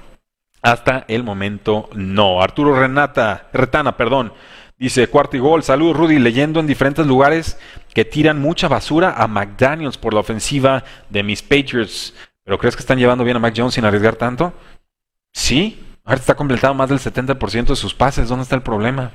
Hasta 0.61 1.05
el 1.07 1.23
momento 1.23 1.89
no. 1.93 2.41
Arturo 2.41 2.79
Renata, 2.79 3.49
Retana, 3.53 3.97
perdón. 3.97 4.33
Dice 4.77 5.07
cuarto 5.07 5.35
y 5.35 5.39
gol. 5.39 5.63
Saludos, 5.63 5.97
Rudy. 5.97 6.19
Leyendo 6.19 6.59
en 6.61 6.67
diferentes 6.67 7.05
lugares 7.05 7.59
que 7.93 8.05
tiran 8.05 8.39
mucha 8.39 8.69
basura 8.69 9.13
a 9.17 9.27
McDaniels 9.27 9.97
por 9.97 10.13
la 10.13 10.21
ofensiva 10.21 10.83
de 11.09 11.23
mis 11.23 11.41
Patriots. 11.41 12.13
¿Pero 12.45 12.57
crees 12.57 12.75
que 12.75 12.81
están 12.81 12.97
llevando 12.97 13.25
bien 13.25 13.35
a 13.35 13.39
Mac 13.39 13.53
Jones 13.55 13.73
sin 13.73 13.83
arriesgar 13.83 14.15
tanto? 14.15 14.53
Sí. 15.33 15.83
Ahora 16.03 16.19
está 16.19 16.35
completado 16.35 16.73
más 16.73 16.89
del 16.89 16.99
70% 16.99 17.67
de 17.67 17.75
sus 17.75 17.93
pases. 17.93 18.29
¿Dónde 18.29 18.43
está 18.43 18.55
el 18.55 18.63
problema? 18.63 19.11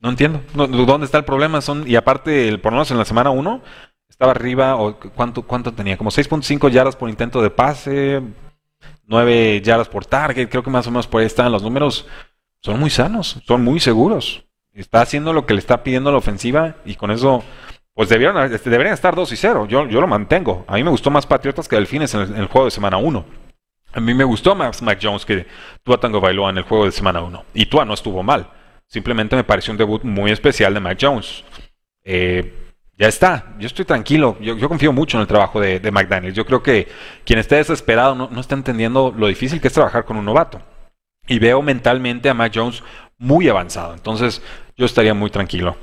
No 0.00 0.10
entiendo. 0.10 0.42
¿Dónde 0.54 1.04
está 1.04 1.18
el 1.18 1.24
problema? 1.24 1.60
Y 1.86 1.96
aparte, 1.96 2.48
el, 2.48 2.60
por 2.60 2.72
lo 2.72 2.76
menos 2.76 2.90
en 2.90 2.98
la 2.98 3.04
semana 3.04 3.30
1, 3.30 3.62
estaba 4.08 4.32
arriba, 4.32 4.76
o 4.76 4.98
¿cuánto, 4.98 5.42
cuánto 5.42 5.72
tenía? 5.72 5.96
Como 5.96 6.10
6.5 6.10 6.70
yardas 6.70 6.96
por 6.96 7.08
intento 7.08 7.40
de 7.40 7.50
pase, 7.50 8.22
9 9.04 9.60
yardas 9.62 9.88
por 9.88 10.06
target, 10.06 10.48
creo 10.48 10.62
que 10.62 10.70
más 10.70 10.86
o 10.86 10.90
menos 10.90 11.06
por 11.06 11.20
ahí 11.20 11.26
están 11.26 11.50
los 11.52 11.62
números 11.62 12.06
son 12.60 12.78
muy 12.78 12.90
sanos, 12.90 13.40
son 13.46 13.64
muy 13.64 13.80
seguros. 13.80 14.44
Está 14.72 15.00
haciendo 15.02 15.32
lo 15.32 15.46
que 15.46 15.54
le 15.54 15.60
está 15.60 15.82
pidiendo 15.82 16.12
la 16.12 16.18
ofensiva 16.18 16.76
y 16.84 16.94
con 16.94 17.10
eso, 17.10 17.42
pues 17.94 18.08
debieron, 18.08 18.36
deberían 18.50 18.94
estar 18.94 19.14
2 19.14 19.32
y 19.32 19.36
0. 19.36 19.66
Yo, 19.66 19.86
yo 19.88 20.00
lo 20.00 20.06
mantengo. 20.06 20.64
A 20.68 20.74
mí 20.74 20.84
me 20.84 20.90
gustó 20.90 21.10
más 21.10 21.26
Patriotas 21.26 21.66
que 21.66 21.76
Delfines 21.76 22.14
en 22.14 22.36
el, 22.36 22.46
juego 22.46 22.66
de 22.66 22.70
semana 22.70 22.98
1. 22.98 23.24
A 23.92 24.00
mí 24.00 24.14
me 24.14 24.24
gustó 24.24 24.54
más 24.54 24.82
Mac 24.82 24.98
Jones 25.02 25.24
que 25.24 25.46
Tua 25.82 25.98
Tango 25.98 26.20
Bailoa 26.20 26.50
en 26.50 26.58
el 26.58 26.64
juego 26.64 26.84
de 26.84 26.92
semana 26.92 27.20
1. 27.22 27.44
Y 27.54 27.66
Tua 27.66 27.84
no 27.84 27.94
estuvo 27.94 28.22
mal. 28.22 28.48
Simplemente 28.86 29.36
me 29.36 29.44
pareció 29.44 29.72
un 29.72 29.78
debut 29.78 30.02
muy 30.04 30.30
especial 30.30 30.74
de 30.74 30.80
Mac 30.80 30.98
Jones. 31.00 31.44
Eh, 32.04 32.54
ya 32.96 33.08
está, 33.08 33.54
yo 33.58 33.66
estoy 33.66 33.84
tranquilo. 33.84 34.36
Yo, 34.40 34.68
confío 34.68 34.92
mucho 34.92 35.16
en 35.16 35.22
el 35.22 35.26
trabajo 35.26 35.58
de, 35.60 35.80
de 35.80 35.90
McDaniels. 35.90 36.36
Yo 36.36 36.44
creo 36.44 36.62
que 36.62 36.86
quien 37.24 37.38
esté 37.38 37.56
desesperado 37.56 38.14
no, 38.14 38.40
está 38.40 38.54
entendiendo 38.54 39.14
lo 39.16 39.26
difícil 39.26 39.60
que 39.60 39.68
es 39.68 39.74
trabajar 39.74 40.04
con 40.04 40.16
un 40.16 40.24
novato 40.24 40.60
y 41.26 41.38
veo 41.38 41.62
mentalmente 41.62 42.28
a 42.28 42.34
Mac 42.34 42.52
Jones 42.54 42.82
muy 43.16 43.48
avanzado. 43.48 43.94
Entonces 43.94 44.42
yo 44.76 44.86
estaría 44.86 45.14
muy 45.14 45.30
tranquilo. 45.30 45.76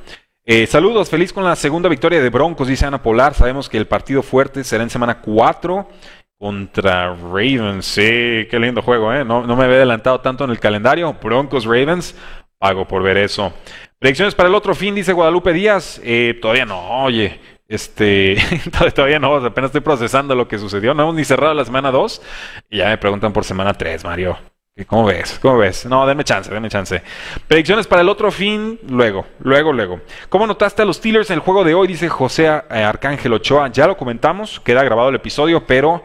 Eh, 0.45 0.67
saludos, 0.67 1.09
feliz 1.09 1.33
con 1.33 1.43
la 1.43 1.55
segunda 1.55 1.89
victoria 1.89 2.21
de 2.21 2.29
Broncos, 2.29 2.67
dice 2.67 2.85
Ana 2.85 3.01
Polar. 3.01 3.33
Sabemos 3.33 3.67
que 3.67 3.77
el 3.77 3.87
partido 3.87 4.21
fuerte 4.21 4.63
será 4.63 4.83
en 4.83 4.89
semana 4.89 5.19
4 5.19 5.89
contra 6.37 7.15
Ravens. 7.15 7.85
Sí, 7.85 8.47
qué 8.49 8.59
lindo 8.59 8.81
juego, 8.81 9.13
¿eh? 9.13 9.25
No, 9.25 9.43
me 9.43 9.63
había 9.63 9.77
adelantado 9.77 10.21
tanto 10.21 10.43
en 10.43 10.51
el 10.51 10.59
calendario. 10.59 11.13
Broncos, 11.21 11.65
Ravens, 11.65 12.15
pago 12.57 12.87
por 12.87 13.03
ver 13.03 13.17
eso. 13.17 13.53
Predicciones 13.99 14.35
para 14.35 14.49
el 14.49 14.55
otro 14.55 14.75
fin, 14.75 14.95
dice 14.95 15.13
Guadalupe 15.13 15.53
Díaz. 15.53 15.99
Eh, 16.03 16.37
todavía 16.41 16.65
no, 16.65 17.03
oye. 17.03 17.39
Este, 17.67 18.37
todavía 18.95 19.19
no, 19.19 19.35
apenas 19.35 19.69
estoy 19.69 19.81
procesando 19.81 20.35
lo 20.35 20.47
que 20.47 20.57
sucedió. 20.57 20.93
No 20.93 21.03
hemos 21.03 21.15
ni 21.15 21.25
cerrado 21.25 21.53
la 21.53 21.65
semana 21.65 21.91
2 21.91 22.21
y 22.69 22.77
ya 22.77 22.87
me 22.87 22.97
preguntan 22.97 23.33
por 23.33 23.43
semana 23.43 23.73
3, 23.73 24.05
Mario. 24.05 24.37
¿Cómo 24.85 25.05
ves? 25.05 25.39
¿Cómo 25.41 25.57
ves? 25.57 25.85
No, 25.87 26.05
denme 26.05 26.23
chance, 26.23 26.53
denme 26.53 26.69
chance. 26.69 27.01
Predicciones 27.47 27.87
para 27.87 28.03
el 28.03 28.09
otro 28.09 28.31
fin, 28.31 28.79
luego, 28.87 29.25
luego, 29.39 29.73
luego. 29.73 30.01
¿Cómo 30.29 30.45
notaste 30.45 30.83
a 30.83 30.85
los 30.85 30.97
Steelers 30.97 31.31
en 31.31 31.35
el 31.35 31.39
juego 31.39 31.63
de 31.63 31.73
hoy? 31.73 31.87
Dice 31.87 32.09
José 32.09 32.45
eh, 32.45 32.83
Arcángel 32.83 33.33
Ochoa. 33.33 33.69
Ya 33.69 33.87
lo 33.87 33.97
comentamos, 33.97 34.59
queda 34.59 34.83
grabado 34.83 35.09
el 35.09 35.15
episodio, 35.15 35.65
pero 35.65 36.03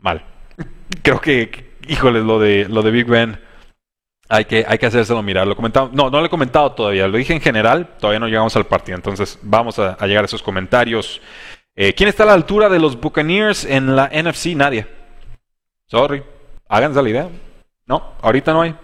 mal. 0.00 0.24
Creo 1.02 1.20
que, 1.20 1.74
híjole, 1.86 2.20
lo 2.22 2.38
de, 2.38 2.66
lo 2.68 2.82
de 2.82 2.90
Big 2.90 3.06
Ben. 3.06 3.38
Hay 4.30 4.46
que, 4.46 4.64
hay 4.66 4.78
que 4.78 4.86
hacérselo 4.86 5.22
mirar. 5.22 5.46
Lo 5.46 5.54
comentamos. 5.54 5.92
No, 5.92 6.08
no 6.08 6.20
lo 6.20 6.26
he 6.26 6.30
comentado 6.30 6.72
todavía. 6.72 7.06
Lo 7.06 7.18
dije 7.18 7.34
en 7.34 7.42
general. 7.42 7.90
Todavía 8.00 8.20
no 8.20 8.26
llegamos 8.26 8.56
al 8.56 8.64
partido. 8.64 8.96
Entonces 8.96 9.38
vamos 9.42 9.78
a, 9.78 9.98
llegar 10.06 10.24
a 10.24 10.26
esos 10.26 10.42
comentarios. 10.42 11.20
Eh, 11.76 11.92
¿Quién 11.92 12.08
está 12.08 12.22
a 12.22 12.26
la 12.26 12.32
altura 12.32 12.70
de 12.70 12.78
los 12.78 12.98
Buccaneers 12.98 13.66
en 13.66 13.94
la 13.94 14.08
NFC? 14.08 14.56
Nadie. 14.56 14.86
Sorry. 15.86 16.22
Háganse 16.68 17.02
la 17.02 17.10
idea. 17.10 17.28
No, 17.86 18.14
ahorita 18.22 18.52
no 18.52 18.62
hay. 18.62 18.76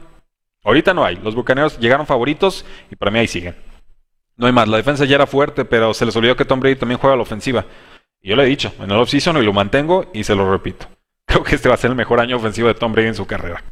Ahorita 0.63 0.93
no 0.93 1.05
hay. 1.05 1.17
Los 1.17 1.35
bucaneros 1.35 1.79
llegaron 1.79 2.07
favoritos 2.07 2.65
y 2.91 2.97
para 2.97 3.11
mí 3.11 3.19
ahí 3.19 3.29
siguen. 3.29 3.57
No 4.37 4.47
hay 4.47 4.53
más. 4.53 4.69
La 4.69 4.77
defensa 4.77 5.05
ya 5.05 5.17
era 5.17 5.27
fuerte, 5.27 5.65
pero 5.65 5.95
se 5.95 6.05
les 6.07 6.17
olvidó 6.17 6.37
que 6.37 6.45
Tom 6.45 6.61
Brady 6.61 6.77
también 6.77 7.01
juega 7.01 7.17
la 7.17 7.23
ofensiva. 7.23 7.65
Y 8.21 8.31
yo 8.31 8.37
le 8.37 8.43
he 8.43 8.47
dicho 8.47 8.73
en 8.79 8.91
el 8.91 8.99
offseason 8.99 9.37
y 9.39 9.45
lo 9.45 9.53
mantengo 9.53 10.11
y 10.13 10.25
se 10.25 10.35
lo 10.35 10.51
repito. 10.51 10.87
Creo 11.27 11.43
que 11.43 11.55
este 11.55 11.69
va 11.69 11.75
a 11.75 11.79
ser 11.79 11.91
el 11.91 11.97
mejor 11.97 12.21
año 12.21 12.37
ofensivo 12.37 12.69
de 12.69 12.75
Tom 12.75 12.93
Brady 12.93 13.09
en 13.09 13.15
su 13.15 13.27
carrera. 13.27 13.63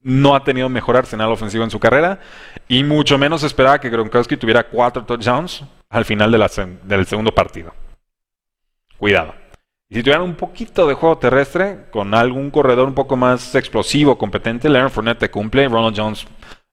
No 0.00 0.34
ha 0.34 0.44
tenido 0.44 0.68
mejor 0.68 0.96
arsenal 0.96 1.32
ofensivo 1.32 1.64
en 1.64 1.70
su 1.70 1.80
carrera 1.80 2.20
y 2.68 2.84
mucho 2.84 3.16
menos 3.16 3.42
esperaba 3.42 3.80
que 3.80 3.88
Gronkowski 3.88 4.36
tuviera 4.36 4.64
cuatro 4.64 5.04
touchdowns 5.04 5.64
al 5.88 6.04
final 6.04 6.30
del 6.30 7.06
segundo 7.06 7.34
partido. 7.34 7.72
Cuidado. 8.98 9.43
Y 9.88 9.96
si 9.96 10.02
tuvieran 10.02 10.22
un 10.22 10.34
poquito 10.34 10.86
de 10.86 10.94
juego 10.94 11.18
terrestre, 11.18 11.86
con 11.90 12.14
algún 12.14 12.50
corredor 12.50 12.88
un 12.88 12.94
poco 12.94 13.16
más 13.16 13.54
explosivo, 13.54 14.16
competente, 14.16 14.68
Leonard 14.68 14.90
Fournette 14.90 15.18
te 15.18 15.30
cumple, 15.30 15.68
Ronald 15.68 15.96
Jones 15.96 16.26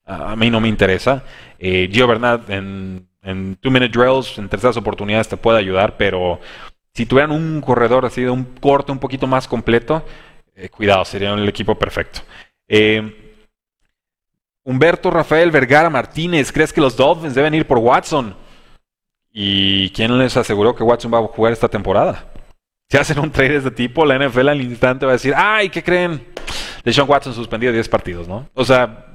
a 0.05 0.35
mí 0.35 0.49
no 0.49 0.59
me 0.59 0.67
interesa. 0.67 1.23
Eh, 1.59 1.89
Gio 1.91 2.07
Bernard 2.07 2.49
en, 2.49 3.07
en 3.21 3.55
two-minute 3.57 3.97
drills, 3.97 4.37
en 4.37 4.49
terceras 4.49 4.77
oportunidades 4.77 5.27
te 5.27 5.37
puede 5.37 5.59
ayudar, 5.59 5.97
pero 5.97 6.39
si 6.93 7.05
tuvieran 7.05 7.31
un 7.31 7.61
corredor 7.61 8.05
así 8.05 8.21
de 8.21 8.29
un 8.29 8.43
corte 8.43 8.91
un 8.91 8.99
poquito 8.99 9.27
más 9.27 9.47
completo, 9.47 10.03
eh, 10.55 10.69
cuidado, 10.69 11.05
sería 11.05 11.33
el 11.33 11.47
equipo 11.47 11.75
perfecto. 11.75 12.21
Eh, 12.67 13.37
Humberto 14.63 15.09
Rafael 15.09 15.49
Vergara 15.49 15.89
Martínez, 15.89 16.51
¿crees 16.51 16.71
que 16.71 16.81
los 16.81 16.95
Dolphins 16.95 17.33
deben 17.33 17.53
ir 17.53 17.65
por 17.65 17.79
Watson? 17.79 18.35
¿Y 19.31 19.89
quién 19.91 20.17
les 20.17 20.35
aseguró 20.35 20.75
que 20.75 20.83
Watson 20.83 21.11
va 21.13 21.19
a 21.19 21.27
jugar 21.27 21.53
esta 21.53 21.67
temporada? 21.67 22.25
Si 22.91 22.97
hacen 22.97 23.19
un 23.19 23.31
trade 23.31 23.51
de 23.51 23.57
este 23.59 23.71
tipo, 23.71 24.05
la 24.05 24.19
NFL 24.19 24.49
al 24.49 24.59
instante 24.59 25.05
va 25.05 25.13
a 25.13 25.15
decir, 25.15 25.33
ay, 25.33 25.69
¿qué 25.69 25.81
creen? 25.81 26.27
Deshaun 26.83 27.09
Watson 27.09 27.33
suspendido 27.33 27.71
10 27.71 27.87
partidos, 27.87 28.27
¿no? 28.27 28.49
O 28.53 28.65
sea, 28.65 29.05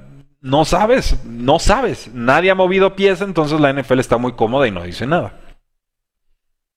no 0.41 0.65
sabes, 0.65 1.15
no 1.23 1.59
sabes. 1.59 2.09
Nadie 2.11 2.49
ha 2.49 2.55
movido 2.55 2.95
pieza, 2.95 3.23
entonces 3.23 3.59
la 3.59 3.71
NFL 3.71 3.99
está 3.99 4.17
muy 4.17 4.31
cómoda 4.31 4.67
y 4.67 4.71
no 4.71 4.81
dice 4.81 5.05
nada. 5.05 5.33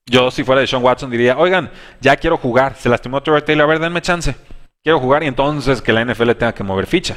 Yo, 0.04 0.30
si 0.30 0.44
fuera 0.44 0.60
de 0.60 0.66
Sean 0.66 0.82
Watson, 0.82 1.10
diría, 1.10 1.38
oigan, 1.38 1.70
ya 2.02 2.18
quiero 2.18 2.36
jugar. 2.36 2.76
Se 2.76 2.90
lastimó 2.90 3.22
Trevor 3.22 3.40
Taylor, 3.40 3.64
a 3.64 3.68
ver, 3.68 3.78
denme 3.78 4.02
chance. 4.02 4.36
Quiero 4.82 5.00
jugar 5.00 5.22
y 5.22 5.26
entonces 5.26 5.80
que 5.80 5.94
la 5.94 6.04
NFL 6.04 6.32
tenga 6.32 6.52
que 6.52 6.64
mover 6.64 6.86
ficha. 6.86 7.16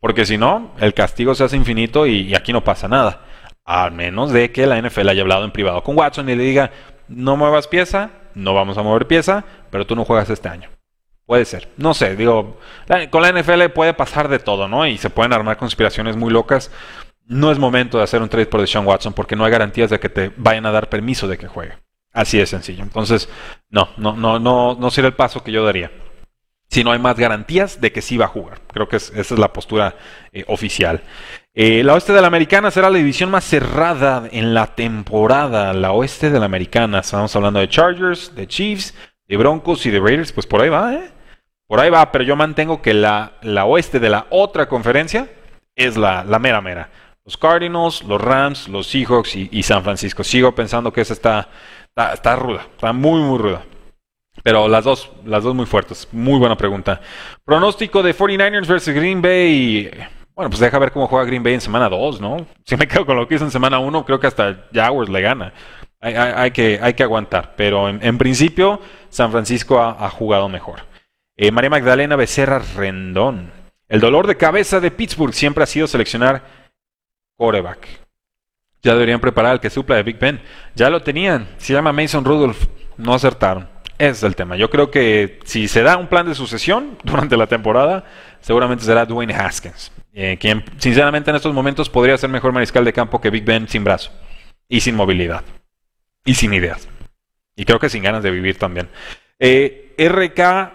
Porque 0.00 0.26
si 0.26 0.36
no, 0.36 0.72
el 0.80 0.92
castigo 0.92 1.34
se 1.34 1.44
hace 1.44 1.56
infinito 1.56 2.06
y, 2.06 2.34
aquí 2.34 2.52
no 2.52 2.62
pasa 2.62 2.88
nada. 2.88 3.22
Al 3.64 3.92
menos 3.92 4.32
de 4.32 4.52
que 4.52 4.66
la 4.66 4.78
NFL 4.82 5.08
haya 5.08 5.22
hablado 5.22 5.46
en 5.46 5.50
privado 5.50 5.82
con 5.82 5.96
Watson 5.96 6.28
y 6.28 6.34
le 6.34 6.42
diga, 6.42 6.70
no 7.08 7.38
muevas 7.38 7.68
pieza, 7.68 8.10
no 8.34 8.54
vamos 8.54 8.78
a 8.78 8.82
mover 8.82 9.06
pieza, 9.06 9.44
pero 9.70 9.86
tú 9.86 9.96
no 9.96 10.04
juegas 10.04 10.30
este 10.30 10.48
año. 10.48 10.70
Puede 11.26 11.44
ser. 11.44 11.68
No 11.76 11.94
sé, 11.94 12.16
digo, 12.16 12.58
con 13.10 13.22
la 13.22 13.32
NFL 13.32 13.66
puede 13.74 13.94
pasar 13.94 14.28
de 14.28 14.38
todo, 14.38 14.68
¿no? 14.68 14.86
Y 14.86 14.98
se 14.98 15.10
pueden 15.10 15.32
armar 15.32 15.56
conspiraciones 15.56 16.16
muy 16.16 16.30
locas. 16.30 16.70
No 17.26 17.50
es 17.50 17.58
momento 17.58 17.96
de 17.96 18.04
hacer 18.04 18.20
un 18.20 18.28
trade 18.28 18.46
por 18.46 18.60
Deshaun 18.60 18.86
Watson 18.86 19.14
porque 19.14 19.34
no 19.34 19.44
hay 19.44 19.50
garantías 19.50 19.88
de 19.88 19.98
que 19.98 20.10
te 20.10 20.32
vayan 20.36 20.66
a 20.66 20.70
dar 20.70 20.90
permiso 20.90 21.26
de 21.26 21.38
que 21.38 21.48
juegue. 21.48 21.72
Así 22.12 22.38
de 22.38 22.46
sencillo. 22.46 22.82
Entonces, 22.82 23.28
no, 23.70 23.88
no, 23.96 24.14
no, 24.14 24.38
no, 24.38 24.76
no 24.78 24.90
sería 24.90 25.08
el 25.08 25.14
paso 25.14 25.42
que 25.42 25.50
yo 25.50 25.64
daría. 25.64 25.90
Si 26.74 26.82
no 26.82 26.90
hay 26.90 26.98
más 26.98 27.16
garantías 27.16 27.80
de 27.80 27.92
que 27.92 28.02
sí 28.02 28.16
va 28.16 28.24
a 28.24 28.28
jugar. 28.28 28.58
Creo 28.66 28.88
que 28.88 28.96
esa 28.96 29.20
es 29.20 29.38
la 29.38 29.52
postura 29.52 29.94
eh, 30.32 30.42
oficial. 30.48 31.02
Eh, 31.54 31.84
la 31.84 31.94
oeste 31.94 32.12
de 32.12 32.20
la 32.20 32.26
americana 32.26 32.72
será 32.72 32.90
la 32.90 32.98
división 32.98 33.30
más 33.30 33.44
cerrada 33.44 34.28
en 34.32 34.54
la 34.54 34.74
temporada. 34.74 35.72
La 35.72 35.92
oeste 35.92 36.30
de 36.30 36.40
la 36.40 36.46
americana. 36.46 36.98
Estamos 36.98 37.36
hablando 37.36 37.60
de 37.60 37.68
Chargers, 37.68 38.34
de 38.34 38.48
Chiefs, 38.48 38.92
de 39.28 39.36
Broncos 39.36 39.86
y 39.86 39.90
de 39.90 40.00
Raiders. 40.00 40.32
Pues 40.32 40.48
por 40.48 40.62
ahí 40.62 40.68
va, 40.68 40.94
¿eh? 40.94 41.12
Por 41.68 41.78
ahí 41.78 41.90
va, 41.90 42.10
pero 42.10 42.24
yo 42.24 42.34
mantengo 42.34 42.82
que 42.82 42.92
la, 42.92 43.34
la 43.42 43.66
oeste 43.66 44.00
de 44.00 44.10
la 44.10 44.26
otra 44.30 44.68
conferencia 44.68 45.28
es 45.76 45.96
la, 45.96 46.24
la 46.24 46.40
mera 46.40 46.60
mera. 46.60 46.90
los 47.24 47.36
Cardinals, 47.36 48.02
los 48.02 48.20
Rams, 48.20 48.66
los 48.66 48.88
Seahawks 48.88 49.36
y, 49.36 49.62
San 49.62 49.84
Francisco. 49.84 50.24
Sigo 50.24 50.52
pensando 50.56 50.92
que 50.92 51.02
esa 51.02 51.12
está, 51.12 51.48
está, 52.12 52.34
ruda, 52.34 52.66
está 52.72 52.92
muy, 52.92 53.20
muy 53.20 53.38
ruda. 53.38 53.62
Pero 54.44 54.68
las 54.68 54.84
dos, 54.84 55.10
las 55.24 55.42
dos 55.42 55.54
muy 55.54 55.64
fuertes. 55.64 56.06
Muy 56.12 56.38
buena 56.38 56.54
pregunta. 56.54 57.00
Pronóstico 57.44 58.02
de 58.02 58.14
49ers 58.14 58.66
versus 58.66 58.94
Green 58.94 59.22
Bay. 59.22 59.90
Bueno, 60.34 60.50
pues 60.50 60.60
deja 60.60 60.78
ver 60.78 60.92
cómo 60.92 61.06
juega 61.06 61.24
Green 61.24 61.42
Bay 61.42 61.54
en 61.54 61.62
semana 61.62 61.88
2, 61.88 62.20
¿no? 62.20 62.46
Si 62.64 62.76
me 62.76 62.86
quedo 62.86 63.06
con 63.06 63.16
lo 63.16 63.26
que 63.26 63.36
hizo 63.36 63.44
en 63.44 63.50
semana 63.50 63.78
1, 63.78 64.04
creo 64.04 64.20
que 64.20 64.26
hasta 64.26 64.66
Jaguars 64.70 65.10
le 65.10 65.22
gana. 65.22 65.54
Hay, 65.98 66.50
que, 66.50 66.78
hay 66.82 66.92
que 66.92 67.02
aguantar. 67.02 67.54
Pero 67.56 67.88
en, 67.88 68.18
principio, 68.18 68.80
San 69.08 69.30
Francisco 69.32 69.80
ha, 69.80 70.10
jugado 70.10 70.50
mejor. 70.50 70.82
Eh, 71.38 71.50
María 71.50 71.70
Magdalena 71.70 72.14
Becerra 72.14 72.58
Rendón. 72.58 73.50
El 73.88 74.00
dolor 74.00 74.26
de 74.26 74.36
cabeza 74.36 74.78
de 74.78 74.90
Pittsburgh 74.90 75.32
siempre 75.32 75.64
ha 75.64 75.66
sido 75.66 75.86
seleccionar 75.86 76.42
coreback. 77.38 77.88
Ya 78.82 78.92
deberían 78.92 79.20
preparar 79.20 79.52
al 79.52 79.60
que 79.60 79.70
supla 79.70 79.96
de 79.96 80.02
Big 80.02 80.18
Ben. 80.18 80.42
Ya 80.74 80.90
lo 80.90 81.00
tenían. 81.00 81.48
Se 81.56 81.72
llama 81.72 81.94
Mason 81.94 82.26
Rudolph. 82.26 82.66
No 82.98 83.14
acertaron. 83.14 83.73
Es 83.98 84.22
el 84.22 84.34
tema. 84.34 84.56
Yo 84.56 84.70
creo 84.70 84.90
que 84.90 85.40
si 85.44 85.68
se 85.68 85.82
da 85.82 85.96
un 85.96 86.08
plan 86.08 86.26
de 86.26 86.34
sucesión 86.34 86.98
durante 87.04 87.36
la 87.36 87.46
temporada, 87.46 88.04
seguramente 88.40 88.84
será 88.84 89.06
Dwayne 89.06 89.34
Haskins. 89.34 89.92
Eh, 90.12 90.36
quien 90.38 90.64
sinceramente 90.78 91.30
en 91.30 91.36
estos 91.36 91.52
momentos 91.52 91.88
podría 91.88 92.16
ser 92.16 92.30
mejor 92.30 92.52
mariscal 92.52 92.84
de 92.84 92.92
campo 92.92 93.20
que 93.20 93.30
Big 93.30 93.44
Ben 93.44 93.68
sin 93.68 93.84
brazo. 93.84 94.10
Y 94.68 94.80
sin 94.80 94.96
movilidad. 94.96 95.44
Y 96.24 96.34
sin 96.34 96.52
ideas. 96.54 96.88
Y 97.56 97.64
creo 97.64 97.78
que 97.78 97.88
sin 97.88 98.02
ganas 98.02 98.22
de 98.22 98.30
vivir 98.30 98.58
también. 98.58 98.88
Eh, 99.38 99.94
RK 99.98 100.72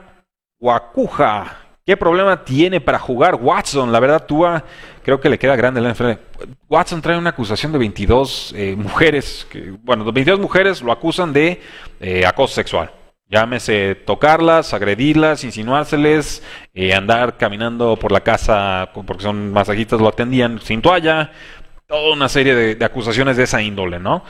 Wakuja. 0.60 1.58
¿Qué 1.86 1.98
problema 1.98 2.44
tiene 2.44 2.80
para 2.82 3.00
jugar 3.00 3.36
Watson? 3.36 3.92
La 3.92 4.00
verdad, 4.00 4.26
Tua 4.28 4.64
creo 5.04 5.20
que 5.20 5.30
le 5.30 5.40
queda 5.40 5.56
grande 5.56 5.82
la 5.82 5.92
NFL. 5.92 6.12
Watson 6.70 7.02
trae 7.02 7.18
una 7.18 7.32
acusación 7.32 7.72
de 7.72 7.80
22 7.80 8.54
eh, 8.56 8.76
mujeres, 8.78 9.48
que, 9.50 9.72
bueno, 9.82 10.06
22 10.06 10.40
mujeres 10.40 10.84
lo 10.84 10.92
acusan 10.92 11.34
de 11.34 11.60
eh, 12.00 12.28
acoso 12.28 12.54
sexual. 12.54 12.92
Llámese 13.30 13.94
tocarlas, 13.94 14.74
agredirlas, 14.74 15.44
insinuárseles, 15.44 16.42
eh, 16.74 16.96
andar 16.96 17.38
caminando 17.38 17.96
por 17.96 18.12
la 18.12 18.22
casa, 18.22 18.90
porque 18.94 19.22
son 19.22 19.54
masajistas, 19.54 20.02
lo 20.02 20.08
atendían 20.08 20.60
sin 20.60 20.82
toalla, 20.82 21.32
toda 21.86 22.12
una 22.14 22.28
serie 22.28 22.56
de, 22.56 22.84
acusaciones 22.84 23.38
de 23.38 23.44
esa 23.44 23.62
índole, 23.62 24.00
¿no? 24.00 24.24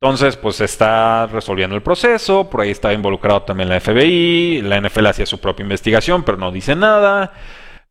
Entonces, 0.00 0.36
pues 0.36 0.56
se 0.56 0.66
está 0.66 1.26
resolviendo 1.26 1.74
el 1.74 1.82
proceso, 1.82 2.48
por 2.48 2.60
ahí 2.60 2.70
está 2.70 2.92
involucrado 2.92 3.42
también 3.42 3.68
la 3.68 3.80
FBI, 3.80 4.62
la 4.62 4.80
NFL 4.80 5.06
hacía 5.06 5.26
su 5.26 5.40
propia 5.40 5.64
investigación, 5.64 6.22
pero 6.22 6.38
no 6.38 6.52
dice 6.52 6.76
nada. 6.76 7.32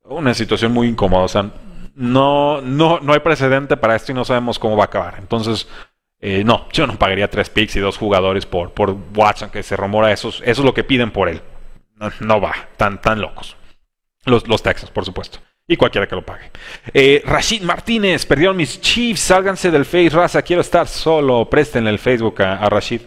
Una 0.06 0.34
situación 0.34 0.72
muy 0.72 0.88
incómoda, 0.88 1.24
o 1.24 1.28
sea, 1.28 1.50
no, 1.96 2.62
no, 2.62 3.00
no 3.02 3.14
hay 3.14 3.20
precedente 3.20 3.78
para 3.78 3.96
esto 3.96 4.12
y 4.12 4.16
no 4.16 4.24
sabemos 4.26 4.60
cómo 4.60 4.78
va 4.78 4.84
a 4.84 4.88
acabar. 4.88 5.16
Entonces, 5.20 5.68
eh, 6.26 6.42
no, 6.46 6.70
yo 6.72 6.88
no 6.88 6.98
pagaría 6.98 7.30
tres 7.30 7.50
picks 7.50 7.76
y 7.76 7.82
dos 7.82 7.98
jugadores 7.98 8.46
por, 8.46 8.72
por 8.72 8.96
Watson, 9.14 9.50
que 9.50 9.62
se 9.62 9.76
rumora 9.76 10.10
eso, 10.10 10.30
eso 10.30 10.42
es 10.42 10.58
lo 10.60 10.74
que 10.74 10.86
piden 10.86 11.12
por 11.12 11.28
él. 11.28 11.42
No, 12.22 12.40
va, 12.40 12.54
tan, 12.78 13.02
tan 13.02 13.20
locos. 13.20 13.58
Los, 14.24 14.48
los 14.48 14.62
por 14.94 15.04
supuesto. 15.04 15.40
Y 15.68 15.76
cualquiera 15.76 16.08
que 16.08 16.16
lo 16.16 16.26
pague. 16.26 16.50
Eh, 16.94 17.22
Rashid 17.26 17.64
Martínez, 17.64 18.26
perdieron 18.26 18.56
mis 18.56 18.80
Chiefs, 18.80 19.20
sálganse 19.20 19.70
del 19.70 19.84
Face, 19.84 20.12
raza, 20.12 20.42
quiero 20.42 20.62
estar 20.62 20.88
solo, 20.88 21.50
préstenle 21.50 21.90
el 21.90 22.00
Facebook 22.00 22.42
a, 22.42 22.70
Rashid. 22.70 23.02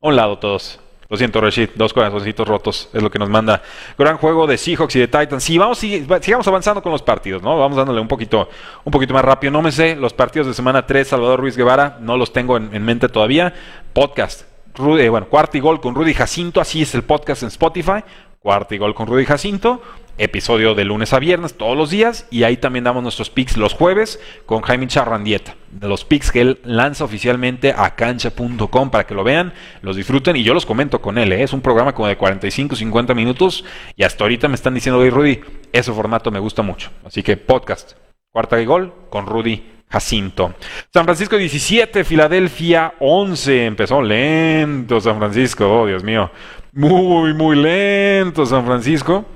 A 0.00 0.06
un 0.06 0.14
lado 0.14 0.38
todos. 0.38 0.78
Lo 1.12 1.18
siento, 1.18 1.42
Rashid, 1.42 1.68
dos 1.74 1.92
corazoncitos 1.92 2.48
rotos 2.48 2.88
es 2.90 3.02
lo 3.02 3.10
que 3.10 3.18
nos 3.18 3.28
manda. 3.28 3.60
Gran 3.98 4.16
juego 4.16 4.46
de 4.46 4.56
Seahawks 4.56 4.96
y 4.96 5.00
de 5.00 5.08
Titans. 5.08 5.44
Sí, 5.44 5.58
vamos, 5.58 5.76
sigamos 5.76 6.48
avanzando 6.48 6.82
con 6.82 6.90
los 6.90 7.02
partidos, 7.02 7.42
¿no? 7.42 7.58
Vamos 7.58 7.76
dándole 7.76 8.00
un 8.00 8.08
poquito, 8.08 8.48
un 8.82 8.90
poquito 8.90 9.12
más 9.12 9.22
rápido. 9.22 9.50
No 9.50 9.60
me 9.60 9.70
sé 9.72 9.94
los 9.94 10.14
partidos 10.14 10.46
de 10.46 10.54
semana 10.54 10.86
3, 10.86 11.06
Salvador 11.06 11.40
Ruiz 11.40 11.54
Guevara, 11.54 11.98
no 12.00 12.16
los 12.16 12.32
tengo 12.32 12.56
en, 12.56 12.82
mente 12.82 13.10
todavía. 13.10 13.52
Podcast, 13.92 14.44
Rudy, 14.74 15.06
bueno, 15.08 15.26
cuarto 15.28 15.58
y 15.58 15.60
gol 15.60 15.82
con 15.82 15.94
Rudy 15.94 16.14
Jacinto, 16.14 16.62
así 16.62 16.80
es 16.80 16.94
el 16.94 17.02
podcast 17.02 17.42
en 17.42 17.48
Spotify. 17.48 18.02
Cuarto 18.40 18.74
y 18.74 18.78
gol 18.78 18.94
con 18.94 19.06
Rudy 19.06 19.26
Jacinto 19.26 19.82
episodio 20.22 20.76
de 20.76 20.84
lunes 20.84 21.12
a 21.12 21.18
viernes, 21.18 21.54
todos 21.54 21.76
los 21.76 21.90
días, 21.90 22.26
y 22.30 22.44
ahí 22.44 22.56
también 22.56 22.84
damos 22.84 23.02
nuestros 23.02 23.28
picks 23.28 23.56
los 23.56 23.74
jueves 23.74 24.20
con 24.46 24.62
Jaime 24.62 24.86
Charrandieta, 24.86 25.56
de 25.70 25.88
los 25.88 26.04
picks 26.04 26.30
que 26.30 26.40
él 26.40 26.60
lanza 26.62 27.04
oficialmente 27.04 27.74
a 27.76 27.96
cancha.com 27.96 28.90
para 28.90 29.04
que 29.04 29.14
lo 29.14 29.24
vean, 29.24 29.52
los 29.80 29.96
disfruten 29.96 30.36
y 30.36 30.44
yo 30.44 30.54
los 30.54 30.64
comento 30.64 31.00
con 31.00 31.18
él, 31.18 31.32
¿eh? 31.32 31.42
es 31.42 31.52
un 31.52 31.60
programa 31.60 31.92
como 31.92 32.06
de 32.06 32.16
45, 32.16 32.76
50 32.76 33.14
minutos 33.14 33.64
y 33.96 34.04
hasta 34.04 34.22
ahorita 34.22 34.46
me 34.46 34.54
están 34.54 34.74
diciendo, 34.74 35.00
oye 35.00 35.10
Rudy, 35.10 35.40
ese 35.72 35.92
formato 35.92 36.30
me 36.30 36.38
gusta 36.38 36.62
mucho, 36.62 36.90
así 37.04 37.24
que 37.24 37.36
podcast, 37.36 37.94
cuarta 38.30 38.60
y 38.60 38.64
gol 38.64 38.94
con 39.10 39.26
Rudy 39.26 39.72
Jacinto. 39.88 40.54
San 40.92 41.04
Francisco 41.04 41.36
17, 41.36 42.04
Filadelfia 42.04 42.94
11. 43.00 43.66
Empezó 43.66 44.00
lento 44.00 45.00
San 45.02 45.18
Francisco, 45.18 45.68
oh 45.68 45.86
Dios 45.86 46.02
mío. 46.02 46.30
Muy, 46.72 47.34
muy 47.34 47.56
lento 47.56 48.46
San 48.46 48.64
Francisco. 48.64 49.26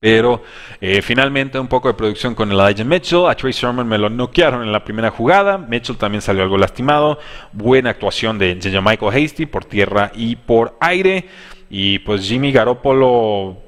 Pero 0.00 0.42
eh, 0.80 1.02
finalmente 1.02 1.58
un 1.58 1.66
poco 1.66 1.88
de 1.88 1.94
producción 1.94 2.34
con 2.34 2.52
Elijah 2.52 2.84
Mitchell. 2.84 3.26
A 3.26 3.34
Trey 3.34 3.52
Sermon 3.52 3.86
me 3.86 3.98
lo 3.98 4.08
noquearon 4.08 4.62
en 4.62 4.70
la 4.70 4.84
primera 4.84 5.10
jugada. 5.10 5.58
Mitchell 5.58 5.96
también 5.96 6.22
salió 6.22 6.42
algo 6.42 6.56
lastimado. 6.56 7.18
Buena 7.52 7.90
actuación 7.90 8.38
de 8.38 8.58
J. 8.62 8.80
Michael 8.80 9.24
Hasty 9.24 9.46
por 9.46 9.64
tierra 9.64 10.12
y 10.14 10.36
por 10.36 10.76
aire. 10.80 11.28
Y 11.68 11.98
pues 12.00 12.22
Jimmy 12.22 12.52
Garoppolo 12.52 13.58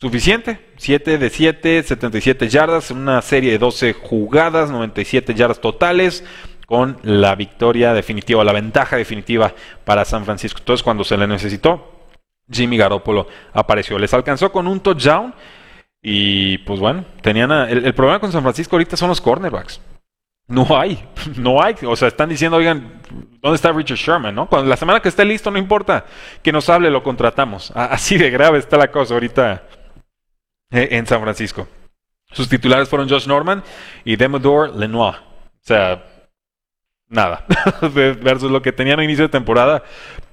suficiente. 0.00 0.70
7 0.76 1.18
de 1.18 1.30
7, 1.30 1.82
77 1.82 2.48
yardas 2.48 2.90
en 2.90 2.96
una 2.96 3.20
serie 3.22 3.52
de 3.52 3.58
12 3.58 3.92
jugadas, 3.92 4.70
97 4.70 5.34
yardas 5.34 5.60
totales 5.60 6.24
con 6.66 6.98
la 7.02 7.34
victoria 7.34 7.92
definitiva, 7.92 8.44
la 8.44 8.52
ventaja 8.52 8.96
definitiva 8.96 9.54
para 9.84 10.04
San 10.04 10.24
Francisco. 10.24 10.60
Entonces 10.60 10.82
cuando 10.82 11.04
se 11.04 11.16
le 11.16 11.26
necesitó, 11.26 12.06
Jimmy 12.50 12.76
Garoppolo 12.76 13.26
apareció. 13.52 13.98
Les 13.98 14.14
alcanzó 14.14 14.50
con 14.50 14.66
un 14.66 14.80
touchdown 14.80 15.34
y 16.02 16.58
pues 16.58 16.80
bueno, 16.80 17.04
tenían 17.20 17.50
el, 17.52 17.94
problema 17.94 18.20
con 18.20 18.32
San 18.32 18.42
Francisco 18.42 18.76
ahorita 18.76 18.96
son 18.96 19.08
los 19.08 19.20
cornerbacks. 19.20 19.80
No 20.46 20.66
hay, 20.76 21.04
no 21.36 21.62
hay. 21.62 21.74
O 21.86 21.94
sea, 21.94 22.08
están 22.08 22.28
diciendo, 22.28 22.56
oigan, 22.56 23.00
¿dónde 23.40 23.56
está 23.56 23.72
Richard 23.72 23.98
Sherman? 23.98 24.34
¿no? 24.34 24.48
Cuando 24.48 24.68
la 24.68 24.76
semana 24.76 25.00
que 25.00 25.08
esté 25.08 25.24
listo, 25.24 25.50
no 25.50 25.58
importa 25.58 26.04
que 26.42 26.52
nos 26.52 26.68
hable, 26.68 26.90
lo 26.90 27.02
contratamos. 27.02 27.72
Así 27.74 28.16
de 28.18 28.30
grave 28.30 28.58
está 28.58 28.76
la 28.76 28.90
cosa 28.90 29.14
ahorita 29.14 29.62
eh, 30.70 30.88
en 30.92 31.06
San 31.06 31.20
Francisco. 31.20 31.68
Sus 32.32 32.48
titulares 32.48 32.88
fueron 32.88 33.08
Josh 33.08 33.26
Norman 33.26 33.62
y 34.04 34.16
Demodore 34.16 34.72
Lenoir. 34.72 35.16
O 35.16 35.62
sea, 35.62 36.04
nada. 37.08 37.44
Versus 37.92 38.50
lo 38.50 38.62
que 38.62 38.72
tenían 38.72 39.00
a 39.00 39.04
inicio 39.04 39.24
de 39.24 39.28
temporada. 39.28 39.82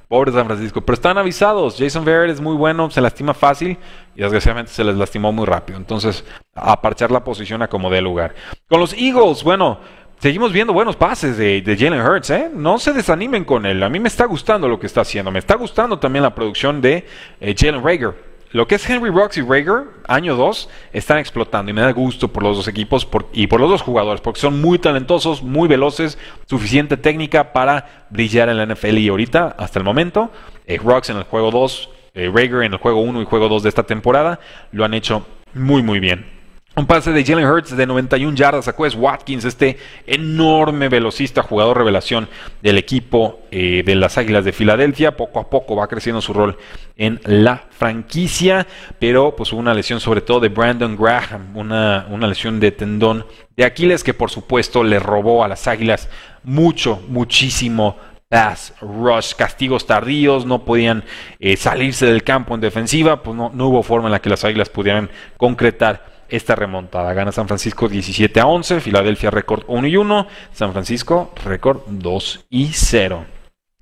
Pobre 0.08 0.32
San 0.32 0.46
Francisco. 0.46 0.82
Pero 0.82 0.94
están 0.94 1.18
avisados. 1.18 1.76
Jason 1.78 2.06
Verrett 2.06 2.32
es 2.32 2.42
muy 2.42 2.56
bueno, 2.56 2.90
se 2.90 3.02
lastima 3.02 3.34
fácil 3.34 3.78
y 4.16 4.22
desgraciadamente 4.22 4.72
se 4.72 4.84
les 4.84 4.96
lastimó 4.96 5.32
muy 5.32 5.46
rápido. 5.46 5.78
Entonces, 5.78 6.24
a 6.56 6.82
parchar 6.82 7.12
la 7.12 7.24
posición 7.24 7.62
a 7.62 7.68
como 7.68 7.90
lugar. 7.90 8.36
Con 8.68 8.80
los 8.80 8.94
Eagles, 8.94 9.44
bueno, 9.44 9.80
seguimos 10.20 10.52
viendo 10.52 10.74
buenos 10.74 10.96
pases 10.96 11.38
de, 11.38 11.64
Jalen 11.78 12.02
Hurts, 12.02 12.30
¿eh? 12.30 12.52
No 12.54 12.80
se 12.80 12.94
desanimen 12.94 13.44
con 13.44 13.66
él. 13.66 13.82
A 13.84 13.90
mí 13.90 14.00
me 14.00 14.08
está 14.08 14.26
gustando 14.26 14.68
lo 14.68 14.80
que 14.80 14.88
está 14.88 15.02
haciendo. 15.02 15.32
Me 15.32 15.40
está 15.40 15.56
gustando 15.56 16.00
también 16.00 16.24
la 16.24 16.34
producción 16.34 16.82
de 16.82 17.06
eh, 17.40 17.56
Jalen 17.58 17.84
Rager. 17.84 18.27
Lo 18.52 18.66
que 18.66 18.76
es 18.76 18.90
Henry 18.90 19.10
Rocks 19.10 19.38
y 19.38 19.42
Rager, 19.42 19.84
año 20.08 20.36
2, 20.36 20.70
están 20.94 21.18
explotando 21.18 21.70
y 21.70 21.74
me 21.74 21.82
da 21.82 21.92
gusto 21.92 22.30
por 22.30 22.44
los 22.44 22.56
dos 22.56 22.68
equipos 22.70 23.08
y 23.34 23.48
por 23.48 23.60
los 23.60 23.70
dos 23.70 23.82
jugadores, 23.82 24.22
porque 24.22 24.40
son 24.40 24.62
muy 24.62 24.80
talentosos, 24.80 25.44
muy 25.44 25.68
veloces, 25.68 26.18
suficiente 26.46 26.96
técnica 26.96 27.52
para 27.52 28.08
brillar 28.10 28.48
en 28.48 28.58
la 28.58 28.66
NFL. 28.66 28.98
Y 29.00 29.10
ahorita, 29.10 29.56
hasta 29.58 29.80
el 29.80 29.86
momento, 29.86 30.32
eh, 30.66 30.80
Rocks 30.82 31.10
en 31.10 31.18
el 31.18 31.24
juego 31.24 31.52
2, 31.52 31.90
eh, 32.14 32.32
Rager 32.34 32.64
en 32.64 32.74
el 32.74 32.80
juego 32.80 33.02
1 33.02 33.22
y 33.22 33.26
juego 33.26 33.50
2 33.50 33.64
de 33.64 33.70
esta 33.70 33.84
temporada, 33.84 34.40
lo 34.72 34.86
han 34.86 34.94
hecho 34.94 35.26
muy, 35.54 35.84
muy 35.84 36.00
bien. 36.00 36.37
Un 36.78 36.86
pase 36.86 37.12
de 37.12 37.26
Jalen 37.26 37.48
Hurts 37.48 37.76
de 37.76 37.88
91 37.88 38.38
yardas 38.38 38.68
a 38.68 38.76
Watkins, 38.78 39.46
este 39.46 39.80
enorme 40.06 40.90
velocista, 40.90 41.42
jugador 41.42 41.80
revelación 41.80 42.30
del 42.62 42.78
equipo 42.78 43.40
eh, 43.50 43.82
de 43.84 43.96
las 43.96 44.20
Águilas 44.20 44.46
de 44.46 44.54
Filadelfia. 44.54 45.18
Poco 45.18 45.40
a 45.40 45.50
poco 45.50 45.76
va 45.76 45.88
creciendo 45.88 46.22
su 46.22 46.34
rol 46.34 46.56
en 46.96 47.20
la 47.24 47.64
franquicia, 47.72 48.68
pero 49.00 49.36
pues 49.36 49.52
hubo 49.54 49.60
una 49.60 49.74
lesión 49.74 50.00
sobre 50.00 50.22
todo 50.22 50.40
de 50.40 50.50
Brandon 50.50 50.96
Graham, 50.96 51.58
una, 51.58 52.06
una 52.12 52.28
lesión 52.28 52.60
de 52.60 52.72
tendón 52.72 53.26
de 53.56 53.66
Aquiles 53.66 54.04
que 54.04 54.14
por 54.14 54.30
supuesto 54.30 54.84
le 54.84 55.00
robó 55.00 55.44
a 55.44 55.48
las 55.48 55.68
Águilas 55.68 56.10
mucho, 56.44 57.02
muchísimo 57.08 57.98
pass 58.30 58.76
rush, 58.82 59.34
castigos 59.34 59.88
tardíos, 59.88 60.46
no 60.46 60.64
podían 60.64 61.06
eh, 61.40 61.58
salirse 61.58 62.06
del 62.06 62.24
campo 62.24 62.54
en 62.54 62.62
defensiva, 62.62 63.24
pues 63.24 63.36
no, 63.36 63.50
no 63.52 63.70
hubo 63.70 63.82
forma 63.82 64.10
en 64.10 64.12
la 64.12 64.22
que 64.22 64.30
las 64.30 64.46
Águilas 64.46 64.70
pudieran 64.70 65.10
concretar 65.38 66.17
esta 66.30 66.56
remontada. 66.56 67.14
Gana 67.14 67.32
San 67.32 67.48
Francisco 67.48 67.88
17 67.88 68.40
a 68.40 68.48
11, 68.48 68.80
Filadelfia 68.82 69.32
récord 69.32 69.64
1 69.68 69.88
y 69.88 69.98
1, 69.98 70.28
San 70.52 70.72
Francisco 70.72 71.32
récord 71.44 71.82
2 71.88 72.46
y 72.50 72.68
0. 72.74 73.26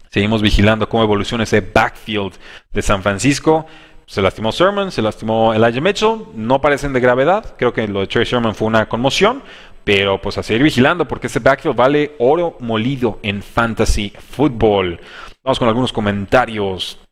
Seguimos 0.10 0.42
vigilando 0.42 0.88
cómo 0.88 1.04
evoluciona 1.04 1.44
ese 1.44 1.62
backfield 1.62 2.34
de 2.72 2.82
San 2.82 3.04
Francisco. 3.04 3.66
Se 4.06 4.22
lastimó 4.22 4.52
Sherman, 4.52 4.92
se 4.92 5.02
lastimó 5.02 5.54
Elijah 5.54 5.82
Mitchell, 5.82 6.20
no 6.36 6.62
parecen 6.62 6.94
de 6.94 7.00
gravedad, 7.00 7.56
creo 7.58 7.74
que 7.74 7.88
lo 7.88 8.02
de 8.02 8.08
Trey 8.08 8.24
Sherman 8.24 8.56
fue 8.56 8.68
una 8.68 8.88
conmoción, 8.88 9.42
Pero 9.84 10.20
pues 10.20 10.38
a 10.38 10.44
seguir 10.44 10.64
vigilando 10.64 11.08
porque 11.08 11.28
ese 11.28 11.40
backfield 11.40 11.76
vale 11.76 12.16
oro 12.18 12.58
molido 12.60 13.20
en 13.22 13.44
fantasy 13.44 14.12
football. 14.18 15.00
Vamos 15.44 15.60
con 15.60 15.68
algunos 15.68 15.94
comentarios. 15.94 17.05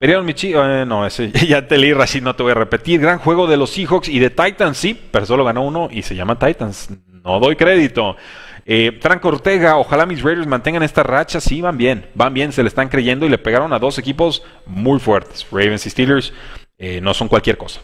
Perdieron 0.00 0.24
mi 0.24 0.32
eh, 0.34 0.84
no, 0.86 1.04
ese 1.04 1.30
ya 1.46 1.68
te 1.68 1.76
leí, 1.76 1.92
Rashid, 1.92 2.22
no 2.22 2.34
te 2.34 2.42
voy 2.42 2.52
a 2.52 2.54
repetir. 2.54 3.02
Gran 3.02 3.18
juego 3.18 3.46
de 3.46 3.58
los 3.58 3.68
Seahawks 3.68 4.08
y 4.08 4.18
de 4.18 4.30
Titans, 4.30 4.78
sí, 4.78 4.98
pero 5.10 5.26
solo 5.26 5.44
ganó 5.44 5.60
uno 5.60 5.88
y 5.90 6.00
se 6.00 6.16
llama 6.16 6.38
Titans. 6.38 6.88
No 7.22 7.38
doy 7.38 7.54
crédito. 7.54 8.16
Eh, 8.64 8.98
Franco 8.98 9.28
Ortega, 9.28 9.76
ojalá 9.76 10.06
mis 10.06 10.22
Raiders 10.22 10.46
mantengan 10.46 10.82
esta 10.82 11.02
racha. 11.02 11.38
Sí, 11.38 11.60
van 11.60 11.76
bien, 11.76 12.08
van 12.14 12.32
bien, 12.32 12.50
se 12.50 12.62
le 12.62 12.68
están 12.68 12.88
creyendo 12.88 13.26
y 13.26 13.28
le 13.28 13.36
pegaron 13.36 13.74
a 13.74 13.78
dos 13.78 13.98
equipos 13.98 14.42
muy 14.64 14.98
fuertes. 15.00 15.46
Ravens 15.50 15.84
y 15.84 15.90
Steelers 15.90 16.32
eh, 16.78 17.02
no 17.02 17.12
son 17.12 17.28
cualquier 17.28 17.58
cosa. 17.58 17.82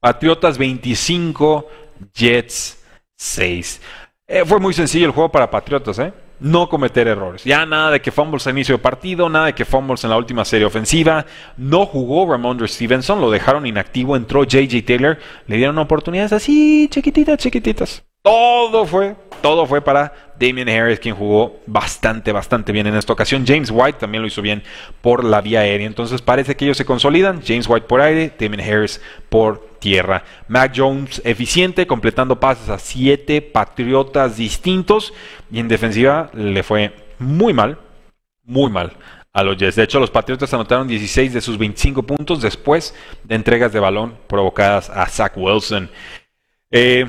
Patriotas 0.00 0.58
25, 0.58 1.68
Jets 2.14 2.84
6. 3.14 3.80
Eh, 4.26 4.44
fue 4.44 4.58
muy 4.58 4.74
sencillo 4.74 5.06
el 5.06 5.12
juego 5.12 5.30
para 5.30 5.48
Patriotas, 5.48 6.00
¿eh? 6.00 6.12
No 6.38 6.68
cometer 6.68 7.08
errores. 7.08 7.44
Ya 7.44 7.64
nada 7.66 7.90
de 7.90 8.00
que 8.00 8.10
fumbles 8.12 8.46
a 8.46 8.50
inicio 8.50 8.76
de 8.76 8.82
partido, 8.82 9.28
nada 9.28 9.46
de 9.46 9.54
que 9.54 9.64
fumbles 9.64 10.04
en 10.04 10.10
la 10.10 10.16
última 10.16 10.44
serie 10.44 10.66
ofensiva. 10.66 11.24
No 11.56 11.86
jugó 11.86 12.30
Ramondre 12.30 12.68
Stevenson, 12.68 13.20
lo 13.20 13.30
dejaron 13.30 13.66
inactivo, 13.66 14.16
entró 14.16 14.44
JJ 14.44 14.84
Taylor, 14.84 15.18
le 15.46 15.56
dieron 15.56 15.78
oportunidades 15.78 16.32
así, 16.32 16.88
chiquititas, 16.90 17.38
chiquititas. 17.38 18.04
Todo 18.26 18.84
fue, 18.86 19.14
todo 19.40 19.66
fue 19.66 19.80
para 19.80 20.12
Damien 20.36 20.68
Harris, 20.68 20.98
quien 20.98 21.14
jugó 21.14 21.60
bastante, 21.64 22.32
bastante 22.32 22.72
bien 22.72 22.88
en 22.88 22.96
esta 22.96 23.12
ocasión. 23.12 23.44
James 23.46 23.70
White 23.72 24.00
también 24.00 24.20
lo 24.20 24.26
hizo 24.26 24.42
bien 24.42 24.64
por 25.00 25.22
la 25.22 25.40
vía 25.40 25.60
aérea. 25.60 25.86
Entonces 25.86 26.20
parece 26.22 26.56
que 26.56 26.64
ellos 26.64 26.76
se 26.76 26.84
consolidan. 26.84 27.40
James 27.46 27.68
White 27.68 27.86
por 27.86 28.00
aire, 28.00 28.32
Damien 28.36 28.68
Harris 28.68 29.00
por 29.28 29.76
tierra. 29.78 30.24
Mac 30.48 30.72
Jones 30.74 31.22
eficiente, 31.24 31.86
completando 31.86 32.40
pases 32.40 32.68
a 32.68 32.80
siete 32.80 33.42
patriotas 33.42 34.38
distintos. 34.38 35.14
Y 35.48 35.60
en 35.60 35.68
defensiva 35.68 36.28
le 36.34 36.64
fue 36.64 36.96
muy 37.20 37.54
mal, 37.54 37.78
muy 38.42 38.72
mal 38.72 38.96
a 39.32 39.44
los 39.44 39.56
Jets. 39.56 39.76
De 39.76 39.84
hecho, 39.84 40.00
los 40.00 40.10
Patriotas 40.10 40.52
anotaron 40.52 40.88
16 40.88 41.32
de 41.32 41.40
sus 41.40 41.56
25 41.58 42.02
puntos 42.02 42.42
después 42.42 42.92
de 43.22 43.36
entregas 43.36 43.72
de 43.72 43.78
balón 43.78 44.18
provocadas 44.26 44.90
a 44.90 45.06
Zach 45.06 45.36
Wilson. 45.36 45.88
Eh, 46.72 47.06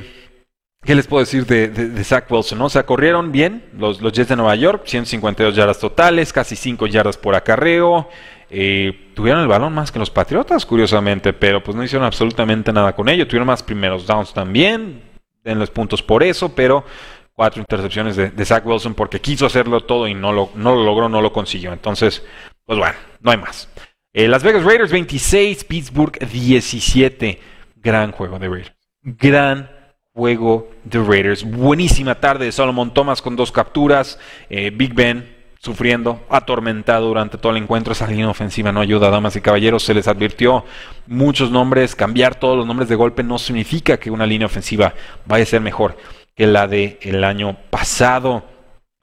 ¿Qué 0.87 0.95
les 0.95 1.05
puedo 1.05 1.19
decir 1.19 1.45
de, 1.45 2.03
Zach 2.05 2.31
Wilson? 2.31 2.61
O 2.61 2.69
sea, 2.69 2.85
corrieron 2.85 3.33
bien 3.33 3.65
los, 3.77 4.01
los, 4.01 4.13
Jets 4.13 4.29
de 4.29 4.37
Nueva 4.37 4.55
York, 4.55 4.83
152 4.85 5.53
yardas 5.53 5.79
totales, 5.79 6.31
casi 6.31 6.55
5 6.55 6.87
yardas 6.87 7.17
por 7.17 7.35
acarreo. 7.35 8.07
Eh, 8.49 9.11
tuvieron 9.13 9.41
el 9.41 9.49
balón 9.49 9.73
más 9.73 9.91
que 9.91 9.99
los 9.99 10.09
Patriotas, 10.09 10.65
curiosamente, 10.65 11.33
pero 11.33 11.61
pues 11.61 11.75
no 11.75 11.83
hicieron 11.83 12.05
absolutamente 12.05 12.71
nada 12.71 12.95
con 12.95 13.09
ello. 13.09 13.27
Tuvieron 13.27 13.47
más 13.47 13.63
primeros 13.63 14.07
downs 14.07 14.33
también, 14.33 15.01
en 15.43 15.59
los 15.59 15.69
puntos 15.71 16.01
por 16.01 16.23
eso, 16.23 16.55
pero 16.55 16.85
cuatro 17.33 17.59
intercepciones 17.59 18.15
de, 18.15 18.45
Zach 18.45 18.65
Wilson 18.65 18.93
porque 18.93 19.19
quiso 19.19 19.45
hacerlo 19.45 19.81
todo 19.81 20.07
y 20.07 20.13
no 20.13 20.31
lo, 20.31 20.51
no 20.55 20.73
lo 20.73 20.85
logró, 20.85 21.09
no 21.09 21.21
lo 21.21 21.33
consiguió. 21.33 21.73
Entonces, 21.73 22.23
pues 22.63 22.79
bueno, 22.79 22.95
no 23.19 23.31
hay 23.31 23.37
más. 23.37 23.67
Eh, 24.13 24.29
Las 24.29 24.41
Vegas 24.41 24.63
Raiders 24.63 24.93
26, 24.93 25.65
Pittsburgh 25.65 26.17
17. 26.17 27.41
Gran 27.75 28.13
juego 28.13 28.39
de 28.39 28.47
Raiders. 28.47 28.73
Gran 29.01 29.76
juego 30.17 30.67
de 30.83 30.99
Raiders. 30.99 31.43
Buenísima 31.43 32.15
tarde 32.15 32.45
de 32.45 32.51
Solomon 32.51 32.91
Thomas 32.91 33.21
con 33.21 33.35
dos 33.35 33.51
capturas. 33.51 34.17
Eh, 34.49 34.71
Big 34.73 34.95
Ben 34.95 35.37
sufriendo, 35.59 36.25
atormentado 36.27 37.05
durante 37.05 37.37
todo 37.37 37.51
el 37.51 37.61
encuentro. 37.61 37.93
Esa 37.93 38.07
línea 38.07 38.27
ofensiva 38.27 38.71
no 38.71 38.81
ayuda, 38.81 39.11
damas 39.11 39.35
y 39.35 39.41
caballeros. 39.41 39.83
Se 39.83 39.93
les 39.93 40.07
advirtió 40.07 40.65
muchos 41.05 41.51
nombres. 41.51 41.93
Cambiar 41.93 42.33
todos 42.33 42.57
los 42.57 42.65
nombres 42.65 42.89
de 42.89 42.95
golpe 42.95 43.21
no 43.21 43.37
significa 43.37 43.97
que 43.97 44.09
una 44.09 44.25
línea 44.25 44.47
ofensiva 44.47 44.95
vaya 45.27 45.43
a 45.43 45.47
ser 45.47 45.61
mejor 45.61 45.95
que 46.35 46.47
la 46.47 46.67
del 46.67 46.97
el 47.01 47.23
año 47.23 47.55
pasado. 47.69 48.43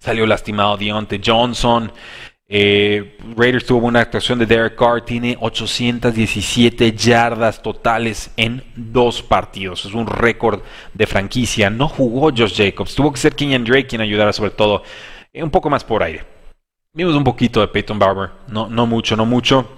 Salió 0.01 0.27
lastimado 0.27 0.77
Deontay 0.77 1.21
Johnson. 1.25 1.93
Eh, 2.47 3.17
Raiders 3.37 3.65
tuvo 3.65 3.87
una 3.87 4.01
actuación 4.01 4.39
de 4.39 4.47
Derek 4.47 4.77
Carr, 4.77 5.03
tiene 5.03 5.37
817 5.41 6.93
yardas 6.93 7.63
totales 7.63 8.31
en 8.37 8.63
dos 8.77 9.23
partidos. 9.23 9.85
Es 9.87 9.95
un 9.95 10.07
récord 10.07 10.61
de 10.93 11.07
franquicia. 11.07 11.71
No 11.71 11.89
jugó 11.89 12.31
Josh 12.31 12.57
Jacobs, 12.57 12.95
tuvo 12.95 13.13
que 13.13 13.19
ser 13.19 13.35
Kenyan 13.35 13.65
Drake 13.65 13.87
quien 13.87 14.03
ayudara 14.03 14.33
sobre 14.33 14.51
todo 14.51 14.83
eh, 15.33 15.43
un 15.43 15.51
poco 15.51 15.71
más 15.71 15.85
por 15.85 16.03
aire. 16.03 16.25
Vimos 16.93 17.15
un 17.17 17.25
poquito 17.25 17.61
de 17.61 17.69
Peyton 17.69 17.99
Barber, 17.99 18.31
no, 18.49 18.69
no 18.69 18.87
mucho, 18.87 19.17
no 19.17 19.27
mucho. 19.27 19.69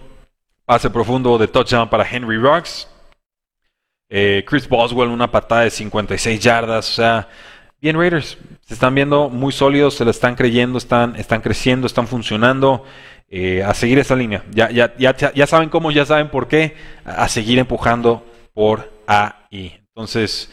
Pase 0.67 0.91
profundo 0.91 1.39
de 1.39 1.49
touchdown 1.49 1.89
para 1.89 2.07
Henry 2.07 2.37
Rocks. 2.37 2.89
Eh, 4.09 4.45
Chris 4.47 4.69
Boswell, 4.69 5.09
una 5.09 5.31
patada 5.31 5.63
de 5.63 5.71
56 5.71 6.41
yardas. 6.41 6.91
O 6.91 6.93
sea, 6.93 7.29
bien 7.81 7.97
Raiders, 7.97 8.39
se 8.61 8.75
están 8.75 8.95
viendo 8.95 9.29
muy 9.29 9.53
sólidos, 9.53 9.95
se 9.95 10.05
la 10.05 10.11
están 10.11 10.35
creyendo, 10.35 10.79
están, 10.79 11.17
están 11.17 11.41
creciendo, 11.41 11.87
están 11.87 12.07
funcionando. 12.07 12.85
Eh, 13.29 13.65
a 13.65 13.75
seguir 13.75 13.99
esa 13.99 14.15
línea. 14.15 14.45
Ya, 14.53 14.71
ya, 14.71 14.95
ya, 14.97 15.15
ya 15.17 15.47
saben 15.47 15.69
cómo, 15.69 15.91
ya 15.91 16.07
saben 16.07 16.31
por 16.31 16.47
qué. 16.47 16.77
A 17.05 17.29
seguir 17.29 17.59
empujando 17.59 18.25
por 18.55 18.93
ahí. 19.07 19.81
Entonces, 19.89 20.51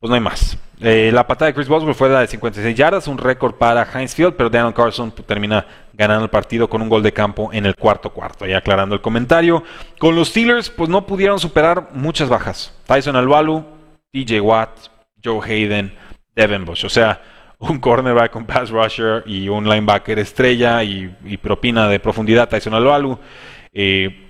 pues 0.00 0.08
no 0.08 0.14
hay 0.14 0.20
más. 0.20 0.56
Eh, 0.80 1.10
la 1.12 1.26
patada 1.26 1.48
de 1.48 1.54
Chris 1.54 1.68
Boswell 1.68 1.94
fue 1.94 2.08
la 2.08 2.20
de 2.20 2.28
56 2.28 2.76
yardas, 2.76 3.08
un 3.08 3.18
récord 3.18 3.54
para 3.56 3.82
Heinz 3.92 4.14
Field, 4.14 4.34
pero 4.34 4.48
Daniel 4.48 4.72
Carson 4.72 5.10
termina 5.10 5.66
ganando 5.92 6.24
el 6.24 6.30
partido 6.30 6.68
con 6.68 6.80
un 6.80 6.88
gol 6.88 7.02
de 7.02 7.12
campo 7.12 7.50
en 7.52 7.66
el 7.66 7.74
cuarto 7.74 8.10
cuarto. 8.10 8.46
Y 8.46 8.52
aclarando 8.52 8.94
el 8.94 9.00
comentario, 9.00 9.64
con 9.98 10.14
los 10.14 10.28
Steelers, 10.28 10.70
pues 10.70 10.88
no 10.88 11.04
pudieron 11.04 11.40
superar 11.40 11.88
muchas 11.94 12.28
bajas. 12.28 12.72
Tyson 12.86 13.16
Albalu, 13.16 13.64
TJ 14.12 14.40
Watt, 14.40 14.70
Joe 15.22 15.40
Hayden, 15.44 15.92
Devin 16.38 16.64
Bush. 16.64 16.84
O 16.84 16.88
sea, 16.88 17.20
un 17.58 17.80
cornerback, 17.80 18.36
un 18.36 18.46
pass 18.46 18.70
rusher 18.70 19.24
y 19.26 19.48
un 19.48 19.68
linebacker 19.68 20.18
estrella 20.20 20.84
y, 20.84 21.08
propina 21.42 21.88
de 21.88 21.98
profundidad 21.98 22.48
Tyson 22.48 22.74
Albalu. 22.74 23.18
Eh, 23.72 24.24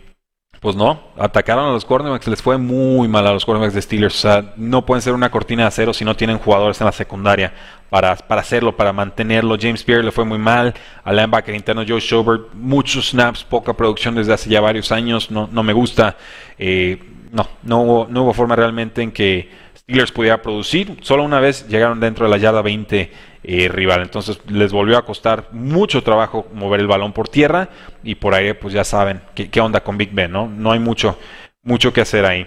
pues 0.61 0.75
no, 0.75 1.13
atacaron 1.17 1.67
a 1.67 1.73
los 1.73 1.85
cornerbacks, 1.85 2.27
les 2.27 2.43
fue 2.43 2.59
muy 2.59 3.07
mal 3.07 3.25
a 3.29 3.33
los 3.33 3.45
cornerbacks 3.45 3.75
de 3.75 3.83
Steelers. 3.83 4.17
O 4.17 4.29
sea, 4.29 4.55
no 4.57 4.85
pueden 4.85 5.03
ser 5.03 5.13
una 5.13 5.31
cortina 5.31 5.65
de 5.65 5.69
acero 5.69 5.93
si 5.93 6.05
no 6.05 6.17
tienen 6.17 6.39
jugadores 6.39 6.81
en 6.81 6.87
la 6.87 6.93
secundaria 6.93 7.53
para, 7.91 8.17
para 8.17 8.41
hacerlo, 8.41 8.75
para 8.75 8.93
mantenerlo. 8.93 9.57
James 9.61 9.85
Pierre 9.85 10.03
le 10.03 10.11
fue 10.11 10.25
muy 10.25 10.39
mal. 10.39 10.75
Al 11.05 11.15
linebacker 11.15 11.55
interno 11.55 11.85
Joe 11.87 12.01
Schobert, 12.01 12.55
muchos 12.55 13.11
snaps, 13.11 13.45
poca 13.45 13.75
producción 13.75 14.15
desde 14.17 14.33
hace 14.33 14.51
ya 14.51 14.61
varios 14.61 14.91
años. 14.91 15.31
No, 15.31 15.49
no 15.53 15.63
me 15.63 15.75
gusta. 15.75 16.17
Eh, 16.59 16.99
no, 17.31 17.47
no 17.63 18.07
no 18.09 18.23
hubo 18.23 18.33
forma 18.33 18.57
realmente 18.57 19.03
en 19.03 19.13
que 19.13 19.68
Steelers 19.89 20.13
pudiera 20.13 20.43
producir. 20.43 20.99
Solo 21.01 21.23
una 21.23 21.41
vez 21.41 21.67
llegaron 21.67 21.99
dentro 21.99 22.27
de 22.27 22.31
la 22.31 22.37
yarda 22.37 22.61
20 22.61 23.11
eh, 23.43 23.69
rival. 23.69 24.03
Entonces 24.03 24.39
les 24.47 24.71
volvió 24.71 24.99
a 24.99 25.07
costar 25.07 25.49
mucho 25.53 26.03
trabajo 26.03 26.47
mover 26.53 26.81
el 26.81 26.87
balón 26.87 27.15
por 27.15 27.31
tierra 27.31 27.71
y 28.05 28.15
por 28.17 28.35
aire 28.35 28.55
pues 28.55 28.75
ya 28.75 28.85
saben 28.85 29.23
qué, 29.35 29.61
onda 29.63 29.81
con 29.81 29.97
Big 29.97 30.13
Ben, 30.13 30.31
¿no? 30.31 30.47
No 30.47 30.73
hay 30.73 30.79
mucho, 30.79 31.19
mucho 31.63 31.91
que 31.95 32.03
hacer 32.03 32.27
ahí. 32.27 32.47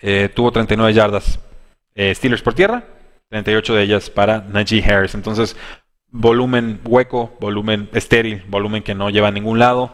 Eh, 0.00 0.30
tuvo 0.34 0.52
39 0.52 0.94
yardas 0.94 1.38
eh, 1.94 2.14
Steelers 2.14 2.40
por 2.40 2.54
tierra, 2.54 2.84
38 3.28 3.74
de 3.74 3.82
ellas 3.82 4.08
para 4.08 4.38
Najee 4.40 4.82
Harris. 4.82 5.14
Entonces 5.14 5.58
volumen 6.08 6.80
hueco, 6.86 7.36
volumen 7.40 7.90
estéril, 7.92 8.42
volumen 8.48 8.82
que 8.82 8.94
no 8.94 9.10
lleva 9.10 9.28
a 9.28 9.32
ningún 9.32 9.58
lado. 9.58 9.92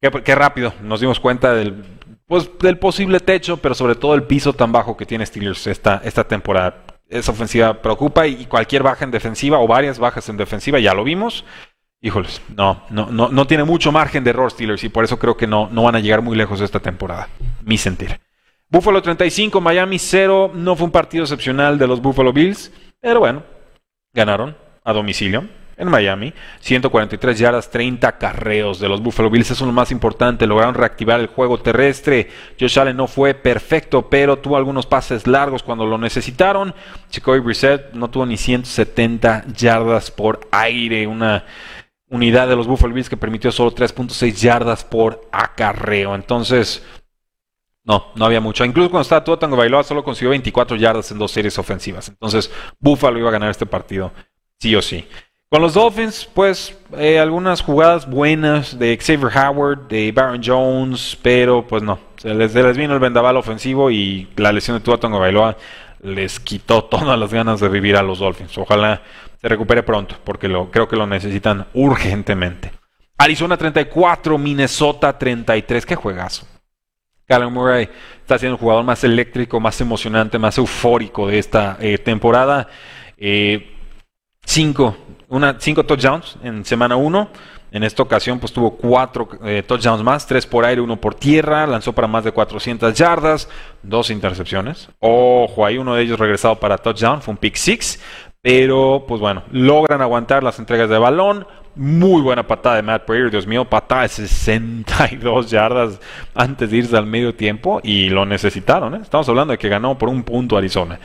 Qué, 0.00 0.34
rápido 0.36 0.74
nos 0.80 1.00
dimos 1.00 1.18
cuenta 1.18 1.54
del, 1.54 1.82
pues, 2.26 2.50
del 2.58 2.78
posible 2.78 3.20
techo, 3.20 3.56
pero 3.56 3.74
sobre 3.74 3.94
todo 3.94 4.14
el 4.14 4.24
piso 4.24 4.52
tan 4.52 4.72
bajo 4.72 4.96
que 4.96 5.06
tiene 5.06 5.26
Steelers 5.26 5.66
esta, 5.66 6.00
esta 6.04 6.24
temporada 6.24 6.84
esa 7.08 7.32
ofensiva 7.32 7.80
preocupa 7.80 8.26
y 8.26 8.46
cualquier 8.46 8.82
baja 8.82 9.04
en 9.04 9.10
defensiva 9.10 9.58
o 9.58 9.66
varias 9.66 9.98
bajas 9.98 10.28
en 10.28 10.36
defensiva, 10.36 10.78
ya 10.80 10.94
lo 10.94 11.04
vimos. 11.04 11.44
Híjoles, 12.00 12.42
no, 12.54 12.82
no, 12.90 13.06
no, 13.06 13.28
no 13.28 13.46
tiene 13.46 13.64
mucho 13.64 13.92
margen 13.92 14.24
de 14.24 14.30
error 14.30 14.50
Steelers 14.50 14.84
y 14.84 14.88
por 14.88 15.04
eso 15.04 15.18
creo 15.18 15.36
que 15.36 15.46
no, 15.46 15.68
no 15.70 15.84
van 15.84 15.96
a 15.96 16.00
llegar 16.00 16.22
muy 16.22 16.36
lejos 16.36 16.60
esta 16.60 16.80
temporada. 16.80 17.28
Mi 17.62 17.78
sentir. 17.78 18.20
Buffalo 18.68 19.00
35, 19.00 19.60
Miami 19.60 19.98
0. 19.98 20.52
No 20.54 20.76
fue 20.76 20.86
un 20.86 20.90
partido 20.90 21.24
excepcional 21.24 21.78
de 21.78 21.86
los 21.86 22.02
Buffalo 22.02 22.32
Bills, 22.32 22.72
pero 23.00 23.20
bueno, 23.20 23.42
ganaron 24.12 24.56
a 24.82 24.92
domicilio 24.92 25.48
en 25.76 25.88
Miami. 25.88 26.32
143 26.60 27.38
yardas, 27.38 27.70
30 27.70 28.18
carreos 28.18 28.78
de 28.78 28.88
los 28.88 29.02
Buffalo 29.02 29.30
Bills. 29.30 29.50
Eso 29.50 29.64
es 29.64 29.66
lo 29.66 29.72
más 29.72 29.90
importante. 29.90 30.46
Lograron 30.46 30.74
reactivar 30.74 31.20
el 31.20 31.26
juego 31.26 31.58
terrestre. 31.60 32.28
Josh 32.58 32.78
Allen 32.78 32.96
no 32.96 33.06
fue 33.06 33.34
perfecto, 33.34 34.08
pero 34.08 34.38
tuvo 34.38 34.56
algunos 34.56 34.86
pases 34.86 35.26
largos 35.26 35.62
cuando 35.62 35.86
lo 35.86 35.98
necesitaron. 35.98 36.74
Chico 37.10 37.32
Brissett 37.40 37.92
no 37.94 38.10
tuvo 38.10 38.26
ni 38.26 38.36
170 38.36 39.44
yardas 39.56 40.10
por 40.10 40.48
aire. 40.50 41.06
Una 41.06 41.44
unidad 42.08 42.48
de 42.48 42.56
los 42.56 42.66
Buffalo 42.66 42.94
Bills 42.94 43.08
que 43.08 43.16
permitió 43.16 43.50
solo 43.50 43.74
3.6 43.74 44.34
yardas 44.34 44.84
por 44.84 45.28
acarreo. 45.32 46.14
Entonces, 46.14 46.82
no, 47.84 48.12
no 48.14 48.24
había 48.24 48.40
mucho. 48.40 48.64
Incluso 48.64 48.90
cuando 48.90 49.02
estaba 49.02 49.24
todo 49.24 49.38
Tango 49.38 49.56
Bailoa, 49.56 49.84
solo 49.84 50.02
consiguió 50.02 50.30
24 50.30 50.76
yardas 50.76 51.10
en 51.10 51.18
dos 51.18 51.30
series 51.30 51.58
ofensivas. 51.58 52.08
Entonces, 52.08 52.50
Buffalo 52.78 53.18
iba 53.18 53.28
a 53.28 53.32
ganar 53.32 53.50
este 53.50 53.66
partido, 53.66 54.12
sí 54.58 54.74
o 54.74 54.80
sí. 54.80 55.06
Con 55.54 55.62
los 55.62 55.74
Dolphins, 55.74 56.28
pues 56.34 56.76
eh, 56.98 57.20
algunas 57.20 57.62
jugadas 57.62 58.10
buenas 58.10 58.76
de 58.76 58.98
Xavier 59.00 59.30
Howard, 59.38 59.86
de 59.86 60.10
Baron 60.10 60.40
Jones, 60.44 61.16
pero 61.22 61.64
pues 61.64 61.80
no, 61.80 62.00
se 62.16 62.34
les, 62.34 62.76
vino 62.76 62.92
el 62.92 62.98
vendaval 62.98 63.36
ofensivo 63.36 63.88
y 63.88 64.26
la 64.34 64.50
lesión 64.50 64.76
de 64.76 64.82
Tua 64.82 64.98
Tonga 64.98 65.16
Bailoa 65.16 65.56
les 66.02 66.40
quitó 66.40 66.82
todas 66.90 67.16
las 67.16 67.32
ganas 67.32 67.60
de 67.60 67.68
vivir 67.68 67.96
a 67.96 68.02
los 68.02 68.18
Dolphins. 68.18 68.58
Ojalá 68.58 69.00
se 69.40 69.48
recupere 69.48 69.84
pronto, 69.84 70.16
porque 70.24 70.48
lo, 70.48 70.72
creo 70.72 70.88
que 70.88 70.96
lo 70.96 71.06
necesitan 71.06 71.68
urgentemente. 71.72 72.72
Arizona 73.16 73.56
34, 73.56 74.36
Minnesota 74.36 75.16
33. 75.16 75.86
Qué 75.86 75.94
juegazo. 75.94 76.48
Callum 77.28 77.54
Murray 77.54 77.88
está 78.20 78.38
siendo 78.38 78.56
el 78.56 78.60
jugador 78.60 78.82
más 78.82 79.04
eléctrico, 79.04 79.60
más 79.60 79.80
emocionante, 79.80 80.36
más 80.36 80.58
eufórico 80.58 81.28
de 81.28 81.38
esta 81.38 81.76
eh, 81.78 81.98
temporada. 81.98 82.66
Eh, 83.16 83.70
cinco, 84.44 84.96
una, 85.34 85.56
cinco 85.58 85.84
touchdowns 85.84 86.36
en 86.42 86.64
semana 86.64 86.96
1. 86.96 87.28
En 87.72 87.82
esta 87.82 88.04
ocasión, 88.04 88.38
pues 88.38 88.52
tuvo 88.52 88.76
cuatro 88.76 89.28
eh, 89.44 89.64
touchdowns 89.66 90.04
más, 90.04 90.28
tres 90.28 90.46
por 90.46 90.64
aire, 90.64 90.80
uno 90.80 91.00
por 91.00 91.16
tierra, 91.16 91.66
lanzó 91.66 91.92
para 91.92 92.06
más 92.06 92.22
de 92.22 92.30
400 92.30 92.94
yardas, 92.94 93.48
dos 93.82 94.10
intercepciones. 94.10 94.88
Ojo, 95.00 95.66
ahí 95.66 95.76
uno 95.76 95.96
de 95.96 96.02
ellos 96.02 96.20
regresado 96.20 96.54
para 96.60 96.78
touchdown, 96.78 97.20
fue 97.20 97.32
un 97.32 97.38
pick 97.38 97.56
six, 97.56 97.98
pero 98.40 99.06
pues 99.08 99.20
bueno, 99.20 99.42
logran 99.50 100.02
aguantar 100.02 100.44
las 100.44 100.60
entregas 100.60 100.88
de 100.88 100.98
balón. 100.98 101.48
Muy 101.74 102.22
buena 102.22 102.46
patada 102.46 102.76
de 102.76 102.82
Matt 102.82 103.04
Prater, 103.04 103.32
Dios 103.32 103.48
mío, 103.48 103.64
patada 103.64 104.02
de 104.02 104.08
62 104.10 105.50
yardas 105.50 105.98
antes 106.36 106.70
de 106.70 106.76
irse 106.76 106.96
al 106.96 107.06
medio 107.06 107.34
tiempo 107.34 107.80
y 107.82 108.10
lo 108.10 108.24
necesitaron. 108.24 108.94
¿eh? 108.94 108.98
Estamos 109.02 109.28
hablando 109.28 109.50
de 109.50 109.58
que 109.58 109.68
ganó 109.68 109.98
por 109.98 110.08
un 110.08 110.22
punto 110.22 110.56
Arizona. 110.56 111.00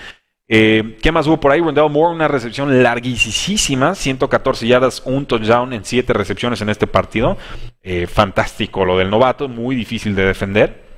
Eh, 0.52 0.98
¿Qué 1.00 1.12
más 1.12 1.28
hubo 1.28 1.40
por 1.40 1.52
ahí? 1.52 1.62
Wendell 1.62 1.92
Moore, 1.92 2.16
una 2.16 2.28
recepción 2.28 2.82
larguísima, 2.82 3.94
114 3.94 4.66
yardas, 4.66 5.04
un 5.06 5.28
touchdown 5.28 5.74
en 5.74 5.86
7 5.86 6.12
recepciones 6.12 6.60
en 6.62 6.70
este 6.70 6.88
partido. 6.88 7.38
Eh, 7.84 8.08
fantástico 8.08 8.84
lo 8.84 8.98
del 8.98 9.12
novato, 9.12 9.48
muy 9.48 9.76
difícil 9.76 10.16
de 10.16 10.26
defender. 10.26 10.89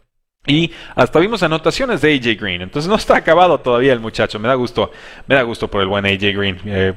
Y 0.47 0.71
hasta 0.95 1.19
vimos 1.19 1.43
anotaciones 1.43 2.01
de 2.01 2.15
AJ 2.15 2.41
Green. 2.41 2.63
Entonces 2.63 2.89
no 2.89 2.95
está 2.95 3.15
acabado 3.15 3.59
todavía 3.59 3.93
el 3.93 3.99
muchacho. 3.99 4.39
Me 4.39 4.47
da 4.47 4.55
gusto, 4.55 4.89
me 5.27 5.35
da 5.35 5.43
gusto 5.43 5.67
por 5.67 5.81
el 5.81 5.87
buen 5.87 6.03
AJ 6.03 6.35
Green. 6.35 6.59
Eh, 6.65 6.93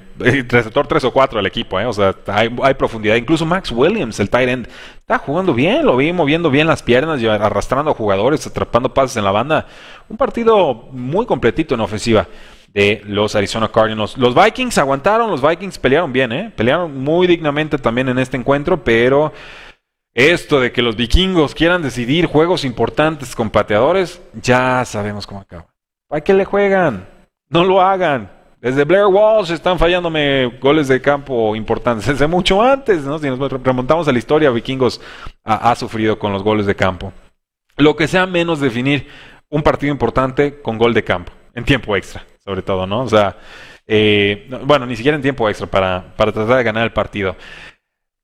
receptor 0.49 0.87
3 0.87 1.05
o 1.05 1.13
4 1.13 1.41
al 1.41 1.47
equipo, 1.47 1.79
eh. 1.79 1.85
O 1.85 1.93
sea, 1.93 2.15
hay, 2.27 2.49
profundidad. 2.73 3.17
Incluso 3.17 3.45
Max 3.45 3.71
Williams, 3.71 4.19
el 4.19 4.31
tight 4.31 4.49
end, 4.49 4.69
está 4.97 5.19
jugando 5.19 5.53
bien. 5.53 5.85
Lo 5.85 5.95
vi 5.99 6.11
moviendo 6.11 6.49
bien 6.49 6.67
las 6.67 6.83
piernas, 6.83 7.23
arrastrando 7.23 7.91
a 7.91 7.95
jugadores, 7.95 8.47
atrapando 8.47 8.95
pases 8.95 9.19
en 9.19 9.25
la 9.25 9.31
banda. 9.31 9.67
Un 10.09 10.17
partido 10.17 10.89
muy 10.93 11.27
completito 11.27 11.75
en 11.75 11.83
ofensiva 11.83 12.27
de 12.73 13.03
los 13.05 13.37
Arizona 13.37 13.69
Cardinals. 13.69 14.17
Los 14.17 14.35
Vikings 14.35 14.79
aguantaron, 14.79 15.31
los 15.31 15.43
Vikings 15.43 15.79
pelearon 15.79 16.15
bien, 16.15 16.33
¿eh? 16.33 16.53
Pelearon 16.57 16.99
muy 16.99 17.27
dignamente 17.27 17.77
también 17.77 18.09
en 18.09 18.19
este 18.19 18.39
encuentro, 18.39 18.83
pero 18.83 19.35
esto 20.15 20.61
de 20.61 20.71
que 20.71 20.83
los 20.83 20.95
vikingos 20.95 21.55
quieran 21.55 21.83
decidir 21.83 22.27
juegos 22.27 22.65
importantes 22.65 23.35
con 23.35 23.51
pateadores, 23.51 24.23
ya 24.41 24.85
sabemos 24.85 25.27
cómo 25.27 25.41
acaba. 25.41 25.67
¿Para 26.09 26.23
qué 26.23 26.33
le 26.33 26.45
juegan? 26.45 27.09
No 27.49 27.65
lo 27.65 27.81
hagan. 27.81 28.31
Desde 28.61 28.85
Blair 28.85 29.07
Walsh 29.07 29.51
están 29.51 29.79
fallándome 29.79 30.47
goles 30.61 30.89
de 30.89 31.03
campo 31.03 31.55
importantes. 31.57 32.07
Desde 32.07 32.27
mucho 32.27 32.62
antes, 32.62 33.03
¿no? 33.03 33.19
Si 33.19 33.27
nos 33.27 33.39
remontamos 33.62 34.07
a 34.07 34.12
la 34.12 34.19
historia, 34.19 34.51
vikingos 34.51 35.01
ha, 35.43 35.75
sufrido 35.75 36.19
con 36.19 36.33
los 36.33 36.43
goles 36.43 36.65
de 36.65 36.77
campo. 36.77 37.12
Lo 37.77 37.97
que 37.97 38.07
sea 38.07 38.27
menos 38.27 38.61
definir 38.61 39.09
un 39.51 39.62
partido 39.62 39.93
importante 39.93 40.62
con 40.62 40.79
gol 40.79 40.95
de 40.95 41.03
campo, 41.03 41.33
en 41.55 41.65
tiempo 41.65 41.97
extra, 41.97 42.25
sobre 42.43 42.62
todo, 42.62 42.87
¿no? 42.87 43.03
O 43.03 43.09
sea, 43.09 43.37
eh, 43.87 44.49
bueno, 44.65 44.87
ni 44.87 44.97
siquiera 44.97 45.17
en 45.17 45.23
tiempo 45.23 45.49
extra 45.49 45.67
para, 45.67 46.15
para 46.17 46.33
tratar 46.33 46.57
de 46.57 46.65
ganar 46.65 46.85
el 46.85 46.93
partido. 46.93 47.37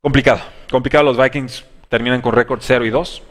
Complicado, 0.01 0.41
complicado 0.71 1.05
los 1.05 1.19
Vikings 1.19 1.67
terminan 1.91 2.23
con 2.23 2.33
récord 2.33 2.61
0 2.63 2.87
y 2.87 2.91
2. 2.91 3.23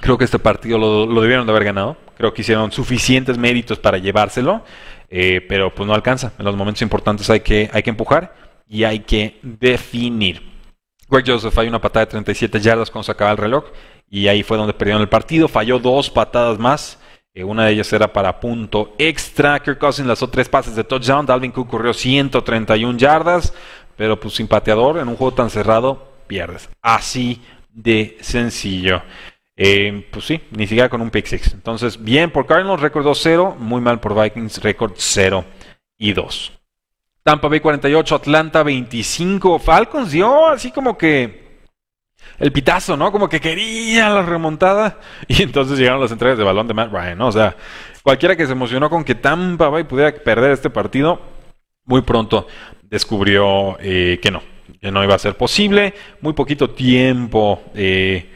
Creo 0.00 0.18
que 0.18 0.24
este 0.24 0.40
partido 0.40 0.78
lo, 0.78 1.20
debieron 1.20 1.46
de 1.46 1.52
haber 1.52 1.64
ganado. 1.64 1.96
Creo 2.16 2.34
que 2.34 2.42
hicieron 2.42 2.72
suficientes 2.72 3.38
méritos 3.38 3.78
para 3.78 3.98
llevárselo, 3.98 4.64
eh, 5.08 5.44
pero 5.48 5.72
pues 5.72 5.86
no 5.86 5.94
alcanza. 5.94 6.32
En 6.38 6.44
los 6.44 6.56
momentos 6.56 6.82
importantes 6.82 7.30
hay 7.30 7.40
que, 7.40 7.70
hay 7.72 7.82
que 7.82 7.90
empujar 7.90 8.34
y 8.66 8.82
hay 8.84 9.00
que 9.00 9.38
definir. 9.42 10.42
Greg 11.08 11.24
Joseph 11.26 11.56
hay 11.58 11.68
una 11.68 11.80
patada 11.80 12.06
de 12.06 12.10
37 12.10 12.60
yardas 12.60 12.90
cuando 12.90 13.04
se 13.04 13.12
acaba 13.12 13.30
el 13.30 13.36
reloj 13.36 13.64
y 14.10 14.28
ahí 14.28 14.42
fue 14.42 14.56
donde 14.56 14.72
perdieron 14.72 15.02
el 15.02 15.08
partido. 15.08 15.46
Falló 15.46 15.78
dos 15.78 16.10
patadas 16.10 16.58
más. 16.58 16.98
Eh, 17.34 17.44
una 17.44 17.66
de 17.66 17.72
ellas 17.72 17.92
era 17.92 18.12
para 18.12 18.40
punto 18.40 18.94
extra. 18.98 19.60
Kirk 19.60 19.78
Cousins 19.78 20.08
lanzó 20.08 20.28
tres 20.28 20.48
pases 20.48 20.74
de 20.76 20.84
touchdown. 20.84 21.26
Dalvin 21.26 21.52
Cook 21.52 21.68
corrió 21.68 21.92
131 21.92 22.98
yardas. 22.98 23.52
Pero 23.96 24.18
pues 24.18 24.34
sin 24.34 24.48
pateador 24.48 24.98
en 24.98 25.08
un 25.08 25.16
juego 25.16 25.34
tan 25.34 25.50
cerrado 25.50 26.08
pierdes. 26.26 26.68
Así 26.80 27.42
de 27.78 28.18
sencillo. 28.20 29.02
Eh, 29.56 30.06
pues 30.10 30.24
sí, 30.24 30.40
ni 30.52 30.66
siquiera 30.66 30.88
con 30.88 31.00
un 31.00 31.10
pick 31.10 31.26
six. 31.26 31.52
Entonces, 31.52 32.02
bien 32.02 32.30
por 32.30 32.46
Cardinals, 32.46 32.80
récord 32.80 33.06
2-0. 33.06 33.56
Muy 33.56 33.80
mal 33.80 34.00
por 34.00 34.20
Vikings, 34.20 34.62
récord 34.62 34.92
0 34.96 35.44
y 35.96 36.12
2. 36.12 36.52
Tampa 37.22 37.48
Bay 37.48 37.60
48, 37.60 38.14
Atlanta 38.14 38.62
25. 38.62 39.58
Falcons 39.58 40.10
dio 40.12 40.48
así 40.48 40.70
como 40.70 40.96
que 40.96 41.48
el 42.38 42.52
pitazo, 42.52 42.96
¿no? 42.96 43.12
Como 43.12 43.28
que 43.28 43.40
quería 43.40 44.08
la 44.10 44.22
remontada. 44.22 44.98
Y 45.28 45.42
entonces 45.42 45.78
llegaron 45.78 46.00
las 46.00 46.12
entregas 46.12 46.38
de 46.38 46.44
balón 46.44 46.66
de 46.66 46.74
Matt 46.74 46.92
Ryan, 46.92 47.18
¿no? 47.18 47.28
O 47.28 47.32
sea, 47.32 47.56
cualquiera 48.02 48.36
que 48.36 48.46
se 48.46 48.52
emocionó 48.52 48.90
con 48.90 49.04
que 49.04 49.14
Tampa 49.14 49.68
Bay 49.68 49.84
pudiera 49.84 50.12
perder 50.12 50.52
este 50.52 50.70
partido, 50.70 51.20
muy 51.84 52.02
pronto 52.02 52.46
descubrió 52.82 53.76
eh, 53.80 54.18
que 54.22 54.30
no 54.30 54.42
no 54.82 55.02
iba 55.02 55.14
a 55.14 55.18
ser 55.18 55.36
posible. 55.36 55.94
Muy 56.20 56.32
poquito 56.32 56.70
tiempo. 56.70 57.62
Eh, 57.74 58.30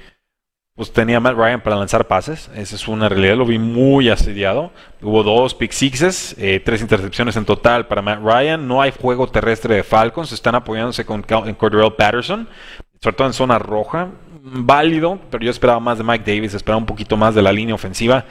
pues 0.74 0.90
tenía 0.90 1.20
Matt 1.20 1.36
Ryan 1.36 1.60
para 1.60 1.76
lanzar 1.76 2.08
pases. 2.08 2.50
Esa 2.54 2.76
es 2.76 2.88
una 2.88 3.08
realidad. 3.08 3.36
Lo 3.36 3.44
vi 3.44 3.58
muy 3.58 4.08
asediado. 4.08 4.72
Hubo 5.02 5.22
dos 5.22 5.54
pick 5.54 5.70
sixes, 5.70 6.34
eh, 6.38 6.60
tres 6.64 6.80
intercepciones 6.80 7.36
en 7.36 7.44
total 7.44 7.86
para 7.86 8.00
Matt 8.00 8.20
Ryan. 8.22 8.66
No 8.66 8.80
hay 8.80 8.90
juego 8.90 9.28
terrestre 9.28 9.76
de 9.76 9.82
Falcons. 9.82 10.32
Están 10.32 10.54
apoyándose 10.54 11.04
con 11.04 11.22
Cordell 11.22 11.92
Patterson, 11.92 12.48
sobre 13.00 13.16
todo 13.16 13.26
en 13.26 13.34
zona 13.34 13.58
roja. 13.58 14.08
Válido, 14.44 15.20
pero 15.30 15.44
yo 15.44 15.50
esperaba 15.50 15.78
más 15.78 15.98
de 15.98 16.04
Mike 16.04 16.24
Davis. 16.34 16.54
Esperaba 16.54 16.78
un 16.78 16.86
poquito 16.86 17.16
más 17.16 17.34
de 17.34 17.42
la 17.42 17.52
línea 17.52 17.74
ofensiva. 17.74 18.24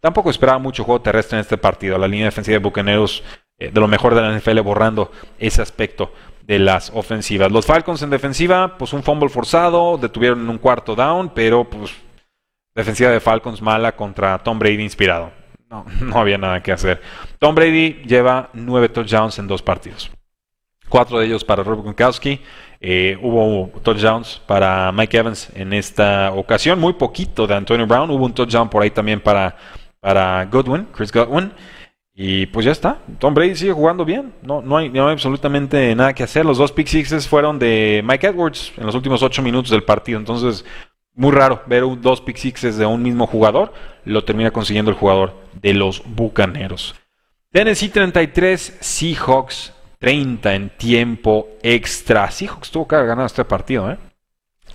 Tampoco 0.00 0.30
esperaba 0.30 0.58
mucho 0.58 0.84
juego 0.84 1.02
terrestre 1.02 1.36
en 1.36 1.40
este 1.40 1.58
partido. 1.58 1.98
La 1.98 2.06
línea 2.06 2.26
defensiva 2.26 2.54
de 2.54 2.62
Bucaneros, 2.62 3.24
eh, 3.58 3.70
de 3.72 3.80
lo 3.80 3.88
mejor 3.88 4.14
de 4.14 4.22
la 4.22 4.32
NFL, 4.38 4.60
borrando 4.60 5.10
ese 5.40 5.60
aspecto 5.60 6.12
de 6.48 6.58
las 6.58 6.90
ofensivas. 6.94 7.52
Los 7.52 7.66
Falcons 7.66 8.02
en 8.02 8.08
defensiva, 8.08 8.78
pues 8.78 8.94
un 8.94 9.02
fumble 9.02 9.28
forzado, 9.28 9.98
detuvieron 9.98 10.48
un 10.48 10.56
cuarto 10.56 10.96
down, 10.96 11.30
pero 11.34 11.68
pues 11.68 11.92
defensiva 12.74 13.10
de 13.10 13.20
Falcons 13.20 13.60
mala 13.60 13.94
contra 13.94 14.38
Tom 14.38 14.58
Brady 14.58 14.82
inspirado. 14.82 15.30
No, 15.68 15.84
no 16.00 16.18
había 16.18 16.38
nada 16.38 16.62
que 16.62 16.72
hacer. 16.72 17.02
Tom 17.38 17.54
Brady 17.54 18.02
lleva 18.06 18.48
nueve 18.54 18.88
touchdowns 18.88 19.38
en 19.38 19.46
dos 19.46 19.60
partidos. 19.60 20.10
Cuatro 20.88 21.18
de 21.18 21.26
ellos 21.26 21.44
para 21.44 21.62
Rob 21.62 21.82
Gronkowski. 21.82 22.40
Eh, 22.80 23.18
hubo 23.20 23.70
touchdowns 23.82 24.40
para 24.46 24.90
Mike 24.90 25.18
Evans 25.18 25.50
en 25.54 25.74
esta 25.74 26.32
ocasión. 26.32 26.80
Muy 26.80 26.94
poquito 26.94 27.46
de 27.46 27.56
Antonio 27.56 27.86
Brown. 27.86 28.10
Hubo 28.10 28.24
un 28.24 28.32
touchdown 28.32 28.70
por 28.70 28.82
ahí 28.82 28.90
también 28.90 29.20
para, 29.20 29.54
para 30.00 30.46
Godwin, 30.46 30.86
Chris 30.94 31.12
Godwin. 31.12 31.52
Y 32.20 32.46
pues 32.46 32.66
ya 32.66 32.72
está. 32.72 32.98
Tom 33.20 33.32
Brady 33.32 33.54
sigue 33.54 33.72
jugando 33.72 34.04
bien. 34.04 34.32
No, 34.42 34.60
no, 34.60 34.76
hay, 34.76 34.88
no 34.88 35.06
hay 35.06 35.12
absolutamente 35.12 35.94
nada 35.94 36.12
que 36.14 36.24
hacer. 36.24 36.44
Los 36.44 36.58
dos 36.58 36.72
pick 36.72 36.88
sixes 36.88 37.28
fueron 37.28 37.60
de 37.60 38.02
Mike 38.04 38.26
Edwards 38.26 38.72
en 38.76 38.86
los 38.86 38.96
últimos 38.96 39.22
ocho 39.22 39.40
minutos 39.40 39.70
del 39.70 39.84
partido. 39.84 40.18
Entonces, 40.18 40.64
muy 41.14 41.30
raro 41.30 41.62
ver 41.66 41.84
dos 42.00 42.20
pick 42.20 42.36
sixes 42.36 42.76
de 42.76 42.84
un 42.86 43.04
mismo 43.04 43.28
jugador. 43.28 43.72
Lo 44.04 44.24
termina 44.24 44.50
consiguiendo 44.50 44.90
el 44.90 44.96
jugador 44.96 45.32
de 45.62 45.74
los 45.74 46.02
Bucaneros. 46.04 46.96
Tennessee 47.52 47.88
33, 47.88 48.78
Seahawks 48.80 49.72
30 50.00 50.54
en 50.56 50.70
tiempo 50.70 51.46
extra. 51.62 52.28
Seahawks 52.32 52.72
tuvo 52.72 52.88
que 52.88 52.96
haber 52.96 53.06
ganado 53.06 53.26
este 53.28 53.44
partido. 53.44 53.92
¿eh? 53.92 53.96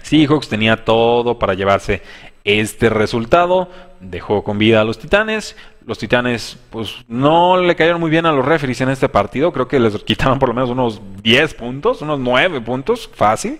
Seahawks 0.02 0.48
tenía 0.48 0.86
todo 0.86 1.38
para 1.38 1.56
llevarse 1.56 2.02
este 2.46 2.90
resultado. 2.90 3.70
Dejó 4.00 4.46
con 4.46 4.58
vida 4.58 4.80
a 4.80 4.84
los 4.86 4.98
Titanes. 4.98 5.58
Los 5.86 5.98
Titanes, 5.98 6.58
pues 6.70 7.04
no 7.08 7.58
le 7.58 7.76
cayeron 7.76 8.00
muy 8.00 8.10
bien 8.10 8.26
a 8.26 8.32
los 8.32 8.46
referees 8.46 8.82
en 8.82 8.90
este 8.90 9.10
partido. 9.10 9.52
Creo 9.52 9.68
que 9.68 9.80
les 9.80 10.02
quitaban 10.04 10.40
por 10.40 10.50
lo 10.50 10.56
menos 10.56 10.70
unos 10.70 11.02
10 11.22 11.54
puntos, 11.56 12.02
unos 12.02 12.20
9 12.20 12.62
puntos, 12.62 13.10
fácil. 13.14 13.60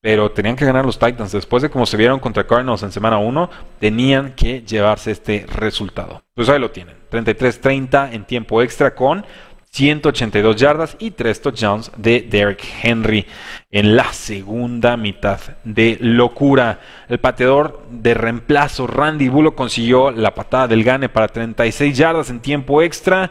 Pero 0.00 0.32
tenían 0.32 0.56
que 0.56 0.64
ganar 0.64 0.84
los 0.84 0.98
Titans. 0.98 1.30
Después 1.30 1.62
de 1.62 1.70
cómo 1.70 1.86
se 1.86 1.96
vieron 1.96 2.18
contra 2.18 2.44
Cardinals 2.44 2.82
en 2.82 2.90
semana 2.90 3.18
1, 3.18 3.48
tenían 3.78 4.32
que 4.32 4.62
llevarse 4.62 5.12
este 5.12 5.46
resultado. 5.46 6.22
Pues 6.34 6.48
ahí 6.48 6.58
lo 6.58 6.72
tienen. 6.72 6.96
33-30 7.10 8.12
en 8.12 8.24
tiempo 8.24 8.62
extra 8.62 8.96
con 8.96 9.24
182 9.72 10.56
yardas 10.56 10.96
y 10.98 11.12
3 11.12 11.40
touchdowns 11.40 11.90
de 11.96 12.20
Derek 12.20 12.62
Henry 12.82 13.24
en 13.70 13.96
la 13.96 14.12
segunda 14.12 14.98
mitad 14.98 15.40
de 15.64 15.96
locura. 15.98 16.80
El 17.08 17.18
pateador 17.20 17.82
de 17.90 18.12
reemplazo 18.12 18.86
Randy 18.86 19.30
Bullock 19.30 19.54
consiguió 19.54 20.10
la 20.10 20.34
patada 20.34 20.68
del 20.68 20.84
gane 20.84 21.08
para 21.08 21.28
36 21.28 21.96
yardas 21.96 22.28
en 22.28 22.40
tiempo 22.40 22.82
extra. 22.82 23.30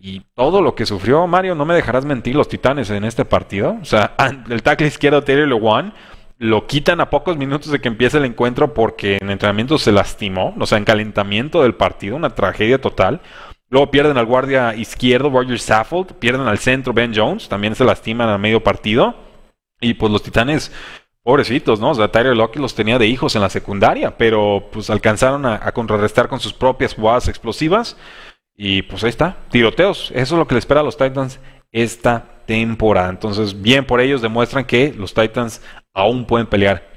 Y 0.00 0.22
todo 0.34 0.62
lo 0.62 0.76
que 0.76 0.86
sufrió 0.86 1.26
Mario, 1.26 1.56
no 1.56 1.64
me 1.64 1.74
dejarás 1.74 2.04
mentir, 2.04 2.36
los 2.36 2.48
Titanes 2.48 2.88
en 2.90 3.04
este 3.04 3.24
partido. 3.24 3.76
O 3.82 3.84
sea, 3.84 4.14
el 4.48 4.62
tackle 4.62 4.86
izquierdo 4.86 5.24
Terry 5.24 5.46
Lewan 5.46 5.92
lo 6.38 6.66
quitan 6.66 7.00
a 7.00 7.10
pocos 7.10 7.36
minutos 7.36 7.70
de 7.70 7.80
que 7.80 7.88
empiece 7.88 8.16
el 8.16 8.24
encuentro 8.24 8.72
porque 8.72 9.18
en 9.20 9.28
entrenamiento 9.28 9.76
se 9.76 9.92
lastimó, 9.92 10.54
o 10.58 10.66
sea, 10.66 10.78
en 10.78 10.84
calentamiento 10.84 11.62
del 11.62 11.74
partido, 11.74 12.16
una 12.16 12.30
tragedia 12.30 12.80
total. 12.80 13.20
Luego 13.70 13.90
pierden 13.92 14.18
al 14.18 14.26
guardia 14.26 14.74
izquierdo, 14.74 15.30
Roger 15.30 15.58
Saffold. 15.58 16.14
Pierden 16.14 16.48
al 16.48 16.58
centro, 16.58 16.92
Ben 16.92 17.12
Jones. 17.14 17.48
También 17.48 17.74
se 17.74 17.84
lastiman 17.84 18.28
a 18.28 18.36
medio 18.36 18.62
partido. 18.62 19.14
Y 19.80 19.94
pues 19.94 20.12
los 20.12 20.22
Titanes, 20.22 20.72
pobrecitos, 21.22 21.78
¿no? 21.78 21.90
O 21.90 21.94
sea, 21.94 22.10
Tyler 22.10 22.36
Lockett 22.36 22.60
los 22.60 22.74
tenía 22.74 22.98
de 22.98 23.06
hijos 23.06 23.36
en 23.36 23.42
la 23.42 23.48
secundaria. 23.48 24.18
Pero 24.18 24.68
pues 24.72 24.90
alcanzaron 24.90 25.46
a, 25.46 25.70
contrarrestar 25.72 26.28
con 26.28 26.40
sus 26.40 26.52
propias 26.52 26.94
jugadas 26.94 27.28
explosivas. 27.28 27.96
Y 28.56 28.82
pues 28.82 29.04
ahí 29.04 29.10
está, 29.10 29.36
tiroteos. 29.50 30.10
Eso 30.14 30.34
es 30.34 30.38
lo 30.38 30.48
que 30.48 30.56
le 30.56 30.58
espera 30.58 30.80
a 30.80 30.84
los 30.84 30.96
Titans 30.96 31.38
esta 31.70 32.42
temporada. 32.46 33.08
Entonces, 33.08 33.62
bien 33.62 33.86
por 33.86 34.00
ellos, 34.00 34.20
demuestran 34.20 34.64
que 34.64 34.92
los 34.92 35.14
Titans 35.14 35.62
aún 35.94 36.26
pueden 36.26 36.48
pelear 36.48 36.89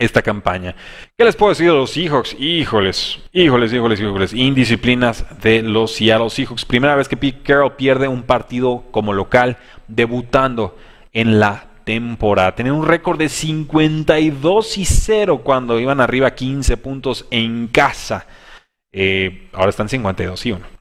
esta 0.00 0.22
campaña. 0.22 0.74
¿Qué 1.16 1.24
les 1.24 1.36
puedo 1.36 1.50
decir 1.50 1.66
de 1.68 1.74
los 1.76 1.90
Seahawks? 1.90 2.34
Híjoles, 2.40 3.20
híjoles, 3.32 3.72
híjoles, 3.72 4.00
híjoles. 4.00 4.32
Indisciplinas 4.32 5.24
de 5.40 5.62
los 5.62 5.92
Seattle 5.92 6.30
Seahawks. 6.30 6.64
Primera 6.64 6.96
vez 6.96 7.06
que 7.06 7.16
Pete 7.16 7.42
Carroll 7.42 7.76
pierde 7.76 8.08
un 8.08 8.24
partido 8.24 8.84
como 8.90 9.12
local, 9.12 9.58
debutando 9.86 10.76
en 11.12 11.38
la 11.38 11.68
temporada. 11.84 12.54
Tenían 12.54 12.76
un 12.76 12.86
récord 12.86 13.18
de 13.18 13.28
52 13.28 14.78
y 14.78 14.84
0 14.86 15.42
cuando 15.44 15.78
iban 15.78 16.00
arriba 16.00 16.34
15 16.34 16.76
puntos 16.78 17.26
en 17.30 17.68
casa. 17.68 18.26
Eh, 18.92 19.50
ahora 19.52 19.68
están 19.68 19.88
52 19.88 20.46
y 20.46 20.52
1. 20.52 20.79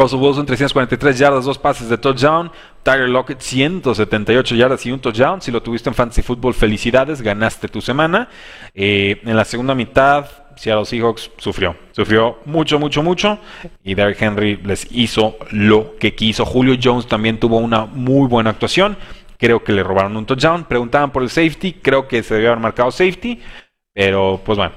Russell 0.00 0.18
Wilson 0.18 0.46
343 0.46 1.18
yardas, 1.18 1.44
dos 1.44 1.58
pases 1.58 1.90
de 1.90 1.98
touchdown. 1.98 2.50
Tyler 2.82 3.08
Lockett 3.08 3.40
178 3.40 4.54
yardas 4.54 4.86
y 4.86 4.92
un 4.92 4.98
touchdown. 4.98 5.42
Si 5.42 5.50
lo 5.50 5.62
tuviste 5.62 5.90
en 5.90 5.94
Fantasy 5.94 6.22
Football, 6.22 6.54
felicidades, 6.54 7.20
ganaste 7.20 7.68
tu 7.68 7.82
semana. 7.82 8.28
Eh, 8.74 9.20
en 9.22 9.36
la 9.36 9.44
segunda 9.44 9.74
mitad, 9.74 10.24
Seattle 10.56 10.86
Seahawks 10.86 11.30
sufrió. 11.36 11.76
Sufrió 11.92 12.38
mucho, 12.46 12.78
mucho, 12.78 13.02
mucho. 13.02 13.38
Y 13.84 13.94
Derrick 13.94 14.22
Henry 14.22 14.56
les 14.64 14.86
hizo 14.90 15.36
lo 15.50 15.96
que 15.98 16.14
quiso. 16.14 16.46
Julio 16.46 16.76
Jones 16.82 17.06
también 17.06 17.38
tuvo 17.38 17.58
una 17.58 17.84
muy 17.84 18.26
buena 18.26 18.50
actuación. 18.50 18.96
Creo 19.36 19.62
que 19.62 19.72
le 19.72 19.82
robaron 19.82 20.16
un 20.16 20.24
touchdown. 20.24 20.64
Preguntaban 20.64 21.10
por 21.10 21.22
el 21.22 21.28
safety. 21.28 21.74
Creo 21.74 22.08
que 22.08 22.22
se 22.22 22.34
debió 22.34 22.50
haber 22.52 22.62
marcado 22.62 22.90
safety. 22.90 23.38
Pero 23.92 24.40
pues 24.44 24.56
bueno, 24.56 24.72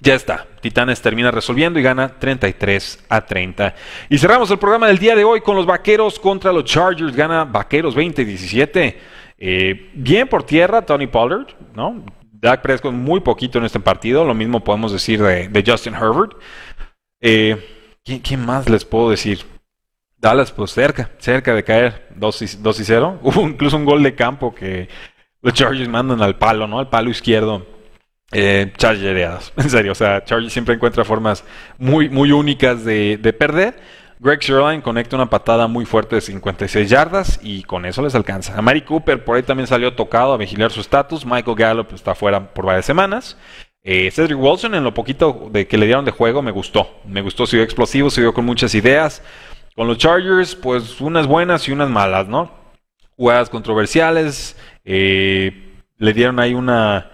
ya 0.00 0.14
está. 0.14 0.46
Titanes 0.60 1.00
termina 1.00 1.30
resolviendo 1.30 1.78
y 1.78 1.82
gana 1.82 2.18
33 2.18 3.06
a 3.08 3.24
30. 3.24 3.74
Y 4.10 4.18
cerramos 4.18 4.50
el 4.50 4.58
programa 4.58 4.88
del 4.88 4.98
día 4.98 5.16
de 5.16 5.24
hoy 5.24 5.40
con 5.40 5.56
los 5.56 5.64
Vaqueros 5.64 6.18
contra 6.18 6.52
los 6.52 6.64
Chargers. 6.64 7.16
Gana 7.16 7.44
Vaqueros 7.44 7.96
20-17. 7.96 8.96
Eh, 9.38 9.90
bien 9.94 10.28
por 10.28 10.42
tierra, 10.44 10.82
Tony 10.82 11.06
Pollard, 11.06 11.46
¿no? 11.74 12.04
Dak 12.30 12.60
Prescott 12.60 12.92
muy 12.92 13.20
poquito 13.20 13.58
en 13.58 13.64
este 13.64 13.80
partido. 13.80 14.24
Lo 14.24 14.34
mismo 14.34 14.62
podemos 14.62 14.92
decir 14.92 15.22
de, 15.22 15.64
Justin 15.66 15.94
Herbert. 15.94 16.32
Eh, 17.20 17.56
¿quién, 18.04 18.44
más 18.44 18.68
les 18.68 18.84
puedo 18.84 19.08
decir? 19.08 19.44
Dallas, 20.18 20.52
pues 20.52 20.72
cerca, 20.72 21.10
cerca 21.18 21.54
de 21.54 21.64
caer 21.64 22.08
2 22.16 22.42
y, 22.42 22.56
2 22.58 22.80
y 22.80 22.84
0. 22.84 23.20
Hubo 23.22 23.40
incluso 23.42 23.78
un 23.78 23.86
gol 23.86 24.02
de 24.02 24.14
campo 24.14 24.54
que 24.54 24.88
los 25.40 25.54
Chargers 25.54 25.88
mandan 25.88 26.20
al 26.20 26.36
palo, 26.36 26.66
¿no? 26.66 26.78
Al 26.78 26.90
palo 26.90 27.08
izquierdo 27.08 27.75
eh, 28.32 28.72
chargereadas. 28.76 29.52
En 29.56 29.70
serio, 29.70 29.92
o 29.92 29.94
sea, 29.94 30.24
Chargers 30.24 30.52
siempre 30.52 30.74
encuentra 30.74 31.04
formas 31.04 31.44
muy, 31.78 32.08
muy 32.08 32.32
únicas 32.32 32.84
de, 32.84 33.34
perder. 33.38 33.76
Greg 34.18 34.40
Sherline 34.40 34.80
conecta 34.80 35.14
una 35.14 35.28
patada 35.28 35.66
muy 35.66 35.84
fuerte 35.84 36.16
de 36.16 36.22
56 36.22 36.88
yardas 36.88 37.38
y 37.42 37.62
con 37.64 37.84
eso 37.84 38.00
les 38.02 38.14
alcanza. 38.14 38.56
A 38.56 38.62
Mari 38.62 38.80
Cooper 38.80 39.22
por 39.22 39.36
ahí 39.36 39.42
también 39.42 39.66
salió 39.66 39.92
tocado 39.92 40.32
a 40.32 40.38
vigilar 40.38 40.70
su 40.72 40.80
estatus. 40.80 41.26
Michael 41.26 41.56
Gallup 41.56 41.92
está 41.92 42.14
fuera 42.14 42.54
por 42.54 42.64
varias 42.64 42.86
semanas. 42.86 43.36
Eh, 43.82 44.10
Cedric 44.10 44.38
Wilson 44.38 44.74
en 44.74 44.84
lo 44.84 44.94
poquito 44.94 45.48
de 45.52 45.68
que 45.68 45.76
le 45.76 45.86
dieron 45.86 46.04
de 46.04 46.12
juego 46.12 46.40
me 46.40 46.50
gustó. 46.50 47.00
Me 47.06 47.20
gustó, 47.20 47.46
siguió 47.46 47.62
explosivo, 47.62 48.08
siguió 48.08 48.32
con 48.32 48.46
muchas 48.46 48.74
ideas. 48.74 49.22
Con 49.76 49.86
los 49.86 49.98
Chargers, 49.98 50.56
pues 50.56 51.00
unas 51.02 51.26
buenas 51.26 51.68
y 51.68 51.72
unas 51.72 51.90
malas, 51.90 52.26
¿no? 52.26 52.50
Jugadas 53.16 53.50
controversiales. 53.50 54.56
Eh, 54.84 55.74
le 55.98 56.12
dieron 56.14 56.40
ahí 56.40 56.54
una 56.54 57.10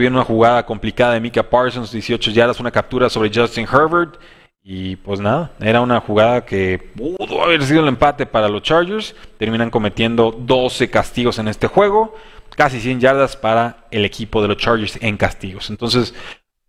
Viendo 0.00 0.18
una 0.18 0.26
jugada 0.26 0.66
complicada 0.66 1.14
de 1.14 1.20
Mika 1.20 1.48
Parsons, 1.48 1.92
18 1.92 2.32
yardas, 2.32 2.58
una 2.58 2.72
captura 2.72 3.08
sobre 3.08 3.30
Justin 3.32 3.64
Herbert. 3.64 4.16
Y 4.60 4.96
pues 4.96 5.20
nada, 5.20 5.52
era 5.60 5.80
una 5.82 6.00
jugada 6.00 6.44
que 6.44 6.78
pudo 6.96 7.44
haber 7.44 7.62
sido 7.62 7.80
el 7.82 7.88
empate 7.88 8.26
para 8.26 8.48
los 8.48 8.62
Chargers. 8.62 9.14
Terminan 9.38 9.70
cometiendo 9.70 10.32
12 10.32 10.90
castigos 10.90 11.38
en 11.38 11.46
este 11.46 11.68
juego. 11.68 12.12
Casi 12.56 12.80
100 12.80 12.98
yardas 12.98 13.36
para 13.36 13.86
el 13.92 14.04
equipo 14.04 14.42
de 14.42 14.48
los 14.48 14.56
Chargers 14.56 14.98
en 15.00 15.16
castigos. 15.16 15.70
Entonces, 15.70 16.12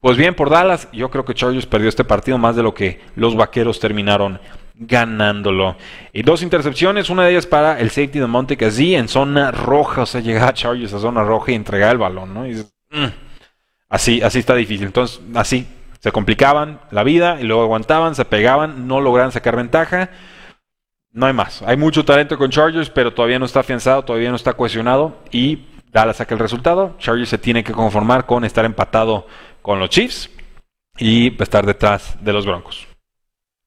pues 0.01 0.17
bien 0.17 0.35
por 0.35 0.51
Dallas. 0.51 0.87
Yo 0.93 1.09
creo 1.09 1.25
que 1.25 1.33
Chargers 1.33 1.65
perdió 1.65 1.89
este 1.89 2.03
partido 2.03 2.37
más 2.37 2.55
de 2.55 2.61
lo 2.61 2.75
que 2.75 3.01
los 3.15 3.35
Vaqueros 3.35 3.79
terminaron 3.79 4.39
ganándolo. 4.75 5.77
Y 6.13 6.21
dos 6.21 6.43
intercepciones, 6.43 7.09
una 7.09 7.23
de 7.23 7.31
ellas 7.31 7.47
para 7.47 7.79
el 7.79 7.89
safety 7.89 8.19
de 8.19 8.27
Monte 8.27 8.55
en 8.59 9.07
zona 9.07 9.49
roja. 9.49 10.03
O 10.03 10.05
sea, 10.05 10.21
llegaba 10.21 10.53
Chargers 10.53 10.93
a 10.93 10.99
zona 10.99 11.23
roja 11.23 11.53
y 11.53 11.55
entregaba 11.55 11.91
el 11.91 11.97
balón, 11.97 12.33
¿no? 12.35 12.47
Y 12.47 12.63
Mm. 12.95 13.11
Así, 13.89 14.21
así 14.21 14.39
está 14.39 14.55
difícil. 14.55 14.87
Entonces, 14.87 15.21
así, 15.35 15.67
se 15.99 16.11
complicaban 16.11 16.81
la 16.91 17.03
vida 17.03 17.39
y 17.39 17.43
luego 17.43 17.63
aguantaban, 17.63 18.15
se 18.15 18.25
pegaban, 18.25 18.87
no 18.87 19.01
lograban 19.01 19.31
sacar 19.31 19.55
ventaja. 19.55 20.09
No 21.11 21.27
hay 21.27 21.33
más. 21.33 21.61
Hay 21.61 21.77
mucho 21.77 22.03
talento 22.03 22.37
con 22.37 22.49
Chargers, 22.49 22.89
pero 22.89 23.13
todavía 23.13 23.39
no 23.39 23.45
está 23.45 23.61
afianzado, 23.61 24.03
todavía 24.03 24.29
no 24.29 24.35
está 24.35 24.53
cohesionado 24.53 25.23
y 25.31 25.65
Dallas 25.91 26.17
saca 26.17 26.33
el 26.33 26.39
resultado. 26.39 26.95
Chargers 26.99 27.29
se 27.29 27.37
tiene 27.37 27.63
que 27.63 27.71
conformar 27.73 28.25
con 28.25 28.43
estar 28.43 28.65
empatado 28.65 29.27
con 29.61 29.79
los 29.79 29.89
Chiefs 29.89 30.29
y 30.97 31.41
estar 31.41 31.65
detrás 31.65 32.17
de 32.21 32.33
los 32.33 32.45
Broncos. 32.45 32.87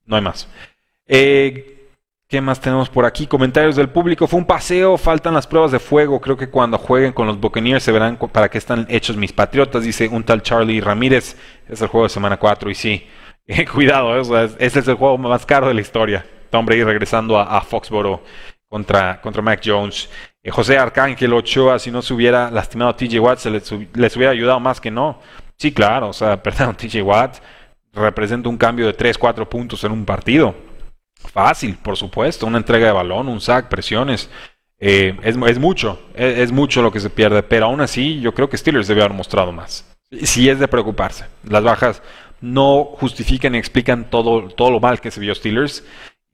No 0.04 0.16
hay 0.16 0.22
más. 0.22 0.48
Eh, 1.06 1.77
¿Qué 2.30 2.42
más 2.42 2.60
tenemos 2.60 2.90
por 2.90 3.06
aquí? 3.06 3.26
Comentarios 3.26 3.74
del 3.74 3.88
público. 3.88 4.26
Fue 4.26 4.38
un 4.38 4.44
paseo, 4.44 4.98
faltan 4.98 5.32
las 5.32 5.46
pruebas 5.46 5.72
de 5.72 5.78
fuego. 5.78 6.20
Creo 6.20 6.36
que 6.36 6.50
cuando 6.50 6.76
jueguen 6.76 7.14
con 7.14 7.26
los 7.26 7.40
Buccaneers 7.40 7.82
se 7.82 7.90
verán 7.90 8.18
para 8.18 8.50
qué 8.50 8.58
están 8.58 8.84
hechos 8.90 9.16
mis 9.16 9.32
patriotas. 9.32 9.82
Dice 9.82 10.08
un 10.08 10.22
tal 10.22 10.42
Charlie 10.42 10.82
Ramírez. 10.82 11.38
Es 11.66 11.80
el 11.80 11.88
juego 11.88 12.04
de 12.04 12.10
semana 12.10 12.36
4 12.36 12.70
y 12.70 12.74
sí. 12.74 13.06
Eh, 13.50 13.64
cuidado, 13.64 14.14
eh, 14.14 14.50
ese 14.58 14.80
es 14.80 14.88
el 14.88 14.96
juego 14.96 15.16
más 15.16 15.46
caro 15.46 15.68
de 15.68 15.72
la 15.72 15.80
historia. 15.80 16.26
Tom 16.50 16.66
Brady 16.66 16.84
regresando 16.84 17.38
a, 17.38 17.62
Foxboro 17.62 18.22
contra, 18.68 19.22
contra 19.22 19.40
Mac 19.40 19.62
Jones. 19.64 20.10
Eh, 20.42 20.50
José 20.50 20.76
Arcángel 20.76 21.32
Ochoa, 21.32 21.78
si 21.78 21.90
no 21.90 22.02
se 22.02 22.12
hubiera 22.12 22.50
lastimado 22.50 22.94
TJ 22.94 23.18
Watt, 23.20 23.38
se 23.38 23.50
les, 23.50 23.72
hubiera 23.72 24.32
ayudado 24.32 24.60
más 24.60 24.82
que 24.82 24.90
no. 24.90 25.18
Sí, 25.56 25.72
claro, 25.72 26.10
o 26.10 26.12
sea, 26.12 26.36
perdón, 26.42 26.76
TJ 26.76 27.00
Watt 27.00 27.38
representa 27.94 28.50
un 28.50 28.58
cambio 28.58 28.84
de 28.84 28.92
3, 28.92 29.16
4 29.16 29.48
puntos 29.48 29.82
en 29.84 29.92
un 29.92 30.04
partido 30.04 30.67
Fácil, 31.18 31.76
por 31.76 31.96
supuesto. 31.96 32.46
Una 32.46 32.58
entrega 32.58 32.86
de 32.86 32.92
balón, 32.92 33.28
un 33.28 33.40
sack, 33.40 33.68
presiones. 33.68 34.30
Eh, 34.80 35.16
es, 35.22 35.36
mucho, 35.58 36.00
es, 36.14 36.52
mucho 36.52 36.82
lo 36.82 36.92
que 36.92 37.00
se 37.00 37.10
pierde, 37.10 37.42
pero 37.42 37.66
aún 37.66 37.80
así 37.80 38.20
yo 38.20 38.32
creo 38.32 38.48
que 38.48 38.56
Steelers 38.56 38.86
debe 38.86 39.02
haber 39.02 39.16
mostrado 39.16 39.52
más. 39.52 39.84
Si 40.22 40.48
es 40.48 40.58
de 40.58 40.68
preocuparse. 40.68 41.26
Las 41.44 41.64
bajas 41.64 42.02
no 42.40 42.84
justifican 42.84 43.54
y 43.54 43.58
explican 43.58 44.08
todo, 44.08 44.48
todo 44.48 44.70
lo 44.70 44.80
mal 44.80 45.00
que 45.00 45.10
se 45.10 45.20
vio 45.20 45.34
Steelers. 45.34 45.84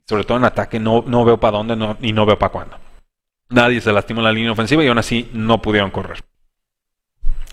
Sobre 0.06 0.24
todo 0.24 0.36
en 0.36 0.44
ataque, 0.44 0.78
no, 0.78 1.02
no 1.06 1.24
veo 1.24 1.40
para 1.40 1.56
dónde 1.56 1.96
y 2.02 2.12
no 2.12 2.26
veo 2.26 2.38
para 2.38 2.52
cuándo. 2.52 2.76
Nadie 3.48 3.80
se 3.80 3.92
lastimó 3.92 4.20
en 4.20 4.24
la 4.24 4.32
línea 4.32 4.52
ofensiva 4.52 4.84
y 4.84 4.88
aún 4.88 4.98
así 4.98 5.30
no 5.32 5.62
pudieron 5.62 5.90
correr. 5.90 6.22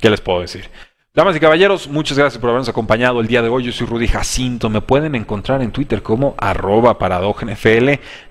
¿Qué 0.02 0.10
les 0.10 0.20
puedo 0.20 0.42
decir? 0.42 0.70
Damas 1.14 1.36
y 1.36 1.42
caballeros, 1.42 1.90
muchas 1.90 2.18
gracias 2.18 2.40
por 2.40 2.52
habernos 2.52 2.70
acompañado 2.70 3.20
el 3.20 3.28
día 3.28 3.42
de 3.42 3.50
hoy. 3.50 3.66
Yo 3.66 3.74
soy 3.74 3.86
Rudy 3.86 4.08
Jacinto. 4.08 4.70
Me 4.70 4.80
pueden 4.80 5.14
encontrar 5.14 5.62
en 5.62 5.72
Twitter 5.72 6.02
como 6.02 6.36
arroba. 6.38 6.98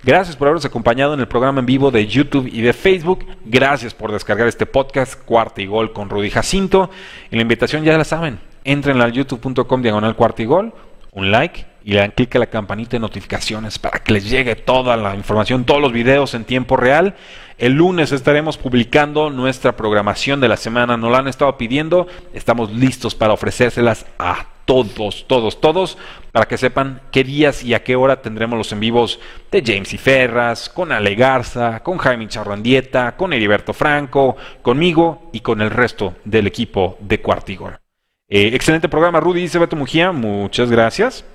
Gracias 0.02 0.34
por 0.34 0.48
habernos 0.48 0.64
acompañado 0.64 1.12
en 1.12 1.20
el 1.20 1.28
programa 1.28 1.60
en 1.60 1.66
vivo 1.66 1.90
de 1.90 2.06
YouTube 2.06 2.48
y 2.50 2.62
de 2.62 2.72
Facebook. 2.72 3.26
Gracias 3.44 3.92
por 3.92 4.12
descargar 4.12 4.48
este 4.48 4.64
podcast, 4.64 5.22
Cuarta 5.26 5.60
y 5.60 5.66
Gol 5.66 5.92
con 5.92 6.08
Rudy 6.08 6.30
Jacinto. 6.30 6.88
Y 7.30 7.36
la 7.36 7.42
invitación 7.42 7.84
ya 7.84 7.98
la 7.98 8.04
saben. 8.04 8.40
Entren 8.64 8.98
al 9.02 9.12
youtube.com 9.12 9.82
diagonal 9.82 10.16
cuarta 10.16 10.40
y 10.40 10.46
gol, 10.46 10.72
un 11.12 11.30
like 11.30 11.66
y 11.84 11.92
le 11.92 12.00
dan 12.00 12.12
clic 12.12 12.34
a 12.36 12.38
la 12.38 12.46
campanita 12.46 12.92
de 12.92 13.00
notificaciones 13.00 13.78
para 13.78 13.98
que 13.98 14.12
les 14.12 14.28
llegue 14.28 14.54
toda 14.56 14.96
la 14.96 15.14
información, 15.16 15.64
todos 15.64 15.80
los 15.80 15.92
videos 15.92 16.34
en 16.34 16.44
tiempo 16.44 16.76
real. 16.76 17.14
El 17.60 17.74
lunes 17.74 18.10
estaremos 18.10 18.56
publicando 18.56 19.28
nuestra 19.28 19.76
programación 19.76 20.40
de 20.40 20.48
la 20.48 20.56
semana. 20.56 20.96
Nos 20.96 21.12
la 21.12 21.18
han 21.18 21.28
estado 21.28 21.58
pidiendo. 21.58 22.06
Estamos 22.32 22.72
listos 22.72 23.14
para 23.14 23.34
ofrecérselas 23.34 24.06
a 24.18 24.46
todos, 24.64 25.26
todos, 25.28 25.60
todos, 25.60 25.98
para 26.32 26.48
que 26.48 26.56
sepan 26.56 27.02
qué 27.12 27.22
días 27.22 27.62
y 27.62 27.74
a 27.74 27.84
qué 27.84 27.96
hora 27.96 28.22
tendremos 28.22 28.56
los 28.56 28.72
en 28.72 28.80
vivos 28.80 29.20
de 29.50 29.62
James 29.62 29.92
y 29.92 29.98
Ferras, 29.98 30.70
con 30.70 30.90
Ale 30.90 31.14
Garza, 31.14 31.80
con 31.80 31.98
Jaime 31.98 32.28
Charrandieta, 32.28 33.14
con 33.14 33.34
Heriberto 33.34 33.74
Franco, 33.74 34.38
conmigo 34.62 35.28
y 35.30 35.40
con 35.40 35.60
el 35.60 35.68
resto 35.68 36.14
del 36.24 36.46
equipo 36.46 36.96
de 37.00 37.20
Cuartigor. 37.20 37.82
Eh, 38.26 38.52
excelente 38.54 38.88
programa, 38.88 39.20
Rudy, 39.20 39.42
dice 39.42 39.58
Beto 39.58 39.76
Mujía. 39.76 40.12
Muchas 40.12 40.70
gracias. 40.70 41.26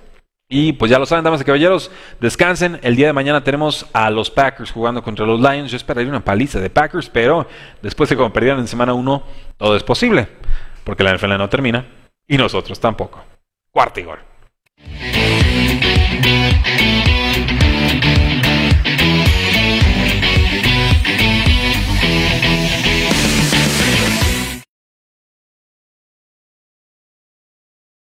Y 0.47 0.73
pues 0.73 0.91
ya 0.91 0.99
lo 0.99 1.07
saben, 1.07 1.23
damas 1.23 1.41
y 1.41 1.43
caballeros, 1.43 1.89
descansen. 2.19 2.79
El 2.83 2.95
día 2.95 3.07
de 3.07 3.13
mañana 3.13 3.43
tenemos 3.43 3.87
a 3.93 4.11
los 4.11 4.29
Packers 4.29 4.71
jugando 4.71 5.01
contra 5.01 5.25
los 5.25 5.39
Lions. 5.39 5.71
Yo 5.71 5.77
esperaría 5.77 6.09
una 6.09 6.23
paliza 6.23 6.59
de 6.59 6.69
Packers, 6.69 7.09
pero 7.09 7.47
después 7.81 8.09
de 8.09 8.15
como 8.15 8.31
perdieron 8.31 8.59
en 8.59 8.67
semana 8.67 8.93
1, 8.93 9.23
todo 9.57 9.75
es 9.75 9.83
posible. 9.83 10.27
Porque 10.83 11.03
la 11.03 11.15
NFL 11.15 11.37
no 11.37 11.49
termina 11.49 11.85
y 12.27 12.37
nosotros 12.37 12.79
tampoco. 12.79 13.23
Cuarto 13.71 13.99
y 13.99 14.03
gol. 14.03 14.19